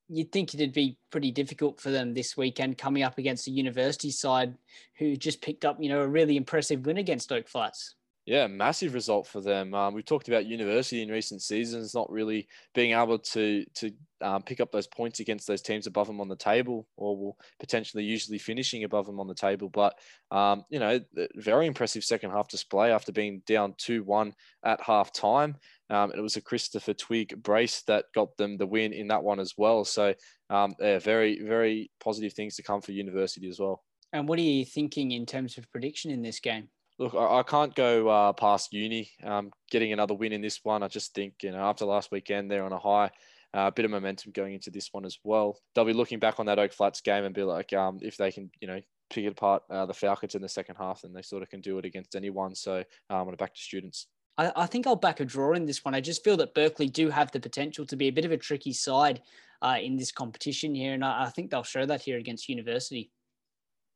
You'd 0.08 0.32
think 0.32 0.52
it'd 0.52 0.72
be 0.72 0.98
pretty 1.10 1.30
difficult 1.30 1.80
for 1.80 1.90
them 1.90 2.12
this 2.12 2.36
weekend 2.36 2.76
coming 2.76 3.04
up 3.04 3.16
against 3.18 3.46
a 3.46 3.52
university 3.52 4.10
side 4.10 4.56
who 4.98 5.16
just 5.16 5.40
picked 5.40 5.64
up, 5.64 5.78
you 5.80 5.88
know, 5.88 6.02
a 6.02 6.08
really 6.08 6.36
impressive 6.36 6.84
win 6.84 6.98
against 6.98 7.30
Oak 7.30 7.48
Flats. 7.48 7.94
Yeah, 8.30 8.46
massive 8.46 8.94
result 8.94 9.26
for 9.26 9.40
them. 9.40 9.74
Um, 9.74 9.92
we've 9.92 10.04
talked 10.04 10.28
about 10.28 10.46
University 10.46 11.02
in 11.02 11.08
recent 11.08 11.42
seasons 11.42 11.96
not 11.96 12.08
really 12.12 12.46
being 12.76 12.92
able 12.92 13.18
to 13.18 13.64
to 13.74 13.90
um, 14.20 14.44
pick 14.44 14.60
up 14.60 14.70
those 14.70 14.86
points 14.86 15.18
against 15.18 15.48
those 15.48 15.62
teams 15.62 15.88
above 15.88 16.06
them 16.06 16.20
on 16.20 16.28
the 16.28 16.36
table, 16.36 16.86
or 16.96 17.34
potentially 17.58 18.04
usually 18.04 18.38
finishing 18.38 18.84
above 18.84 19.06
them 19.06 19.18
on 19.18 19.26
the 19.26 19.34
table. 19.34 19.68
But 19.68 19.98
um, 20.30 20.64
you 20.70 20.78
know, 20.78 21.00
very 21.34 21.66
impressive 21.66 22.04
second 22.04 22.30
half 22.30 22.46
display 22.46 22.92
after 22.92 23.10
being 23.10 23.42
down 23.48 23.74
two 23.78 24.04
one 24.04 24.32
at 24.64 24.80
half 24.80 25.12
time. 25.12 25.56
Um, 25.90 26.12
it 26.16 26.20
was 26.20 26.36
a 26.36 26.40
Christopher 26.40 26.94
Twig 26.94 27.42
brace 27.42 27.82
that 27.88 28.04
got 28.14 28.36
them 28.36 28.56
the 28.58 28.64
win 28.64 28.92
in 28.92 29.08
that 29.08 29.24
one 29.24 29.40
as 29.40 29.54
well. 29.58 29.84
So 29.84 30.14
um, 30.50 30.76
yeah, 30.78 31.00
very 31.00 31.42
very 31.42 31.90
positive 31.98 32.34
things 32.34 32.54
to 32.54 32.62
come 32.62 32.80
for 32.80 32.92
University 32.92 33.48
as 33.48 33.58
well. 33.58 33.82
And 34.12 34.28
what 34.28 34.38
are 34.38 34.42
you 34.42 34.64
thinking 34.64 35.10
in 35.10 35.26
terms 35.26 35.58
of 35.58 35.68
prediction 35.72 36.12
in 36.12 36.22
this 36.22 36.38
game? 36.38 36.68
Look, 37.00 37.14
I, 37.14 37.38
I 37.38 37.42
can't 37.42 37.74
go 37.74 38.08
uh, 38.08 38.32
past 38.34 38.74
uni. 38.74 39.10
Um, 39.24 39.50
getting 39.70 39.92
another 39.92 40.14
win 40.14 40.32
in 40.32 40.42
this 40.42 40.60
one, 40.62 40.82
I 40.82 40.88
just 40.88 41.14
think 41.14 41.34
you 41.42 41.50
know 41.50 41.58
after 41.58 41.86
last 41.86 42.12
weekend 42.12 42.50
they're 42.50 42.64
on 42.64 42.72
a 42.72 42.78
high. 42.78 43.10
Uh, 43.52 43.58
a 43.58 43.58
uh, 43.62 43.70
bit 43.72 43.84
of 43.84 43.90
momentum 43.90 44.30
going 44.30 44.54
into 44.54 44.70
this 44.70 44.90
one 44.92 45.04
as 45.04 45.18
well. 45.24 45.58
They'll 45.74 45.84
be 45.84 45.92
looking 45.92 46.20
back 46.20 46.38
on 46.38 46.46
that 46.46 46.60
Oak 46.60 46.72
Flats 46.72 47.00
game 47.00 47.24
and 47.24 47.34
be 47.34 47.42
like, 47.42 47.72
um, 47.72 47.98
if 48.00 48.16
they 48.16 48.30
can, 48.30 48.48
you 48.60 48.68
know, 48.68 48.80
pick 49.12 49.24
it 49.24 49.32
apart 49.32 49.64
uh, 49.68 49.86
the 49.86 49.92
Falcons 49.92 50.36
in 50.36 50.42
the 50.42 50.48
second 50.48 50.76
half, 50.76 51.02
then 51.02 51.12
they 51.12 51.22
sort 51.22 51.42
of 51.42 51.50
can 51.50 51.60
do 51.60 51.76
it 51.76 51.84
against 51.84 52.14
anyone. 52.14 52.54
So 52.54 52.84
um, 53.10 53.16
I'm 53.22 53.30
to 53.30 53.36
back 53.36 53.54
to 53.54 53.60
students. 53.60 54.06
I, 54.38 54.66
think 54.66 54.86
I'll 54.86 54.94
back 54.94 55.18
a 55.18 55.24
draw 55.24 55.54
in 55.54 55.66
this 55.66 55.84
one. 55.84 55.96
I 55.96 56.00
just 56.00 56.22
feel 56.22 56.36
that 56.36 56.54
Berkeley 56.54 56.88
do 56.88 57.10
have 57.10 57.32
the 57.32 57.40
potential 57.40 57.84
to 57.86 57.96
be 57.96 58.06
a 58.06 58.12
bit 58.12 58.24
of 58.24 58.30
a 58.30 58.36
tricky 58.36 58.72
side 58.72 59.20
uh, 59.60 59.78
in 59.82 59.96
this 59.96 60.12
competition 60.12 60.72
here, 60.74 60.94
and 60.94 61.04
I 61.04 61.28
think 61.30 61.50
they'll 61.50 61.64
show 61.64 61.84
that 61.86 62.02
here 62.02 62.18
against 62.18 62.48
University. 62.48 63.10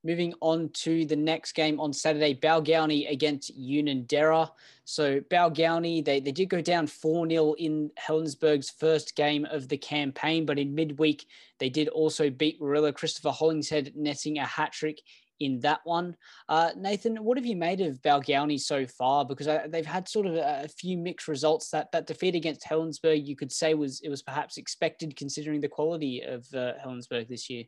Moving 0.05 0.35
on 0.41 0.69
to 0.75 1.07
the 1.07 1.17
next 1.17 1.53
game 1.53 1.81
on 1.81 1.93
Saturday, 1.93 2.35
Balgownie 2.35 3.11
against 3.11 3.59
Unanderra. 3.59 4.51
So 4.85 5.21
Balgownie, 5.21 6.05
they, 6.05 6.21
they 6.21 6.33
did 6.33 6.51
go 6.51 6.61
down 6.61 6.87
4-0 6.87 7.55
in 7.57 7.91
Helensburgh's 7.99 8.69
first 8.69 9.17
game 9.17 9.47
of 9.47 9.69
the 9.69 9.79
campaign, 9.79 10.45
but 10.45 10.59
in 10.59 10.75
midweek, 10.75 11.25
they 11.59 11.71
did 11.71 11.89
also 11.89 12.29
beat 12.29 12.61
Warilla. 12.61 12.93
Christopher 12.93 13.31
Hollingshead 13.31 13.93
netting 13.97 14.39
a 14.39 14.45
hat-trick 14.45 15.01
in 15.41 15.61
that 15.61 15.81
one. 15.85 16.17
Uh, 16.49 16.71
Nathan, 16.77 17.17
what 17.17 17.37
have 17.37 17.47
you 17.47 17.57
made 17.57 17.81
of 17.81 18.01
Balgownie 18.03 18.61
so 18.61 18.87
far? 18.87 19.25
Because 19.25 19.49
uh, 19.49 19.67
they've 19.69 19.87
had 19.87 20.09
sort 20.09 20.27
of 20.27 20.35
a, 20.35 20.63
a, 20.65 20.69
few 20.69 20.97
mixed 20.97 21.29
results. 21.29 21.71
That 21.71 21.91
that 21.93 22.07
defeat 22.07 22.35
against 22.35 22.65
Helensburgh, 22.65 23.27
you 23.27 23.37
could 23.37 23.53
say 23.53 23.75
was 23.75 24.01
it 24.01 24.09
was 24.09 24.23
perhaps 24.23 24.57
expected 24.57 25.17
considering 25.17 25.61
the 25.61 25.69
quality 25.69 26.21
of 26.23 26.47
uh, 26.55 26.73
Helensburgh 26.85 27.29
this 27.29 27.51
year. 27.51 27.65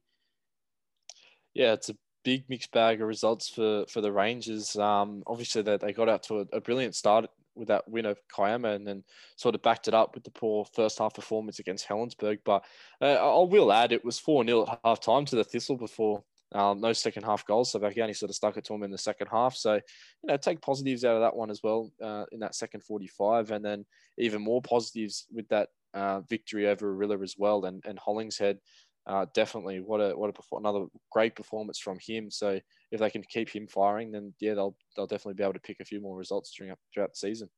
Yeah, 1.55 1.73
it's 1.73 1.89
a 1.89 1.97
big 2.27 2.43
mixed 2.49 2.73
bag 2.73 3.01
of 3.01 3.07
results 3.07 3.49
for 3.49 3.85
for 3.89 4.01
the 4.01 4.11
Rangers. 4.11 4.75
Um, 4.75 5.23
obviously, 5.29 5.63
that 5.63 5.81
they 5.81 5.93
got 5.93 6.09
out 6.09 6.25
to 6.25 6.41
a, 6.41 6.57
a, 6.57 6.61
brilliant 6.61 6.97
start 6.97 7.31
with 7.55 7.69
that 7.69 7.89
win 7.89 8.05
over 8.05 8.19
Kiama, 8.35 8.71
and 8.71 8.85
then 8.85 9.05
sort 9.37 9.55
of 9.55 9.63
backed 9.63 9.87
it 9.87 9.95
up 9.95 10.13
with 10.13 10.25
the 10.25 10.33
poor 10.33 10.67
first 10.75 10.99
half 10.99 11.15
performance 11.15 11.61
against 11.61 11.87
Helensburgh. 11.89 12.41
But 12.45 12.65
uh, 13.01 13.15
I 13.15 13.45
will 13.45 13.73
add, 13.73 13.93
it 13.93 14.05
was 14.05 14.19
four 14.19 14.45
0 14.45 14.63
at 14.63 14.81
half 14.85 15.01
time 15.01 15.25
to 15.27 15.37
the 15.37 15.45
Thistle 15.45 15.77
before. 15.77 16.25
Um, 16.53 16.81
no 16.81 16.93
second 16.93 17.23
half 17.23 17.47
goals, 17.47 17.71
so 17.73 17.79
Balgownie 17.79 18.17
sort 18.17 18.31
of 18.31 18.37
stuck 18.37 18.57
it 18.57 18.65
to 18.65 18.75
him 18.75 18.83
in 18.83 18.91
the 18.91 18.99
second 18.99 19.29
half. 19.29 19.55
So, 19.55 19.75
you 19.75 19.81
know, 20.25 20.37
take 20.37 20.61
positives 20.61 21.05
out 21.05 21.17
of 21.17 21.23
that 21.23 21.37
one 21.37 21.51
as 21.51 21.61
well 21.63 21.93
uh, 22.03 22.25
in 22.33 22.41
that 22.41 22.55
second 22.57 22.83
45, 22.83 23.53
and 23.53 23.65
then 23.65 23.85
even 24.19 24.43
more 24.43 24.63
positives 24.63 25.27
with 25.33 25.49
that 25.49 25.69
uh, 25.95 26.21
victory 26.21 26.69
over 26.69 26.95
Warilla 26.97 27.23
as 27.23 27.37
well, 27.39 27.65
and 27.65 27.85
and 27.87 27.99
Hollingshead 27.99 28.59
uh, 29.07 29.27
definitely 29.35 29.81
what 29.81 30.01
a 30.01 30.17
what 30.17 30.31
a 30.31 30.57
another 30.57 30.87
great 31.13 31.37
performance 31.37 31.79
from 31.79 31.99
him. 32.01 32.31
So 32.31 32.61
if 32.91 33.01
they 33.01 33.11
can 33.11 33.23
keep 33.23 33.49
him 33.49 33.67
firing, 33.69 34.11
then 34.11 34.35
yeah, 34.41 34.55
they'll 34.55 34.77
they'll 34.97 35.07
definitely 35.07 35.35
be 35.35 35.45
able 35.45 35.55
to 35.55 35.61
pick 35.61 35.81
a 35.81 35.85
few 35.85 36.01
more 36.01 36.17
results 36.17 36.53
during 36.57 36.75
throughout 36.93 37.13
the 37.13 37.19
season. 37.19 37.49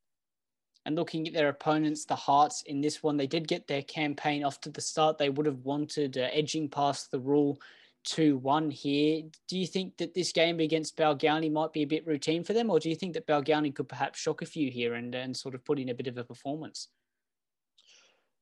And 0.85 0.95
looking 0.95 1.27
at 1.27 1.33
their 1.33 1.49
opponents, 1.49 2.05
the 2.05 2.15
Hearts 2.15 2.63
in 2.65 2.81
this 2.81 3.03
one, 3.03 3.17
they 3.17 3.27
did 3.27 3.47
get 3.47 3.67
their 3.67 3.81
campaign 3.81 4.43
off 4.43 4.61
to 4.61 4.69
the 4.69 4.81
start. 4.81 5.17
They 5.17 5.29
would 5.29 5.45
have 5.45 5.59
wanted 5.59 6.17
uh, 6.17 6.29
edging 6.31 6.69
past 6.69 7.11
Thirroul 7.11 7.57
2 8.05 8.37
1 8.37 8.71
here. 8.71 9.23
Do 9.47 9.57
you 9.57 9.67
think 9.67 9.97
that 9.97 10.13
this 10.13 10.31
game 10.31 10.59
against 10.59 10.97
Balgownie 10.97 11.51
might 11.51 11.73
be 11.73 11.81
a 11.81 11.87
bit 11.87 12.07
routine 12.07 12.43
for 12.43 12.53
them, 12.53 12.69
or 12.69 12.79
do 12.79 12.89
you 12.89 12.95
think 12.95 13.13
that 13.13 13.27
Balgownie 13.27 13.75
could 13.75 13.89
perhaps 13.89 14.19
shock 14.19 14.41
a 14.41 14.45
few 14.45 14.71
here 14.71 14.93
and, 14.93 15.13
and 15.15 15.35
sort 15.35 15.55
of 15.55 15.65
put 15.65 15.79
in 15.79 15.89
a 15.89 15.93
bit 15.93 16.07
of 16.07 16.17
a 16.17 16.23
performance? 16.23 16.87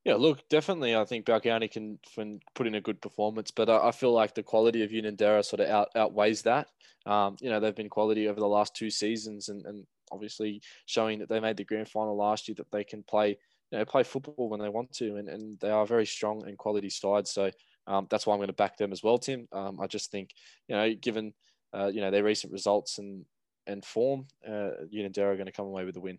Yeah, 0.08 0.14
look, 0.14 0.48
definitely. 0.48 0.96
I 0.96 1.04
think 1.04 1.26
Balgownie 1.26 1.70
can, 1.70 1.98
can 2.14 2.40
put 2.54 2.66
in 2.66 2.76
a 2.76 2.80
good 2.80 2.98
performance, 3.02 3.50
but 3.50 3.68
I, 3.68 3.88
I 3.88 3.92
feel 3.92 4.10
like 4.10 4.34
the 4.34 4.42
quality 4.42 4.82
of 4.82 4.90
Unanderra 4.90 5.44
sort 5.44 5.60
of 5.60 5.68
out, 5.68 5.88
outweighs 5.94 6.40
that. 6.44 6.68
Um, 7.04 7.36
you 7.42 7.50
know, 7.50 7.60
they've 7.60 7.76
been 7.76 7.90
quality 7.90 8.26
over 8.26 8.40
the 8.40 8.46
last 8.48 8.74
two 8.74 8.88
seasons, 8.88 9.50
and, 9.50 9.66
and 9.66 9.86
obviously 10.10 10.62
showing 10.86 11.18
that 11.18 11.28
they 11.28 11.40
made 11.40 11.58
the 11.58 11.64
grand 11.64 11.90
final 11.90 12.16
last 12.16 12.48
year 12.48 12.54
that 12.54 12.70
they 12.72 12.84
can 12.84 13.02
play, 13.02 13.36
you 13.70 13.78
know, 13.78 13.84
play 13.84 14.02
football 14.02 14.48
when 14.48 14.60
they 14.60 14.70
want 14.70 14.90
to, 14.92 15.16
and, 15.16 15.28
and 15.28 15.60
they 15.60 15.68
are 15.68 15.84
very 15.84 16.06
strong 16.06 16.42
and 16.46 16.56
quality 16.56 16.88
side. 16.88 17.28
So 17.28 17.50
um, 17.86 18.06
that's 18.08 18.26
why 18.26 18.32
I'm 18.32 18.38
going 18.38 18.46
to 18.46 18.54
back 18.54 18.78
them 18.78 18.92
as 18.92 19.02
well, 19.02 19.18
Tim. 19.18 19.46
Um, 19.52 19.78
I 19.78 19.88
just 19.88 20.10
think, 20.10 20.30
you 20.68 20.74
know, 20.74 20.94
given 20.94 21.34
uh, 21.74 21.88
you 21.88 22.00
know 22.00 22.10
their 22.10 22.24
recent 22.24 22.54
results 22.54 22.96
and 22.96 23.26
and 23.66 23.84
form, 23.84 24.26
uh, 24.48 24.70
Unanderra 24.90 25.34
are 25.34 25.36
going 25.36 25.44
to 25.44 25.52
come 25.52 25.66
away 25.66 25.84
with 25.84 25.96
the 25.96 26.00
win. 26.00 26.18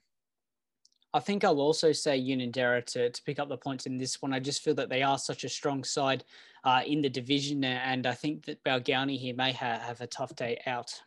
I 1.14 1.20
think 1.20 1.44
I'll 1.44 1.60
also 1.60 1.92
say 1.92 2.20
Unanderra 2.20 2.86
to, 2.88 3.10
to 3.10 3.24
pick 3.24 3.40
up 3.40 3.50
the 3.50 3.58
points 3.58 3.88
in 3.88 3.98
this 3.98 4.22
one. 4.22 4.34
I 4.34 4.40
just 4.40 4.64
feel 4.64 4.76
that 4.76 4.90
they 4.90 5.02
are 5.02 5.18
such 5.18 5.44
a 5.44 5.50
strong 5.50 5.84
side 5.84 6.24
uh, 6.64 6.82
in 6.86 7.02
the 7.02 7.10
division, 7.10 7.64
and 7.64 8.06
I 8.06 8.14
think 8.14 8.46
that 8.46 8.64
Balgownie 8.64 9.18
here 9.18 9.34
may 9.34 9.52
ha- 9.52 9.80
have 9.80 10.02
a 10.02 10.08
tough 10.08 10.36
day 10.36 10.62
out. 10.68 11.02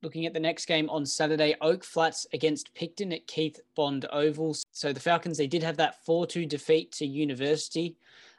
Looking 0.00 0.26
at 0.26 0.32
the 0.32 0.40
next 0.40 0.66
game 0.66 0.88
on 0.88 1.04
Saturday, 1.04 1.56
Oak 1.60 1.84
Flats 1.84 2.26
against 2.32 2.72
Picton 2.74 3.12
at 3.12 3.26
Keith 3.26 3.60
Bond 3.74 4.06
Oval. 4.12 4.56
So 4.70 4.92
the 4.92 5.00
Falcons, 5.00 5.36
they 5.36 5.48
did 5.48 5.62
have 5.62 5.76
that 5.78 6.04
4 6.04 6.26
2 6.26 6.46
defeat 6.46 6.92
to 6.92 7.06
University. 7.06 7.96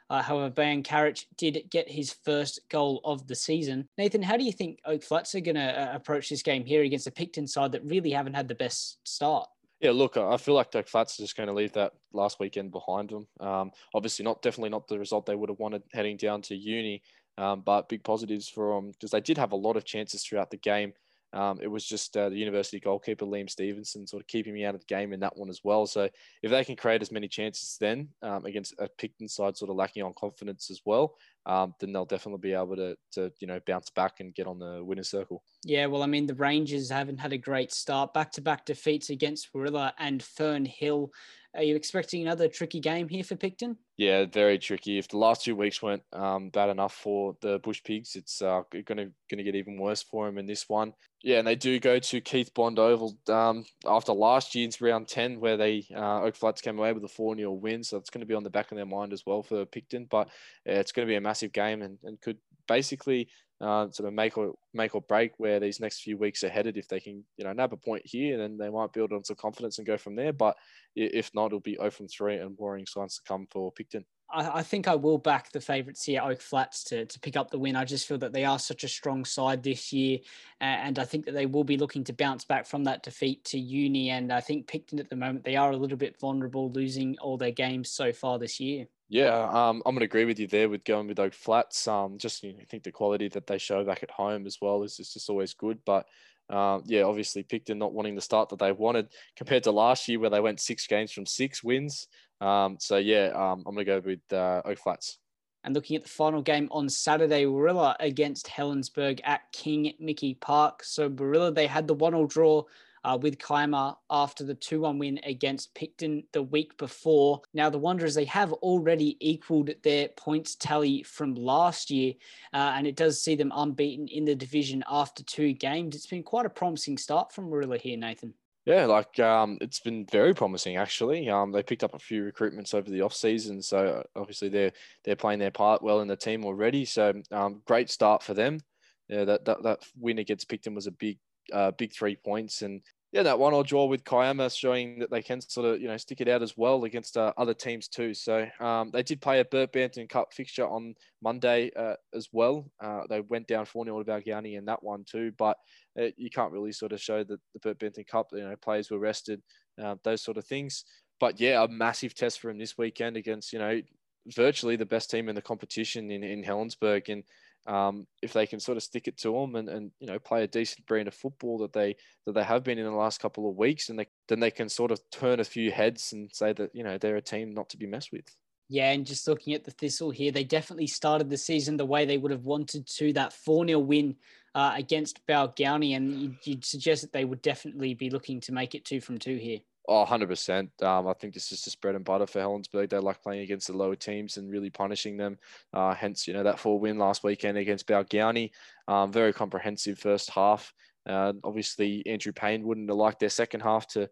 Uh, 0.08 0.22
however, 0.22 0.50
Bayan 0.50 0.82
Karic 0.82 1.26
did 1.36 1.62
get 1.70 1.88
his 1.88 2.12
first 2.12 2.60
goal 2.68 3.00
of 3.04 3.28
the 3.28 3.34
season. 3.34 3.86
Nathan, 3.96 4.22
how 4.22 4.36
do 4.36 4.42
you 4.42 4.52
think 4.52 4.80
Oak 4.86 5.04
Flats 5.04 5.34
are 5.36 5.40
going 5.40 5.54
to 5.54 5.80
uh, 5.80 5.94
approach 5.94 6.30
this 6.30 6.42
game 6.42 6.64
here 6.64 6.82
against 6.82 7.06
a 7.06 7.12
Picton 7.12 7.46
side 7.46 7.70
that 7.72 7.84
really 7.84 8.10
haven't 8.10 8.34
had 8.34 8.48
the 8.48 8.54
best 8.56 8.98
start? 9.06 9.48
Yeah, 9.80 9.92
look, 9.92 10.16
I 10.18 10.36
feel 10.36 10.54
like 10.54 10.74
Oak 10.74 10.88
Flats 10.88 11.12
is 11.12 11.18
just 11.26 11.36
going 11.36 11.46
to 11.46 11.54
leave 11.54 11.72
that 11.72 11.92
last 12.12 12.38
weekend 12.38 12.70
behind 12.70 13.08
them. 13.10 13.26
Um, 13.40 13.70
obviously, 13.94 14.24
not 14.24 14.42
definitely 14.42 14.68
not 14.68 14.86
the 14.88 14.98
result 14.98 15.24
they 15.24 15.34
would 15.34 15.48
have 15.48 15.58
wanted 15.58 15.82
heading 15.92 16.18
down 16.18 16.42
to 16.42 16.54
uni, 16.54 17.02
um, 17.38 17.62
but 17.62 17.88
big 17.88 18.04
positives 18.04 18.48
for 18.48 18.74
them 18.74 18.90
because 18.90 19.10
they 19.10 19.22
did 19.22 19.38
have 19.38 19.52
a 19.52 19.56
lot 19.56 19.76
of 19.76 19.84
chances 19.84 20.22
throughout 20.22 20.50
the 20.50 20.58
game. 20.58 20.92
Um, 21.32 21.60
it 21.62 21.68
was 21.68 21.86
just 21.86 22.16
uh, 22.16 22.28
the 22.28 22.36
university 22.36 22.80
goalkeeper 22.80 23.24
Liam 23.24 23.48
Stevenson 23.48 24.06
sort 24.06 24.20
of 24.20 24.26
keeping 24.26 24.52
me 24.52 24.64
out 24.64 24.74
of 24.74 24.80
the 24.80 24.92
game 24.94 25.12
in 25.12 25.20
that 25.20 25.36
one 25.36 25.48
as 25.48 25.60
well. 25.62 25.86
So 25.86 26.08
if 26.42 26.50
they 26.50 26.64
can 26.64 26.74
create 26.74 27.02
as 27.02 27.12
many 27.12 27.28
chances 27.28 27.76
then 27.80 28.08
um, 28.20 28.44
against 28.46 28.74
a 28.80 28.88
Picton 28.98 29.28
side 29.28 29.56
sort 29.56 29.70
of 29.70 29.76
lacking 29.76 30.02
on 30.02 30.12
confidence 30.18 30.70
as 30.70 30.80
well, 30.84 31.14
um, 31.46 31.74
then 31.80 31.92
they'll 31.92 32.04
definitely 32.04 32.40
be 32.40 32.54
able 32.54 32.76
to, 32.76 32.96
to 33.12 33.32
you 33.40 33.46
know 33.46 33.60
bounce 33.66 33.90
back 33.90 34.20
and 34.20 34.34
get 34.34 34.46
on 34.46 34.58
the 34.58 34.82
winner's 34.84 35.10
circle. 35.10 35.42
Yeah, 35.64 35.86
well, 35.86 36.02
I 36.02 36.06
mean 36.06 36.26
the 36.26 36.34
Rangers 36.34 36.90
haven't 36.90 37.18
had 37.18 37.32
a 37.32 37.38
great 37.38 37.72
start. 37.72 38.12
Back 38.12 38.32
to 38.32 38.40
back 38.40 38.64
defeats 38.64 39.10
against 39.10 39.48
Warilla 39.54 39.92
and 39.98 40.22
Fern 40.22 40.64
Hill. 40.64 41.10
Are 41.54 41.64
you 41.64 41.74
expecting 41.74 42.22
another 42.22 42.46
tricky 42.46 42.78
game 42.78 43.08
here 43.08 43.24
for 43.24 43.34
Picton? 43.34 43.76
Yeah, 43.96 44.26
very 44.26 44.56
tricky. 44.58 44.98
If 44.98 45.08
the 45.08 45.16
last 45.16 45.42
two 45.42 45.56
weeks 45.56 45.82
weren't 45.82 46.04
um, 46.12 46.50
bad 46.50 46.70
enough 46.70 46.94
for 46.94 47.36
the 47.40 47.58
Bush 47.58 47.82
Pigs, 47.82 48.14
it's 48.14 48.40
uh, 48.40 48.62
going 48.70 48.84
to 48.84 49.12
going 49.28 49.38
to 49.38 49.42
get 49.42 49.56
even 49.56 49.78
worse 49.78 50.02
for 50.02 50.26
them 50.26 50.38
in 50.38 50.46
this 50.46 50.68
one. 50.68 50.92
Yeah, 51.22 51.38
and 51.38 51.46
they 51.46 51.54
do 51.54 51.78
go 51.78 51.98
to 51.98 52.20
Keith 52.22 52.54
Bond 52.54 52.78
Oval 52.78 53.14
um, 53.28 53.66
after 53.86 54.12
last 54.12 54.54
year's 54.54 54.80
round 54.80 55.06
ten, 55.06 55.38
where 55.38 55.58
they 55.58 55.86
uh, 55.94 56.22
Oak 56.22 56.34
Flats 56.34 56.62
came 56.62 56.78
away 56.78 56.94
with 56.94 57.04
a 57.04 57.08
four 57.08 57.36
0 57.36 57.52
win. 57.52 57.84
So 57.84 57.98
it's 57.98 58.08
going 58.08 58.20
to 58.20 58.26
be 58.26 58.34
on 58.34 58.42
the 58.42 58.50
back 58.50 58.72
of 58.72 58.76
their 58.76 58.86
mind 58.86 59.12
as 59.12 59.24
well 59.26 59.42
for 59.42 59.66
Picton. 59.66 60.06
But 60.10 60.30
it's 60.64 60.92
going 60.92 61.06
to 61.06 61.10
be 61.10 61.16
a 61.16 61.20
massive 61.20 61.52
game 61.52 61.82
and, 61.82 61.98
and 62.04 62.18
could 62.22 62.38
basically 62.66 63.28
uh, 63.60 63.90
sort 63.90 64.08
of 64.08 64.14
make 64.14 64.38
or 64.38 64.54
make 64.72 64.94
or 64.94 65.02
break 65.02 65.32
where 65.36 65.60
these 65.60 65.78
next 65.78 66.00
few 66.00 66.16
weeks 66.16 66.42
are 66.42 66.48
headed. 66.48 66.78
If 66.78 66.88
they 66.88 67.00
can, 67.00 67.22
you 67.36 67.44
know, 67.44 67.52
nab 67.52 67.74
a 67.74 67.76
point 67.76 68.02
here, 68.06 68.38
then 68.38 68.56
they 68.56 68.70
might 68.70 68.94
build 68.94 69.12
on 69.12 69.22
some 69.22 69.36
confidence 69.36 69.76
and 69.76 69.86
go 69.86 69.98
from 69.98 70.16
there. 70.16 70.32
But 70.32 70.56
if 70.96 71.30
not, 71.34 71.46
it'll 71.46 71.60
be 71.60 71.76
0 71.76 71.90
from 71.90 72.08
3 72.08 72.38
and 72.38 72.56
worrying 72.56 72.86
signs 72.86 73.16
to 73.16 73.22
come 73.28 73.46
for 73.50 73.70
Picton. 73.72 74.06
I, 74.32 74.58
I 74.58 74.62
think 74.62 74.88
I 74.88 74.94
will 74.94 75.18
back 75.18 75.52
the 75.52 75.60
favourites 75.60 76.04
here, 76.04 76.22
Oak 76.22 76.40
Flats, 76.40 76.84
to, 76.84 77.06
to 77.06 77.20
pick 77.20 77.36
up 77.36 77.50
the 77.50 77.58
win. 77.58 77.76
I 77.76 77.84
just 77.84 78.06
feel 78.06 78.18
that 78.18 78.32
they 78.32 78.44
are 78.44 78.58
such 78.58 78.84
a 78.84 78.88
strong 78.88 79.24
side 79.24 79.62
this 79.62 79.92
year, 79.92 80.18
and 80.60 80.98
I 80.98 81.04
think 81.04 81.24
that 81.26 81.34
they 81.34 81.46
will 81.46 81.64
be 81.64 81.76
looking 81.76 82.04
to 82.04 82.12
bounce 82.12 82.44
back 82.44 82.66
from 82.66 82.84
that 82.84 83.02
defeat 83.02 83.44
to 83.46 83.58
Uni. 83.58 84.10
And 84.10 84.32
I 84.32 84.40
think 84.40 84.66
Picton 84.66 84.98
at 84.98 85.08
the 85.08 85.16
moment 85.16 85.44
they 85.44 85.56
are 85.56 85.70
a 85.70 85.76
little 85.76 85.98
bit 85.98 86.18
vulnerable, 86.20 86.70
losing 86.70 87.16
all 87.18 87.36
their 87.36 87.50
games 87.50 87.90
so 87.90 88.12
far 88.12 88.38
this 88.38 88.60
year. 88.60 88.86
Yeah, 89.08 89.48
um, 89.50 89.82
I'm 89.84 89.94
going 89.94 90.00
to 90.00 90.04
agree 90.04 90.24
with 90.24 90.38
you 90.38 90.46
there 90.46 90.68
with 90.68 90.84
going 90.84 91.08
with 91.08 91.18
Oak 91.18 91.34
Flats. 91.34 91.88
Um, 91.88 92.16
just 92.16 92.44
you 92.44 92.52
know, 92.52 92.60
I 92.60 92.64
think 92.64 92.84
the 92.84 92.92
quality 92.92 93.28
that 93.28 93.46
they 93.46 93.58
show 93.58 93.84
back 93.84 94.04
at 94.04 94.10
home 94.10 94.46
as 94.46 94.58
well 94.60 94.84
is, 94.84 95.00
is 95.00 95.12
just 95.12 95.28
always 95.28 95.52
good. 95.52 95.80
But 95.84 96.06
um, 96.48 96.82
yeah, 96.86 97.02
obviously 97.02 97.42
Picton 97.42 97.78
not 97.78 97.92
wanting 97.92 98.16
the 98.16 98.20
start 98.20 98.48
that 98.48 98.58
they 98.58 98.72
wanted 98.72 99.08
compared 99.36 99.64
to 99.64 99.72
last 99.72 100.08
year 100.08 100.18
where 100.18 100.30
they 100.30 100.40
went 100.40 100.60
six 100.60 100.86
games 100.86 101.12
from 101.12 101.26
six 101.26 101.62
wins. 101.62 102.08
Um, 102.40 102.76
so 102.78 102.96
yeah, 102.96 103.32
um, 103.34 103.64
I'm 103.66 103.74
going 103.74 103.86
to 103.86 104.00
go 104.00 104.00
with 104.00 104.32
uh, 104.32 104.62
Oak 104.64 104.78
Flats. 104.78 105.18
And 105.62 105.74
looking 105.74 105.96
at 105.96 106.04
the 106.04 106.08
final 106.08 106.40
game 106.40 106.68
on 106.70 106.88
Saturday, 106.88 107.44
Warilla 107.44 107.94
against 108.00 108.46
Helensburgh 108.46 109.20
at 109.24 109.52
King 109.52 109.92
Mickey 110.00 110.34
Park. 110.34 110.82
So 110.82 111.08
Warilla, 111.08 111.52
they 111.52 111.66
had 111.66 111.86
the 111.86 111.94
one-all 111.94 112.26
draw 112.26 112.64
uh, 113.04 113.18
with 113.20 113.38
Kiama 113.38 113.96
after 114.10 114.44
the 114.44 114.54
2 114.54 114.80
1 114.80 114.98
win 114.98 115.20
against 115.24 115.74
Picton 115.74 116.24
the 116.32 116.42
week 116.42 116.76
before. 116.76 117.42
Now, 117.54 117.70
the 117.70 117.78
Wanderers, 117.78 118.14
they 118.14 118.24
have 118.26 118.52
already 118.52 119.16
equaled 119.20 119.70
their 119.82 120.08
points 120.08 120.54
tally 120.54 121.02
from 121.02 121.34
last 121.34 121.90
year, 121.90 122.14
uh, 122.52 122.72
and 122.76 122.86
it 122.86 122.96
does 122.96 123.22
see 123.22 123.34
them 123.34 123.52
unbeaten 123.54 124.08
in 124.08 124.24
the 124.24 124.34
division 124.34 124.84
after 124.90 125.22
two 125.22 125.52
games. 125.52 125.94
It's 125.94 126.06
been 126.06 126.22
quite 126.22 126.46
a 126.46 126.50
promising 126.50 126.98
start 126.98 127.32
from 127.32 127.48
Warilla 127.50 127.78
here, 127.78 127.96
Nathan. 127.96 128.34
Yeah, 128.70 128.86
like 128.86 129.18
um, 129.18 129.58
it's 129.60 129.80
been 129.80 130.06
very 130.12 130.32
promising 130.32 130.76
actually. 130.76 131.28
Um, 131.28 131.50
they 131.50 131.60
picked 131.60 131.82
up 131.82 131.92
a 131.92 131.98
few 131.98 132.22
recruitments 132.22 132.72
over 132.72 132.88
the 132.88 133.00
off 133.02 133.12
season, 133.12 133.60
so 133.60 134.04
obviously 134.14 134.48
they're 134.48 134.70
they're 135.02 135.16
playing 135.16 135.40
their 135.40 135.50
part 135.50 135.82
well 135.82 136.02
in 136.02 136.06
the 136.06 136.14
team 136.14 136.44
already. 136.44 136.84
So 136.84 137.12
um, 137.32 137.62
great 137.66 137.90
start 137.90 138.22
for 138.22 138.32
them. 138.32 138.60
Yeah, 139.08 139.24
that, 139.24 139.44
that 139.46 139.64
that 139.64 139.80
win 139.98 140.20
against 140.20 140.48
Picton 140.48 140.76
was 140.76 140.86
a 140.86 140.92
big 140.92 141.18
uh, 141.52 141.72
big 141.72 141.92
three 141.92 142.14
points, 142.14 142.62
and 142.62 142.80
yeah, 143.12 143.24
that 143.24 143.38
one 143.40 143.54
or 143.54 143.64
draw 143.64 143.86
with 143.86 144.04
Kiama 144.04 144.50
showing 144.50 145.00
that 145.00 145.10
they 145.10 145.22
can 145.22 145.40
sort 145.40 145.66
of 145.66 145.80
you 145.80 145.88
know 145.88 145.96
stick 145.96 146.20
it 146.20 146.28
out 146.28 146.42
as 146.42 146.56
well 146.56 146.84
against 146.84 147.16
uh, 147.16 147.32
other 147.36 147.54
teams 147.54 147.88
too. 147.88 148.14
So 148.14 148.46
um, 148.60 148.90
they 148.92 149.02
did 149.02 149.20
play 149.20 149.40
a 149.40 149.44
Bert 149.44 149.72
Bampton 149.72 150.06
Cup 150.06 150.32
fixture 150.32 150.66
on 150.66 150.94
Monday 151.20 151.72
uh, 151.76 151.94
as 152.14 152.28
well. 152.32 152.70
Uh, 152.80 153.02
they 153.08 153.20
went 153.20 153.48
down 153.48 153.64
4 153.64 153.84
0 153.84 154.02
to 154.02 154.10
Balgownie 154.10 154.56
in 154.56 154.64
that 154.66 154.82
one 154.82 155.04
too, 155.10 155.32
but 155.38 155.56
uh, 156.00 156.06
you 156.16 156.30
can't 156.30 156.52
really 156.52 156.72
sort 156.72 156.92
of 156.92 157.00
show 157.00 157.24
that 157.24 157.40
the 157.52 157.60
Bert 157.60 157.80
Bampton 157.80 158.04
Cup, 158.04 158.28
you 158.32 158.40
know, 158.40 158.54
players 158.62 158.90
were 158.90 159.00
rested, 159.00 159.42
uh, 159.82 159.96
those 160.04 160.22
sort 160.22 160.36
of 160.36 160.46
things. 160.46 160.84
But 161.18 161.40
yeah, 161.40 161.64
a 161.64 161.68
massive 161.68 162.14
test 162.14 162.38
for 162.38 162.48
him 162.48 162.58
this 162.58 162.78
weekend 162.78 163.16
against 163.16 163.52
you 163.52 163.58
know 163.58 163.80
virtually 164.28 164.76
the 164.76 164.86
best 164.86 165.10
team 165.10 165.28
in 165.28 165.34
the 165.34 165.42
competition 165.42 166.10
in, 166.10 166.22
in 166.22 166.44
Helensburgh 166.44 167.08
and 167.08 167.24
um, 167.66 168.06
if 168.22 168.32
they 168.32 168.46
can 168.46 168.60
sort 168.60 168.76
of 168.76 168.82
stick 168.82 169.06
it 169.06 169.18
to 169.18 169.32
them 169.32 169.54
and, 169.56 169.68
and 169.68 169.90
you 170.00 170.06
know 170.06 170.18
play 170.18 170.42
a 170.42 170.48
decent 170.48 170.86
brand 170.86 171.08
of 171.08 171.14
football 171.14 171.58
that 171.58 171.72
they 171.72 171.96
that 172.26 172.32
they 172.32 172.42
have 172.42 172.64
been 172.64 172.78
in 172.78 172.84
the 172.84 172.90
last 172.90 173.20
couple 173.20 173.48
of 173.48 173.56
weeks, 173.56 173.88
and 173.88 173.98
they, 173.98 174.06
then 174.28 174.40
they 174.40 174.50
can 174.50 174.68
sort 174.68 174.90
of 174.90 175.00
turn 175.10 175.40
a 175.40 175.44
few 175.44 175.70
heads 175.70 176.12
and 176.12 176.30
say 176.32 176.52
that 176.52 176.74
you 176.74 176.84
know 176.84 176.98
they're 176.98 177.16
a 177.16 177.22
team 177.22 177.54
not 177.54 177.68
to 177.70 177.76
be 177.76 177.86
messed 177.86 178.12
with. 178.12 178.24
Yeah, 178.68 178.92
and 178.92 179.04
just 179.04 179.26
looking 179.26 179.54
at 179.54 179.64
the 179.64 179.72
Thistle 179.72 180.12
here, 180.12 180.30
they 180.30 180.44
definitely 180.44 180.86
started 180.86 181.28
the 181.28 181.36
season 181.36 181.76
the 181.76 181.84
way 181.84 182.04
they 182.04 182.18
would 182.18 182.30
have 182.30 182.44
wanted 182.44 182.86
to. 182.86 183.12
That 183.12 183.32
4 183.32 183.66
0 183.66 183.80
win 183.80 184.14
uh, 184.54 184.74
against 184.76 185.26
Balgownie, 185.26 185.96
and 185.96 186.12
you'd, 186.12 186.36
you'd 186.44 186.64
suggest 186.64 187.02
that 187.02 187.12
they 187.12 187.24
would 187.24 187.42
definitely 187.42 187.94
be 187.94 188.10
looking 188.10 188.40
to 188.42 188.52
make 188.52 188.76
it 188.76 188.84
two 188.84 189.00
from 189.00 189.18
two 189.18 189.36
here. 189.36 189.58
Oh, 189.88 190.04
100%. 190.04 190.70
Um, 190.82 191.08
I 191.08 191.14
think 191.14 191.34
this 191.34 191.50
is 191.52 191.62
just 191.62 191.80
bread 191.80 191.96
and 191.96 192.04
butter 192.04 192.26
for 192.26 192.38
Helensburgh. 192.40 192.90
They 192.90 192.98
like 192.98 193.22
playing 193.22 193.42
against 193.42 193.66
the 193.66 193.76
lower 193.76 193.96
teams 193.96 194.36
and 194.36 194.50
really 194.50 194.70
punishing 194.70 195.16
them. 195.16 195.38
Uh, 195.72 195.94
hence, 195.94 196.28
you 196.28 196.34
know, 196.34 196.44
that 196.44 196.60
four 196.60 196.78
win 196.78 196.98
last 196.98 197.24
weekend 197.24 197.58
against 197.58 197.88
Balgownie. 197.88 198.50
Um, 198.86 199.10
very 199.12 199.32
comprehensive 199.32 199.98
first 199.98 200.30
half. 200.30 200.72
Uh, 201.08 201.32
obviously, 201.42 202.06
Andrew 202.06 202.32
Payne 202.32 202.62
wouldn't 202.62 202.88
have 202.88 202.96
liked 202.96 203.20
their 203.20 203.30
second 203.30 203.60
half 203.60 203.88
to, 203.88 204.02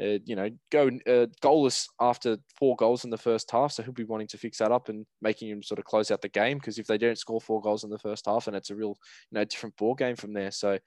uh, 0.00 0.18
you 0.24 0.34
know, 0.34 0.48
go 0.70 0.88
uh, 0.88 1.26
goalless 1.42 1.86
after 2.00 2.38
four 2.58 2.74
goals 2.76 3.04
in 3.04 3.10
the 3.10 3.18
first 3.18 3.50
half. 3.50 3.72
So 3.72 3.82
he'll 3.82 3.92
be 3.92 4.04
wanting 4.04 4.28
to 4.28 4.38
fix 4.38 4.58
that 4.58 4.72
up 4.72 4.88
and 4.88 5.06
making 5.20 5.50
him 5.50 5.62
sort 5.62 5.78
of 5.78 5.84
close 5.84 6.10
out 6.10 6.22
the 6.22 6.30
game 6.30 6.58
because 6.58 6.78
if 6.78 6.86
they 6.86 6.98
don't 6.98 7.18
score 7.18 7.40
four 7.40 7.60
goals 7.60 7.84
in 7.84 7.90
the 7.90 7.98
first 7.98 8.26
half, 8.26 8.48
and 8.48 8.56
it's 8.56 8.70
a 8.70 8.74
real, 8.74 8.96
you 9.30 9.38
know, 9.38 9.44
different 9.44 9.76
ball 9.76 9.94
game 9.94 10.16
from 10.16 10.32
there. 10.32 10.50
So 10.50 10.78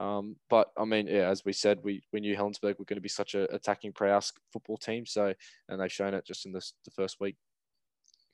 um, 0.00 0.36
but 0.50 0.70
I 0.76 0.84
mean, 0.84 1.06
yeah, 1.06 1.28
as 1.28 1.44
we 1.44 1.52
said, 1.52 1.80
we, 1.82 2.02
we 2.12 2.20
knew 2.20 2.36
Helensburgh 2.36 2.78
were 2.78 2.84
going 2.84 2.96
to 2.96 3.00
be 3.00 3.08
such 3.08 3.34
an 3.34 3.46
attacking 3.50 3.92
prowess 3.92 4.32
football 4.52 4.76
team. 4.76 5.06
So, 5.06 5.32
and 5.68 5.80
they've 5.80 5.92
shown 5.92 6.14
it 6.14 6.26
just 6.26 6.46
in 6.46 6.52
this, 6.52 6.74
the 6.84 6.90
first 6.90 7.20
week. 7.20 7.36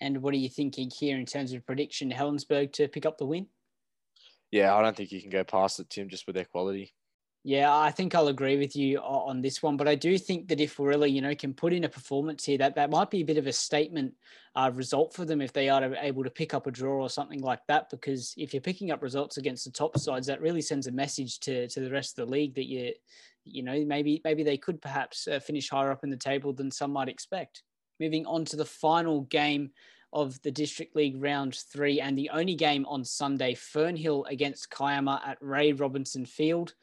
And 0.01 0.23
what 0.23 0.35
are 0.35 0.39
you 0.39 0.49
thinking 0.49 0.91
here 0.91 1.19
in 1.19 1.27
terms 1.27 1.53
of 1.53 1.65
prediction? 1.65 2.11
Helensburgh 2.11 2.73
to 2.73 2.89
pick 2.89 3.07
up 3.07 3.19
the 3.19 3.27
win? 3.27 3.47
Yeah, 4.51 4.75
I 4.75 4.83
don't 4.83 4.97
think 4.97 5.13
you 5.13 5.21
can 5.21 5.31
go 5.31 5.45
past 5.45 5.81
it, 5.81 5.89
Tim, 5.89 6.09
just 6.09 6.27
with 6.27 6.35
their 6.35 6.45
quality. 6.45 6.93
Yeah, 7.45 7.77
I 7.77 7.91
think 7.91 8.15
I'll 8.15 8.29
agree 8.29 8.57
with 8.57 8.77
you 8.77 8.99
on 8.99 9.41
this 9.41 9.65
one, 9.65 9.77
but 9.77 9.89
I 9.89 9.97
do 9.97 10.17
think 10.17 10.47
that 10.47 10.61
if 10.61 10.79
we 10.79 10.87
really, 10.87 11.11
you 11.11 11.21
know, 11.21 11.35
can 11.35 11.53
put 11.53 11.73
in 11.73 11.83
a 11.83 11.89
performance 11.89 12.45
here, 12.45 12.59
that 12.59 12.77
that 12.77 12.91
might 12.91 13.11
be 13.11 13.23
a 13.23 13.25
bit 13.25 13.37
of 13.37 13.49
a 13.49 13.53
statement 13.53 14.15
uh, 14.55 14.71
result 14.73 15.13
for 15.13 15.25
them 15.25 15.41
if 15.41 15.53
they 15.53 15.69
are 15.69 15.93
able 15.97 16.23
to 16.23 16.31
pick 16.31 16.55
up 16.55 16.69
a 16.69 16.71
draw 16.71 17.03
or 17.03 17.11
something 17.11 17.41
like 17.41 17.59
that. 17.67 17.91
Because 17.91 18.33
if 18.37 18.55
you're 18.55 18.61
picking 18.61 18.93
up 18.93 19.03
results 19.03 19.39
against 19.39 19.65
the 19.65 19.73
top 19.73 19.99
sides, 19.99 20.29
that 20.29 20.41
really 20.41 20.63
sends 20.63 20.87
a 20.87 20.93
message 20.93 21.41
to 21.41 21.67
to 21.67 21.81
the 21.81 21.91
rest 21.91 22.17
of 22.17 22.27
the 22.27 22.33
league 22.33 22.55
that 22.55 22.69
you, 22.69 22.93
you 23.45 23.65
know, 23.65 23.85
maybe 23.85 24.21
maybe 24.23 24.45
they 24.45 24.57
could 24.57 24.81
perhaps 24.81 25.27
uh, 25.27 25.41
finish 25.41 25.69
higher 25.69 25.91
up 25.91 26.05
in 26.05 26.11
the 26.11 26.17
table 26.17 26.53
than 26.53 26.71
some 26.71 26.93
might 26.93 27.09
expect. 27.09 27.65
Moving 27.99 28.25
on 28.25 28.45
to 28.47 28.57
the 28.57 28.65
final 28.65 29.23
game 29.23 29.71
of 30.13 30.41
the 30.43 30.51
District 30.53 30.95
League 30.95 31.21
round 31.21 31.57
three, 31.57 32.01
and 32.01 32.17
the 32.17 32.31
only 32.31 32.55
game 32.55 32.87
on 32.87 33.05
Sunday, 33.05 33.55
Fernhill 33.55 34.31
against 34.31 34.71
Kiama 34.71 35.21
at 35.27 35.39
Ray 35.41 35.73
Robinson 35.73 36.25
Field. 36.25 36.75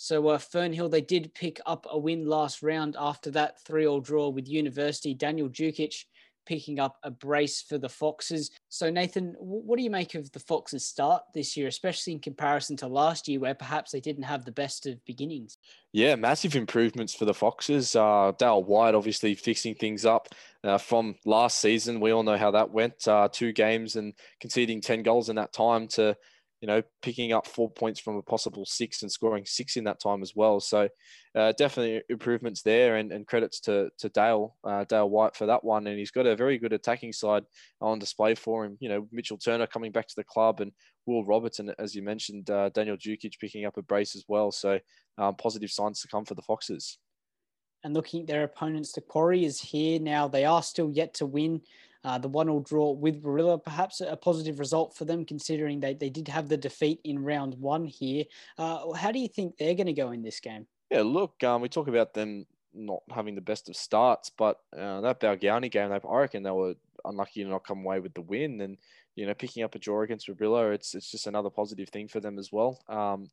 So 0.00 0.28
uh, 0.28 0.38
Fernhill, 0.38 0.88
they 0.88 1.00
did 1.00 1.34
pick 1.34 1.60
up 1.66 1.84
a 1.90 1.98
win 1.98 2.24
last 2.24 2.62
round 2.62 2.94
after 2.96 3.32
that 3.32 3.60
three-all 3.64 4.00
draw 4.00 4.28
with 4.28 4.46
University. 4.46 5.12
Daniel 5.12 5.48
Dukic 5.48 6.04
picking 6.46 6.78
up 6.78 6.98
a 7.02 7.10
brace 7.10 7.62
for 7.62 7.78
the 7.78 7.88
Foxes. 7.88 8.52
So 8.68 8.90
Nathan, 8.90 9.34
what 9.40 9.76
do 9.76 9.82
you 9.82 9.90
make 9.90 10.14
of 10.14 10.30
the 10.30 10.38
Foxes' 10.38 10.86
start 10.86 11.24
this 11.34 11.56
year, 11.56 11.66
especially 11.66 12.12
in 12.12 12.20
comparison 12.20 12.76
to 12.76 12.86
last 12.86 13.26
year, 13.26 13.40
where 13.40 13.56
perhaps 13.56 13.90
they 13.90 13.98
didn't 13.98 14.22
have 14.22 14.44
the 14.44 14.52
best 14.52 14.86
of 14.86 15.04
beginnings? 15.04 15.58
Yeah, 15.92 16.14
massive 16.14 16.54
improvements 16.54 17.12
for 17.12 17.24
the 17.24 17.34
Foxes. 17.34 17.96
Uh, 17.96 18.32
Dale 18.38 18.62
White 18.62 18.94
obviously 18.94 19.34
fixing 19.34 19.74
things 19.74 20.06
up 20.06 20.28
uh, 20.62 20.78
from 20.78 21.16
last 21.24 21.58
season. 21.58 21.98
We 21.98 22.12
all 22.12 22.22
know 22.22 22.38
how 22.38 22.52
that 22.52 22.70
went. 22.70 23.08
Uh, 23.08 23.28
two 23.30 23.52
games 23.52 23.96
and 23.96 24.14
conceding 24.40 24.80
ten 24.80 25.02
goals 25.02 25.28
in 25.28 25.34
that 25.36 25.52
time 25.52 25.88
to 25.88 26.16
you 26.60 26.66
know, 26.66 26.82
picking 27.02 27.32
up 27.32 27.46
four 27.46 27.70
points 27.70 28.00
from 28.00 28.16
a 28.16 28.22
possible 28.22 28.64
six 28.66 29.02
and 29.02 29.12
scoring 29.12 29.44
six 29.46 29.76
in 29.76 29.84
that 29.84 30.00
time 30.00 30.22
as 30.22 30.32
well. 30.34 30.58
So 30.58 30.88
uh, 31.34 31.52
definitely 31.52 32.02
improvements 32.08 32.62
there, 32.62 32.96
and, 32.96 33.12
and 33.12 33.26
credits 33.26 33.60
to 33.60 33.90
to 33.98 34.08
Dale 34.08 34.56
uh, 34.64 34.84
Dale 34.84 35.08
White 35.08 35.36
for 35.36 35.46
that 35.46 35.62
one. 35.62 35.86
And 35.86 35.98
he's 35.98 36.10
got 36.10 36.26
a 36.26 36.36
very 36.36 36.58
good 36.58 36.72
attacking 36.72 37.12
side 37.12 37.44
on 37.80 37.98
display 37.98 38.34
for 38.34 38.64
him. 38.64 38.76
You 38.80 38.88
know, 38.88 39.08
Mitchell 39.12 39.38
Turner 39.38 39.66
coming 39.66 39.92
back 39.92 40.08
to 40.08 40.16
the 40.16 40.24
club, 40.24 40.60
and 40.60 40.72
Will 41.06 41.24
Robertson, 41.24 41.72
as 41.78 41.94
you 41.94 42.02
mentioned, 42.02 42.50
uh, 42.50 42.70
Daniel 42.70 42.96
Dukic 42.96 43.38
picking 43.40 43.64
up 43.64 43.76
a 43.76 43.82
brace 43.82 44.16
as 44.16 44.24
well. 44.28 44.50
So 44.50 44.78
um, 45.16 45.36
positive 45.36 45.70
signs 45.70 46.00
to 46.00 46.08
come 46.08 46.24
for 46.24 46.34
the 46.34 46.42
Foxes. 46.42 46.98
And 47.84 47.94
looking 47.94 48.22
at 48.22 48.26
their 48.26 48.42
opponents, 48.42 48.92
the 48.92 49.00
Quarry 49.00 49.44
is 49.44 49.60
here 49.60 50.00
now. 50.00 50.26
They 50.26 50.44
are 50.44 50.62
still 50.62 50.90
yet 50.90 51.14
to 51.14 51.26
win. 51.26 51.60
Uh, 52.08 52.16
the 52.16 52.26
one 52.26 52.48
all 52.48 52.60
draw 52.60 52.90
with 52.90 53.22
Warilla, 53.22 53.58
perhaps 53.58 54.00
a 54.00 54.16
positive 54.16 54.58
result 54.58 54.96
for 54.96 55.04
them, 55.04 55.26
considering 55.26 55.78
they, 55.78 55.92
they 55.92 56.08
did 56.08 56.26
have 56.26 56.48
the 56.48 56.56
defeat 56.56 57.00
in 57.04 57.22
round 57.22 57.54
one 57.60 57.84
here. 57.84 58.24
Uh, 58.56 58.94
how 58.94 59.12
do 59.12 59.18
you 59.18 59.28
think 59.28 59.58
they're 59.58 59.74
going 59.74 59.88
to 59.88 59.92
go 59.92 60.10
in 60.12 60.22
this 60.22 60.40
game? 60.40 60.66
Yeah, 60.90 61.02
look, 61.02 61.44
um, 61.44 61.60
we 61.60 61.68
talk 61.68 61.86
about 61.86 62.14
them 62.14 62.46
not 62.72 63.02
having 63.10 63.34
the 63.34 63.42
best 63.42 63.68
of 63.68 63.76
starts, 63.76 64.30
but 64.30 64.58
uh, 64.74 65.02
that 65.02 65.20
Balgownie 65.20 65.70
game, 65.70 65.92
I 65.92 66.00
reckon 66.16 66.42
they 66.42 66.50
were 66.50 66.76
unlucky 67.04 67.44
to 67.44 67.50
not 67.50 67.66
come 67.66 67.84
away 67.84 68.00
with 68.00 68.14
the 68.14 68.22
win. 68.22 68.62
And, 68.62 68.78
you 69.14 69.26
know, 69.26 69.34
picking 69.34 69.62
up 69.62 69.74
a 69.74 69.78
draw 69.78 70.00
against 70.00 70.30
Warilla, 70.30 70.70
it's, 70.72 70.94
it's 70.94 71.10
just 71.10 71.26
another 71.26 71.50
positive 71.50 71.90
thing 71.90 72.08
for 72.08 72.20
them 72.20 72.38
as 72.38 72.50
well. 72.50 72.80
Um, 72.88 73.28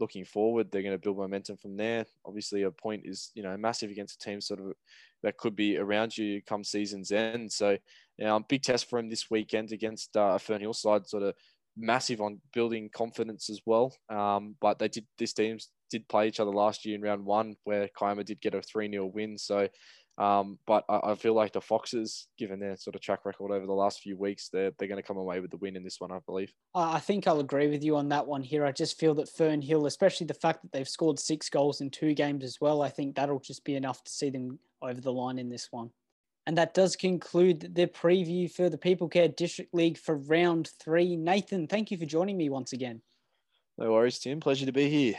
looking 0.00 0.24
forward, 0.24 0.70
they're 0.70 0.82
going 0.82 0.94
to 0.94 0.98
build 0.98 1.18
momentum 1.18 1.56
from 1.56 1.76
there. 1.76 2.04
Obviously, 2.24 2.62
a 2.62 2.70
point 2.70 3.02
is 3.04 3.30
you 3.34 3.42
know 3.42 3.56
massive 3.56 3.90
against 3.90 4.22
a 4.22 4.24
team 4.24 4.40
sort 4.40 4.60
of 4.60 4.72
that 5.22 5.38
could 5.38 5.56
be 5.56 5.78
around 5.78 6.16
you 6.16 6.42
come 6.42 6.62
season's 6.62 7.10
end. 7.10 7.50
So, 7.50 7.70
you 8.18 8.24
know, 8.24 8.38
big 8.40 8.62
test 8.62 8.88
for 8.88 8.98
him 8.98 9.08
this 9.08 9.30
weekend 9.30 9.72
against 9.72 10.16
uh, 10.16 10.20
a 10.20 10.38
Fernhill 10.38 10.74
side, 10.74 11.08
sort 11.08 11.22
of 11.22 11.34
massive 11.76 12.20
on 12.20 12.40
building 12.52 12.90
confidence 12.94 13.48
as 13.50 13.60
well. 13.66 13.96
Um, 14.10 14.54
but 14.60 14.78
they 14.78 14.88
did 14.88 15.06
this 15.18 15.32
teams 15.32 15.70
did 15.90 16.08
play 16.08 16.28
each 16.28 16.40
other 16.40 16.50
last 16.50 16.84
year 16.84 16.94
in 16.94 17.02
round 17.02 17.24
one, 17.24 17.56
where 17.64 17.88
Kiama 17.98 18.24
did 18.24 18.40
get 18.40 18.54
a 18.54 18.62
three 18.62 18.90
0 18.90 19.06
win. 19.06 19.38
So 19.38 19.68
um, 20.16 20.58
but 20.66 20.84
I, 20.88 21.00
I, 21.10 21.14
feel 21.16 21.34
like 21.34 21.52
the 21.52 21.60
Foxes, 21.60 22.28
given 22.38 22.60
their 22.60 22.76
sort 22.76 22.94
of 22.94 23.02
track 23.02 23.24
record 23.24 23.50
over 23.50 23.66
the 23.66 23.72
last 23.72 24.00
few 24.00 24.16
weeks, 24.16 24.48
they're, 24.48 24.70
they're 24.78 24.86
going 24.86 25.00
to 25.00 25.06
come 25.06 25.16
away 25.16 25.40
with 25.40 25.50
the 25.50 25.56
win 25.56 25.74
in 25.74 25.82
this 25.82 26.00
one, 26.00 26.12
I 26.12 26.18
believe. 26.24 26.52
I 26.72 27.00
think 27.00 27.26
I'll 27.26 27.40
agree 27.40 27.68
with 27.68 27.82
you 27.82 27.96
on 27.96 28.08
that 28.10 28.24
one 28.24 28.42
here. 28.42 28.64
I 28.64 28.70
just 28.70 28.98
feel 28.98 29.14
that 29.14 29.28
Fernhill, 29.28 29.88
especially 29.88 30.26
the 30.26 30.34
fact 30.34 30.62
that 30.62 30.70
they've 30.70 30.88
scored 30.88 31.18
six 31.18 31.50
goals 31.50 31.80
in 31.80 31.90
two 31.90 32.14
games 32.14 32.44
as 32.44 32.60
well, 32.60 32.80
I 32.80 32.90
think 32.90 33.16
that'll 33.16 33.40
just 33.40 33.64
be 33.64 33.74
enough 33.74 34.04
to 34.04 34.12
see 34.12 34.30
them 34.30 34.60
over 34.82 35.00
the 35.00 35.12
line 35.12 35.38
in 35.38 35.48
this 35.48 35.68
one. 35.72 35.90
And 36.46 36.56
that 36.58 36.74
does 36.74 36.94
conclude 36.94 37.74
the 37.74 37.88
preview 37.88 38.48
for 38.48 38.68
the 38.68 38.78
People 38.78 39.08
Care 39.08 39.28
District 39.28 39.74
League 39.74 39.98
for 39.98 40.16
round 40.16 40.70
three. 40.78 41.16
Nathan, 41.16 41.66
thank 41.66 41.90
you 41.90 41.96
for 41.96 42.04
joining 42.04 42.36
me 42.36 42.50
once 42.50 42.72
again. 42.72 43.00
No 43.78 43.90
worries, 43.90 44.20
Tim. 44.20 44.38
Pleasure 44.38 44.66
to 44.66 44.72
be 44.72 44.88
here. 44.88 45.14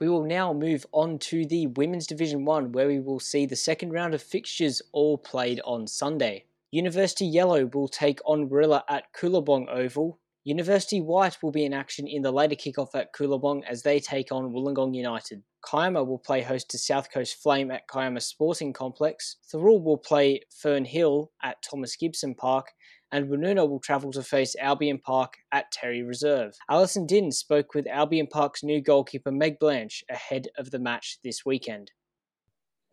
We 0.00 0.08
will 0.08 0.24
now 0.24 0.52
move 0.52 0.86
on 0.92 1.18
to 1.20 1.44
the 1.44 1.66
Women's 1.66 2.06
Division 2.06 2.44
1, 2.44 2.70
where 2.70 2.86
we 2.86 3.00
will 3.00 3.18
see 3.18 3.46
the 3.46 3.56
second 3.56 3.90
round 3.90 4.14
of 4.14 4.22
fixtures 4.22 4.80
all 4.92 5.18
played 5.18 5.60
on 5.64 5.88
Sunday. 5.88 6.44
University 6.70 7.26
Yellow 7.26 7.66
will 7.66 7.88
take 7.88 8.20
on 8.24 8.48
Rilla 8.48 8.84
at 8.88 9.12
Kooloobong 9.12 9.68
Oval. 9.68 10.20
University 10.44 11.00
White 11.00 11.42
will 11.42 11.50
be 11.50 11.64
in 11.64 11.74
action 11.74 12.06
in 12.06 12.22
the 12.22 12.30
later 12.30 12.54
kickoff 12.54 12.94
at 12.94 13.12
Kooloobong 13.12 13.62
as 13.68 13.82
they 13.82 13.98
take 13.98 14.30
on 14.30 14.52
Wollongong 14.52 14.94
United. 14.94 15.42
Kiama 15.68 16.04
will 16.04 16.18
play 16.18 16.42
host 16.42 16.70
to 16.70 16.78
South 16.78 17.10
Coast 17.10 17.42
Flame 17.42 17.72
at 17.72 17.88
Kiama 17.88 18.20
Sporting 18.20 18.72
Complex. 18.72 19.36
Thirroul 19.52 19.82
will 19.82 19.98
play 19.98 20.42
Fern 20.48 20.84
Hill 20.84 21.32
at 21.42 21.60
Thomas 21.60 21.96
Gibson 21.96 22.36
Park, 22.36 22.68
and 23.12 23.28
Woonona 23.28 23.68
will 23.68 23.80
travel 23.80 24.12
to 24.12 24.22
face 24.22 24.54
Albion 24.58 24.98
Park 24.98 25.38
at 25.52 25.70
Terry 25.72 26.02
Reserve. 26.02 26.54
Alison 26.70 27.06
Din 27.06 27.32
spoke 27.32 27.74
with 27.74 27.86
Albion 27.86 28.26
Park's 28.26 28.62
new 28.62 28.80
goalkeeper 28.80 29.32
Meg 29.32 29.58
Blanche 29.58 30.04
ahead 30.08 30.48
of 30.58 30.70
the 30.70 30.78
match 30.78 31.18
this 31.22 31.44
weekend. 31.44 31.90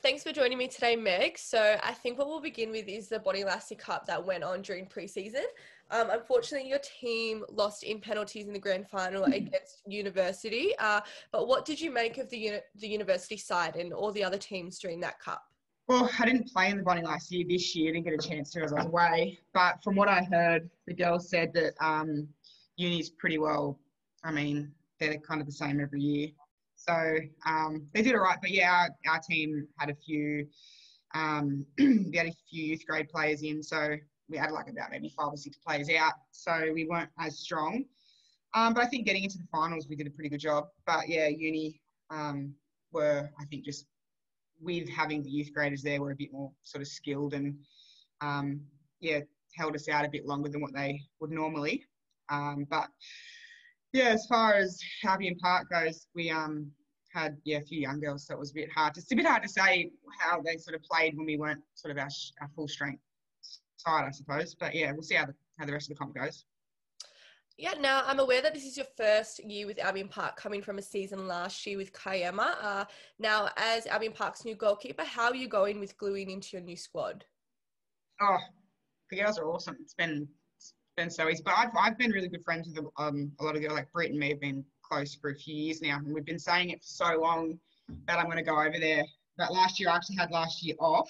Thanks 0.01 0.22
for 0.22 0.32
joining 0.32 0.59
me 0.59 0.68
today, 0.68 0.95
Meg. 0.95 1.36
So 1.36 1.78
I 1.82 1.91
think 1.91 2.20
what 2.20 2.28
we'll 2.28 2.39
begin 2.39 2.70
with 2.70 2.88
is 2.88 3.09
the 3.09 3.18
Body 3.18 3.43
Lassie 3.43 3.76
Cup 3.76 4.05
that 4.05 4.24
went 4.24 4.43
on 4.43 4.61
during 4.61 4.86
preseason. 4.86 5.45
Um, 5.89 6.09
unfortunately, 6.11 6.70
your 6.70 6.80
team 6.80 7.43
lost 7.49 7.84
in 7.84 7.99
penalties 7.99 8.45
in 8.45 8.53
the 8.53 8.59
grand 8.59 8.88
final 8.88 9.24
against 9.24 9.82
University. 9.88 10.74
Uh, 10.78 11.01
but 11.32 11.47
what 11.47 11.66
did 11.66 11.82
you 11.82 11.91
make 11.91 12.20
of 12.20 12.30
the 12.30 12.38
uni- 12.38 12.59
the 12.76 12.88
University 12.88 13.38
side 13.38 13.78
and 13.78 13.93
all 13.93 14.11
the 14.11 14.24
other 14.24 14.38
teams 14.38 14.78
during 14.78 14.99
that 14.99 15.20
cup? 15.20 15.43
Well, 15.88 16.09
I 16.19 16.25
didn't 16.25 16.51
play 16.51 16.69
in 16.71 16.77
the 16.77 16.83
Bonnie 16.83 17.03
last 17.03 17.31
year. 17.31 17.45
This 17.47 17.75
year, 17.75 17.93
didn't 17.93 18.05
get 18.05 18.13
a 18.15 18.27
chance 18.27 18.49
to 18.51 18.63
as 18.63 18.73
I 18.73 18.77
was 18.77 18.86
away. 18.86 19.39
But 19.53 19.83
from 19.83 19.95
what 19.95 20.07
I 20.07 20.23
heard, 20.23 20.69
the 20.88 20.95
girls 20.95 21.29
said 21.29 21.53
that 21.53 21.73
um, 21.79 22.27
Uni's 22.75 23.11
pretty 23.11 23.38
well. 23.38 23.79
I 24.23 24.31
mean, 24.31 24.71
they're 24.99 25.17
kind 25.17 25.41
of 25.41 25.45
the 25.45 25.53
same 25.53 25.79
every 25.79 26.01
year. 26.01 26.29
So 26.75 27.17
um, 27.45 27.88
they 27.93 28.01
did 28.01 28.15
all 28.15 28.21
right, 28.21 28.38
but 28.41 28.49
yeah, 28.49 28.71
our, 28.71 29.13
our 29.13 29.19
team 29.19 29.67
had 29.77 29.89
a 29.89 29.95
few. 29.95 30.47
Um, 31.13 31.65
we 31.77 32.11
had 32.15 32.27
a 32.27 32.33
few 32.49 32.63
youth 32.63 32.86
grade 32.88 33.07
players 33.09 33.43
in, 33.43 33.61
so 33.61 33.95
we 34.27 34.38
had 34.38 34.51
like 34.51 34.69
about 34.69 34.89
maybe 34.89 35.13
five 35.15 35.33
or 35.33 35.38
six 35.38 35.57
players 35.57 35.89
out, 35.89 36.13
so 36.31 36.71
we 36.73 36.86
weren't 36.86 37.09
as 37.19 37.38
strong. 37.38 37.86
Um, 38.55 38.73
but 38.73 38.83
I 38.83 38.88
think 38.88 39.05
getting 39.05 39.23
into 39.23 39.38
the 39.38 39.47
finals, 39.51 39.88
we 39.88 39.95
did 39.95 40.07
a 40.07 40.09
pretty 40.09 40.29
good 40.29 40.39
job. 40.39 40.67
But 40.88 41.07
yeah, 41.07 41.27
uni 41.27 41.79
um, 42.09 42.53
were, 42.91 43.29
I 43.39 43.45
think, 43.45 43.65
just 43.65 43.86
with 44.62 44.89
having 44.89 45.24
the 45.24 45.30
youth 45.30 45.53
graders 45.53 45.82
there, 45.82 46.01
were 46.01 46.12
a 46.12 46.16
bit 46.16 46.32
more 46.32 46.51
sort 46.64 46.82
of 46.82 46.88
skilled 46.88 47.34
and 47.34 47.56
um, 48.22 48.62
yeah, 48.99 49.20
held 49.56 49.76
us 49.76 49.89
out 49.89 50.06
a 50.06 50.10
bit 50.10 50.26
longer 50.26 50.49
than 50.49 50.62
what 50.62 50.74
they 50.74 51.01
would 51.20 51.32
normally. 51.32 51.86
Um, 52.30 52.66
but 52.70 52.88
yeah, 53.93 54.10
as 54.10 54.26
far 54.28 54.53
as 54.53 54.80
Albion 55.03 55.38
Park 55.38 55.70
goes, 55.70 56.08
we 56.16 56.30
um, 56.30 56.72
had 57.14 57.38
yeah 57.45 57.58
a 57.58 57.62
few 57.62 57.80
young 57.80 57.99
girls, 57.99 58.26
so 58.26 58.34
it 58.34 58.39
was 58.39 58.51
a 58.51 58.56
bit 58.56 58.72
hard. 58.72 58.97
It's 58.97 59.12
a 59.12 59.16
bit 59.16 59.26
hard 59.26 59.43
to 59.43 59.49
say 59.49 59.91
how 60.18 60.41
they 60.41 60.58
sort 60.58 60.76
of 60.76 60.84
played 60.84 61.16
when 61.16 61.26
we 61.26 61.38
weren't 61.38 61.62
sort 61.76 61.91
of 61.91 61.97
our, 61.97 62.10
our 62.41 62.49
full 62.56 62.68
strength 62.68 63.01
side, 63.78 64.06
I 64.06 64.12
suppose. 64.12 64.56
But 64.56 64.76
yeah, 64.76 64.91
we'll 64.91 65.03
see 65.03 65.16
how 65.16 65.26
the 65.26 65.36
how 65.58 65.66
the 65.66 65.74
rest 65.74 65.89
of 65.89 65.97
the 65.97 65.99
comp 65.99 66.16
goes. 66.16 66.45
Yeah, 67.58 67.74
now 67.80 68.03
I'm 68.06 68.20
aware 68.20 68.41
that 68.41 68.53
this 68.53 68.66
is 68.66 68.76
your 68.76 68.86
first 68.97 69.41
year 69.43 69.66
with 69.66 69.80
Albion 69.80 70.10
Park 70.10 70.36
coming 70.36 70.62
from 70.62 70.78
a 70.78 70.82
season 70.82 71.26
last 71.26 71.66
year 71.66 71.78
with 71.78 71.93
Kiama. 71.93 72.58
Uh, 72.62 72.86
now, 73.18 73.49
as 73.56 73.88
Albion 73.88 74.12
Park's 74.12 74.43
new 74.43 74.56
goalkeeper, 74.56 75.06
how 75.06 75.30
are 75.30 75.36
you 75.36 75.47
going 75.47 75.80
with 75.80 75.97
gluing 75.97 76.32
into 76.32 76.49
your 76.58 76.62
new 76.62 76.76
squad? 76.76 77.24
Oh, 78.22 78.38
the 79.10 79.18
girls 79.18 79.39
are 79.39 79.47
awesome. 79.47 79.78
It's 79.82 79.93
been 79.93 80.28
it's 80.58 80.74
been 80.97 81.10
so 81.10 81.30
easy. 81.30 81.43
But 81.45 81.53
I've, 81.58 81.70
I've 81.80 81.97
been 81.97 82.12
really 82.12 82.28
good 82.28 82.43
friends 82.43 82.68
with 82.68 82.86
um, 82.97 83.32
a 83.39 83.45
lot 83.45 83.56
of 83.56 83.62
girls, 83.62 83.74
like 83.74 83.91
Britt 83.93 84.12
and 84.12 84.20
me 84.20 84.30
have 84.30 84.41
been 84.41 84.66
close 84.82 85.16
for 85.16 85.30
a 85.30 85.36
few 85.36 85.56
years 85.56 85.82
now. 85.82 85.97
And 85.97 86.14
we've 86.14 86.26
been 86.26 86.39
saying 86.39 86.72
it 86.72 86.82
for 86.82 86.88
so 86.88 87.22
long 87.22 87.58
that 88.08 88.20
I'm 88.20 88.26
going 88.26 88.38
to 88.38 88.43
go 88.43 88.60
over 88.60 88.78
there. 88.78 89.06
But 89.38 89.53
last 89.53 89.80
year, 89.80 89.89
I 89.89 89.95
actually 89.95 90.18
had 90.18 90.32
last 90.32 90.62
year 90.62 90.76
off. 90.80 91.10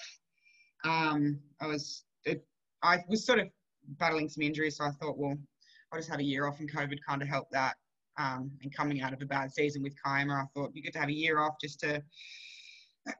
Um, 0.84 1.40
I 1.60 1.66
was, 1.66 2.04
it, 2.24 2.44
I 2.84 2.98
was 3.08 3.26
sort 3.26 3.40
of 3.40 3.48
battling 3.98 4.28
some 4.28 4.42
injuries, 4.42 4.76
so 4.76 4.84
I 4.84 4.90
thought, 4.90 5.18
well, 5.18 5.36
I 5.92 5.98
just 5.98 6.10
had 6.10 6.20
a 6.20 6.24
year 6.24 6.46
off 6.46 6.60
and 6.60 6.72
COVID 6.72 6.98
kind 7.06 7.22
of 7.22 7.28
helped 7.28 7.52
that. 7.52 7.74
Um, 8.18 8.50
and 8.62 8.74
coming 8.74 9.02
out 9.02 9.12
of 9.12 9.20
a 9.20 9.26
bad 9.26 9.52
season 9.52 9.82
with 9.82 9.94
Kiama, 10.02 10.32
I 10.32 10.44
thought 10.54 10.70
it'd 10.70 10.74
be 10.74 10.82
to 10.82 10.98
have 10.98 11.08
a 11.08 11.12
year 11.12 11.38
off 11.38 11.56
just 11.60 11.80
to 11.80 12.02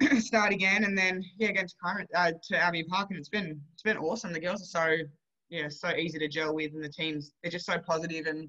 start 0.20 0.52
again. 0.52 0.84
And 0.84 0.96
then 0.96 1.22
yeah, 1.38 1.48
again 1.48 1.66
to 1.66 1.74
Kiama, 1.82 2.06
uh, 2.14 2.32
to 2.48 2.62
Albion 2.62 2.86
Park, 2.86 3.08
and 3.10 3.18
it's 3.18 3.28
been 3.28 3.60
it's 3.74 3.82
been 3.82 3.98
awesome. 3.98 4.32
The 4.32 4.40
girls 4.40 4.62
are 4.62 4.96
so 4.96 5.04
yeah 5.50 5.68
so 5.68 5.90
easy 5.90 6.18
to 6.18 6.28
gel 6.28 6.54
with, 6.54 6.72
and 6.72 6.82
the 6.82 6.88
teams 6.88 7.32
they're 7.42 7.52
just 7.52 7.66
so 7.66 7.78
positive. 7.78 8.26
and 8.26 8.48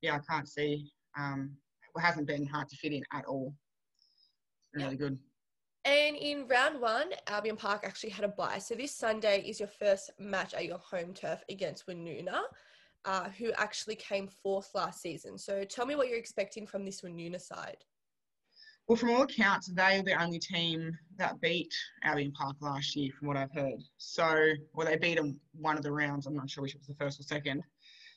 yeah, 0.00 0.16
I 0.16 0.20
can't 0.28 0.48
see 0.48 0.90
um, 1.18 1.52
it 1.94 2.00
hasn't 2.00 2.26
been 2.26 2.46
hard 2.46 2.68
to 2.68 2.76
fit 2.76 2.92
in 2.92 3.02
at 3.12 3.26
all. 3.26 3.54
Really 4.74 4.96
good. 4.96 5.18
And 5.84 6.16
in 6.16 6.46
round 6.46 6.80
one, 6.80 7.10
Albion 7.26 7.56
Park 7.56 7.82
actually 7.84 8.10
had 8.10 8.24
a 8.24 8.28
bye. 8.28 8.58
So 8.58 8.74
this 8.74 8.94
Sunday 8.94 9.42
is 9.42 9.58
your 9.58 9.68
first 9.68 10.10
match 10.18 10.54
at 10.54 10.64
your 10.64 10.78
home 10.78 11.12
turf 11.12 11.42
against 11.48 11.86
Woonona 11.86 12.40
uh, 13.04 13.28
who 13.30 13.52
actually 13.56 13.96
came 13.96 14.28
fourth 14.42 14.70
last 14.74 15.00
season. 15.00 15.38
So 15.38 15.64
tell 15.64 15.86
me 15.86 15.96
what 15.96 16.08
you're 16.08 16.18
expecting 16.18 16.66
from 16.66 16.84
this 16.84 17.00
Woonona 17.02 17.40
side. 17.40 17.78
Well, 18.88 18.96
from 18.96 19.10
all 19.10 19.22
accounts, 19.22 19.70
they're 19.72 20.02
the 20.02 20.20
only 20.20 20.40
team 20.40 20.96
that 21.16 21.40
beat 21.40 21.72
Albion 22.02 22.32
Park 22.32 22.56
last 22.60 22.96
year, 22.96 23.12
from 23.16 23.28
what 23.28 23.36
I've 23.36 23.52
heard. 23.52 23.80
So, 23.96 24.52
well, 24.74 24.86
they 24.86 24.96
beat 24.96 25.16
them 25.16 25.38
one 25.52 25.76
of 25.76 25.84
the 25.84 25.92
rounds. 25.92 26.26
I'm 26.26 26.34
not 26.34 26.50
sure 26.50 26.62
which 26.62 26.74
was 26.74 26.88
the 26.88 26.94
first 26.94 27.20
or 27.20 27.22
second. 27.22 27.62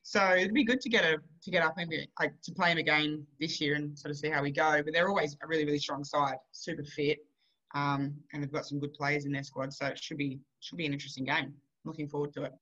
So 0.01 0.35
it'd 0.35 0.53
be 0.53 0.63
good 0.63 0.81
to 0.81 0.89
get 0.89 1.03
a 1.03 1.17
to 1.43 1.51
get 1.51 1.63
up 1.63 1.75
and 1.77 1.89
be, 1.89 2.07
like 2.19 2.33
to 2.43 2.51
play 2.51 2.69
them 2.69 2.77
again 2.77 3.25
this 3.39 3.59
year 3.59 3.73
and 3.73 3.97
sort 3.97 4.11
of 4.11 4.17
see 4.17 4.29
how 4.29 4.43
we 4.43 4.51
go. 4.51 4.81
But 4.83 4.93
they're 4.93 5.09
always 5.09 5.35
a 5.41 5.47
really 5.47 5.65
really 5.65 5.79
strong 5.79 6.03
side, 6.03 6.37
super 6.51 6.83
fit, 6.83 7.17
um, 7.73 8.13
and 8.31 8.43
they've 8.43 8.51
got 8.51 8.67
some 8.67 8.79
good 8.79 8.93
players 8.93 9.25
in 9.25 9.31
their 9.31 9.43
squad. 9.43 9.73
So 9.73 9.87
it 9.87 9.97
should 9.97 10.17
be 10.17 10.39
should 10.59 10.77
be 10.77 10.85
an 10.85 10.93
interesting 10.93 11.25
game. 11.25 11.55
Looking 11.85 12.07
forward 12.07 12.33
to 12.33 12.43
it. 12.43 12.53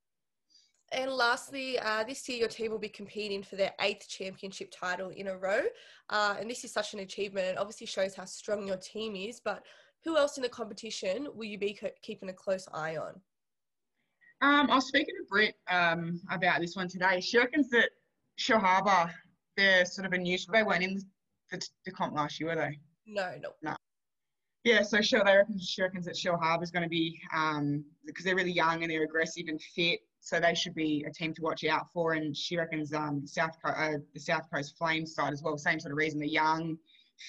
And 0.94 1.12
lastly, 1.12 1.80
uh, 1.80 2.04
this 2.04 2.30
year 2.30 2.38
your 2.38 2.48
team 2.48 2.72
will 2.72 2.80
be 2.80 2.88
competing 2.88 3.42
for 3.42 3.56
their 3.56 3.74
eighth 3.82 4.08
championship 4.08 4.72
title 4.72 5.10
in 5.10 5.28
a 5.28 5.38
row. 5.38 5.62
Uh, 6.10 6.36
and 6.40 6.50
this 6.50 6.64
is 6.64 6.72
such 6.72 6.94
an 6.94 7.00
achievement 7.00 7.48
and 7.48 7.58
obviously 7.58 7.88
shows 7.88 8.14
how 8.14 8.26
strong 8.26 8.68
your 8.68 8.78
team 8.78 9.16
is. 9.16 9.42
But 9.44 9.64
who 10.04 10.18
else 10.18 10.38
in 10.38 10.44
the 10.44 10.50
competition 10.50 11.28
will 11.34 11.46
you 11.46 11.58
be 11.58 11.80
keeping 12.04 12.30
a 12.30 12.34
close 12.34 12.68
eye 12.72 12.98
on? 12.98 13.20
Um, 14.42 14.70
I 14.70 14.76
was 14.76 14.88
speaking 14.88 15.16
to 15.16 15.26
Britt 15.30 15.56
um, 15.70 16.22
about 16.30 16.62
this 16.62 16.76
one 16.76 16.88
today. 16.88 17.20
She 17.22 17.40
reckons 17.40 17.70
that 17.70 17.90
Shellharbour, 18.40 19.10
they're 19.58 19.86
sort 19.86 20.06
of 20.06 20.14
a 20.14 20.18
new, 20.18 20.38
they 20.52 20.64
weren't 20.64 20.84
in 20.84 21.02
the, 21.50 21.66
the 21.86 21.92
comp 21.92 22.14
last 22.14 22.40
year, 22.40 22.50
were 22.50 22.56
they? 22.56 22.78
No, 23.08 23.34
no. 23.42 23.50
No. 23.64 23.76
Yeah, 24.64 24.82
so 24.82 25.02
sure, 25.02 25.24
they 25.26 25.36
reckon, 25.36 25.60
she 25.60 25.82
reckons 25.82 26.06
that 26.06 26.16
Shellharbour 26.16 26.64
is 26.64 26.72
going 26.72 26.84
to 26.84 26.90
be, 26.90 27.20
um, 27.34 27.84
because 28.06 28.26
they're 28.26 28.36
really 28.36 28.52
young 28.52 28.84
and 28.84 28.92
they're 28.92 29.04
aggressive 29.04 29.46
and 29.48 29.62
fit, 29.62 30.02
so 30.24 30.40
they 30.40 30.56
should 30.56 30.74
be 30.74 31.06
a 31.06 31.12
team 31.12 31.34
to 31.34 31.42
watch 31.42 31.66
out 31.66 31.92
for. 31.94 32.14
And 32.14 32.36
she 32.36 32.58
reckons 32.58 32.94
um, 32.94 33.28
South 33.28 33.58
Co- 33.64 33.74
uh, 33.74 33.98
the 34.14 34.20
South 34.20 34.50
Coast 34.52 34.78
Flames 34.78 35.14
side 35.14 35.34
as 35.34 35.44
well, 35.44 35.58
same 35.58 35.82
sort 35.82 35.92
of 35.92 35.98
reason. 35.98 36.20
They're 36.20 36.30
young, 36.30 36.78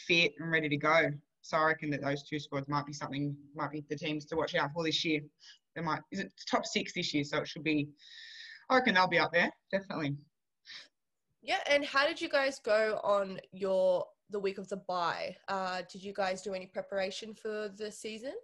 fit, 0.07 0.33
and 0.39 0.51
ready 0.51 0.69
to 0.69 0.77
go. 0.77 1.11
So 1.43 1.57
I 1.57 1.65
reckon 1.65 1.91
that 1.91 2.03
those 2.03 2.23
two 2.23 2.39
squads 2.39 2.69
might 2.69 2.87
be 2.87 2.93
something, 2.93 3.37
might 3.55 3.73
be 3.73 3.85
the 3.91 3.97
teams 3.97 4.25
to 4.27 4.37
watch 4.37 4.55
out 4.55 4.73
for 4.73 4.85
this 4.85 5.05
year. 5.05 5.21
They 5.75 5.83
might 5.83 6.01
is 6.13 6.21
it 6.21 6.33
top 6.49 6.65
six 6.65 6.93
this 6.95 7.13
year, 7.13 7.25
so 7.25 7.39
it 7.39 7.49
should 7.49 7.65
be. 7.65 7.89
I 8.71 8.77
reckon 8.77 8.95
they'll 8.95 9.09
be 9.09 9.19
up 9.19 9.33
there 9.33 9.51
definitely. 9.73 10.17
Yeah, 11.43 11.59
and 11.69 11.85
how 11.85 12.07
did 12.07 12.21
you 12.21 12.29
guys 12.29 12.61
go 12.61 13.01
on 13.03 13.41
your 13.51 14.07
the 14.31 14.39
week 14.39 14.59
of 14.59 14.69
the 14.69 14.77
bye? 14.77 15.37
Uh, 15.49 15.83
did 15.91 16.03
you 16.03 16.15
guys 16.15 16.43
do 16.43 16.55
any 16.55 16.67
preparation 16.67 17.35
for 17.35 17.69
the 17.77 17.91
season? 17.91 18.35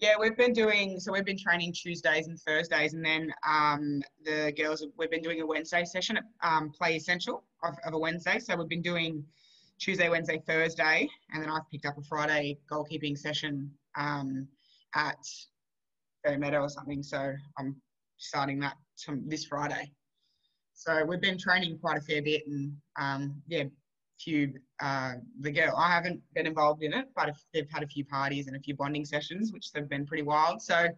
Yeah, 0.00 0.14
we've 0.18 0.36
been 0.36 0.54
doing 0.54 0.98
so. 0.98 1.12
We've 1.12 1.26
been 1.26 1.36
training 1.36 1.74
Tuesdays 1.74 2.26
and 2.26 2.40
Thursdays, 2.40 2.94
and 2.94 3.04
then 3.04 3.30
um, 3.46 4.00
the 4.24 4.50
girls 4.56 4.82
we've 4.96 5.10
been 5.10 5.20
doing 5.20 5.42
a 5.42 5.46
Wednesday 5.46 5.84
session 5.84 6.16
at 6.16 6.24
um, 6.42 6.70
Play 6.70 6.96
Essential 6.96 7.44
of, 7.62 7.74
of, 7.84 7.92
a 7.92 7.98
Wednesday. 7.98 8.38
So 8.38 8.56
we've 8.56 8.66
been 8.66 8.80
doing 8.80 9.22
Tuesday, 9.78 10.08
Wednesday, 10.08 10.42
Thursday, 10.46 11.06
and 11.34 11.42
then 11.42 11.50
I've 11.50 11.68
picked 11.70 11.84
up 11.84 11.98
a 11.98 12.02
Friday 12.02 12.58
goalkeeping 12.72 13.16
session 13.16 13.70
um, 13.94 14.48
at 14.94 15.22
Meadow 16.24 16.62
or 16.62 16.70
something. 16.70 17.02
So 17.02 17.34
I'm 17.58 17.76
starting 18.16 18.58
that 18.60 18.78
this 19.26 19.44
Friday. 19.44 19.92
So 20.72 21.04
we've 21.04 21.20
been 21.20 21.36
training 21.36 21.78
quite 21.78 21.98
a 21.98 22.00
fair 22.00 22.22
bit, 22.22 22.46
and 22.46 22.72
um, 22.98 23.42
yeah, 23.48 23.64
few 24.22 24.52
uh, 24.80 25.14
the 25.40 25.50
girl 25.50 25.74
I 25.76 25.92
haven't 25.92 26.20
been 26.34 26.46
involved 26.46 26.82
in 26.82 26.92
it, 26.92 27.06
but 27.14 27.34
they've 27.52 27.70
had 27.70 27.82
a 27.82 27.86
few 27.86 28.04
parties 28.04 28.46
and 28.46 28.56
a 28.56 28.60
few 28.60 28.76
bonding 28.76 29.04
sessions, 29.04 29.52
which 29.52 29.70
have 29.74 29.88
been 29.88 30.06
pretty 30.06 30.22
wild. 30.22 30.60
So 30.62 30.88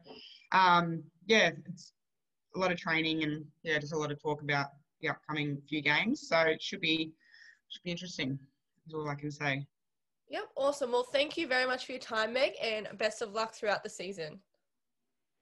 um, 0.52 1.02
yeah, 1.26 1.50
it's 1.66 1.92
a 2.54 2.58
lot 2.58 2.72
of 2.72 2.78
training 2.78 3.22
and 3.22 3.44
yeah, 3.62 3.78
just 3.78 3.92
a 3.92 3.98
lot 3.98 4.12
of 4.12 4.20
talk 4.20 4.42
about 4.42 4.68
the 5.00 5.08
upcoming 5.08 5.60
few 5.68 5.82
games. 5.82 6.28
So 6.28 6.38
it 6.40 6.62
should 6.62 6.80
be 6.80 7.12
should 7.68 7.82
be 7.82 7.90
interesting. 7.90 8.38
Is 8.86 8.94
all 8.94 9.08
I 9.08 9.14
can 9.14 9.30
say. 9.30 9.66
Yep, 10.28 10.44
awesome. 10.56 10.92
Well, 10.92 11.06
thank 11.12 11.36
you 11.36 11.46
very 11.46 11.66
much 11.66 11.84
for 11.86 11.92
your 11.92 12.00
time, 12.00 12.32
Meg, 12.32 12.52
and 12.62 12.88
best 12.96 13.20
of 13.20 13.32
luck 13.32 13.54
throughout 13.54 13.82
the 13.84 13.90
season. 13.90 14.40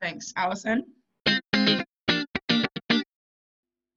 Thanks, 0.00 0.32
Alison. 0.36 0.84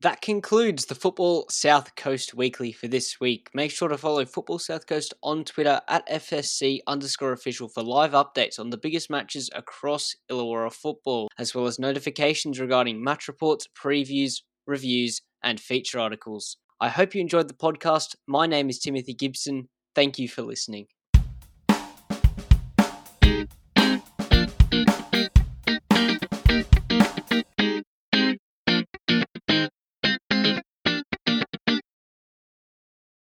That 0.04 0.20
concludes 0.20 0.88
the 0.88 0.96
Football 0.96 1.46
South 1.50 1.96
Coast 1.96 2.34
Weekly 2.34 2.74
for 2.74 2.90
this 2.90 3.22
week. 3.22 3.50
Make 3.54 3.72
sure 3.72 3.88
to 3.88 3.98
follow 3.98 4.26
Football 4.26 4.60
South 4.60 4.86
Coast 4.86 5.14
on 5.24 5.46
Twitter 5.46 5.80
at 5.88 6.06
FSC 6.10 6.82
underscore 6.88 7.32
official 7.32 7.70
for 7.70 7.84
live 7.84 8.12
updates 8.12 8.60
on 8.60 8.70
the 8.70 8.76
biggest 8.76 9.10
matches 9.10 9.50
across 9.56 10.14
Illawarra 10.30 10.74
football, 10.74 11.30
as 11.38 11.56
well 11.56 11.68
as 11.68 11.80
notifications 11.80 12.60
regarding 12.60 13.02
match 13.02 13.30
reports, 13.30 13.70
previews, 13.82 14.42
reviews, 14.68 15.22
and 15.42 15.58
feature 15.58 16.02
articles. 16.02 16.58
I 16.82 16.90
hope 16.90 17.16
you 17.16 17.22
enjoyed 17.22 17.48
the 17.48 17.54
podcast. 17.54 18.18
My 18.28 18.46
name 18.46 18.70
is 18.70 18.80
Timothy 18.80 19.14
Gibson. 19.14 19.70
Thank 19.96 20.20
you 20.20 20.28
for 20.28 20.42
listening. 20.42 20.88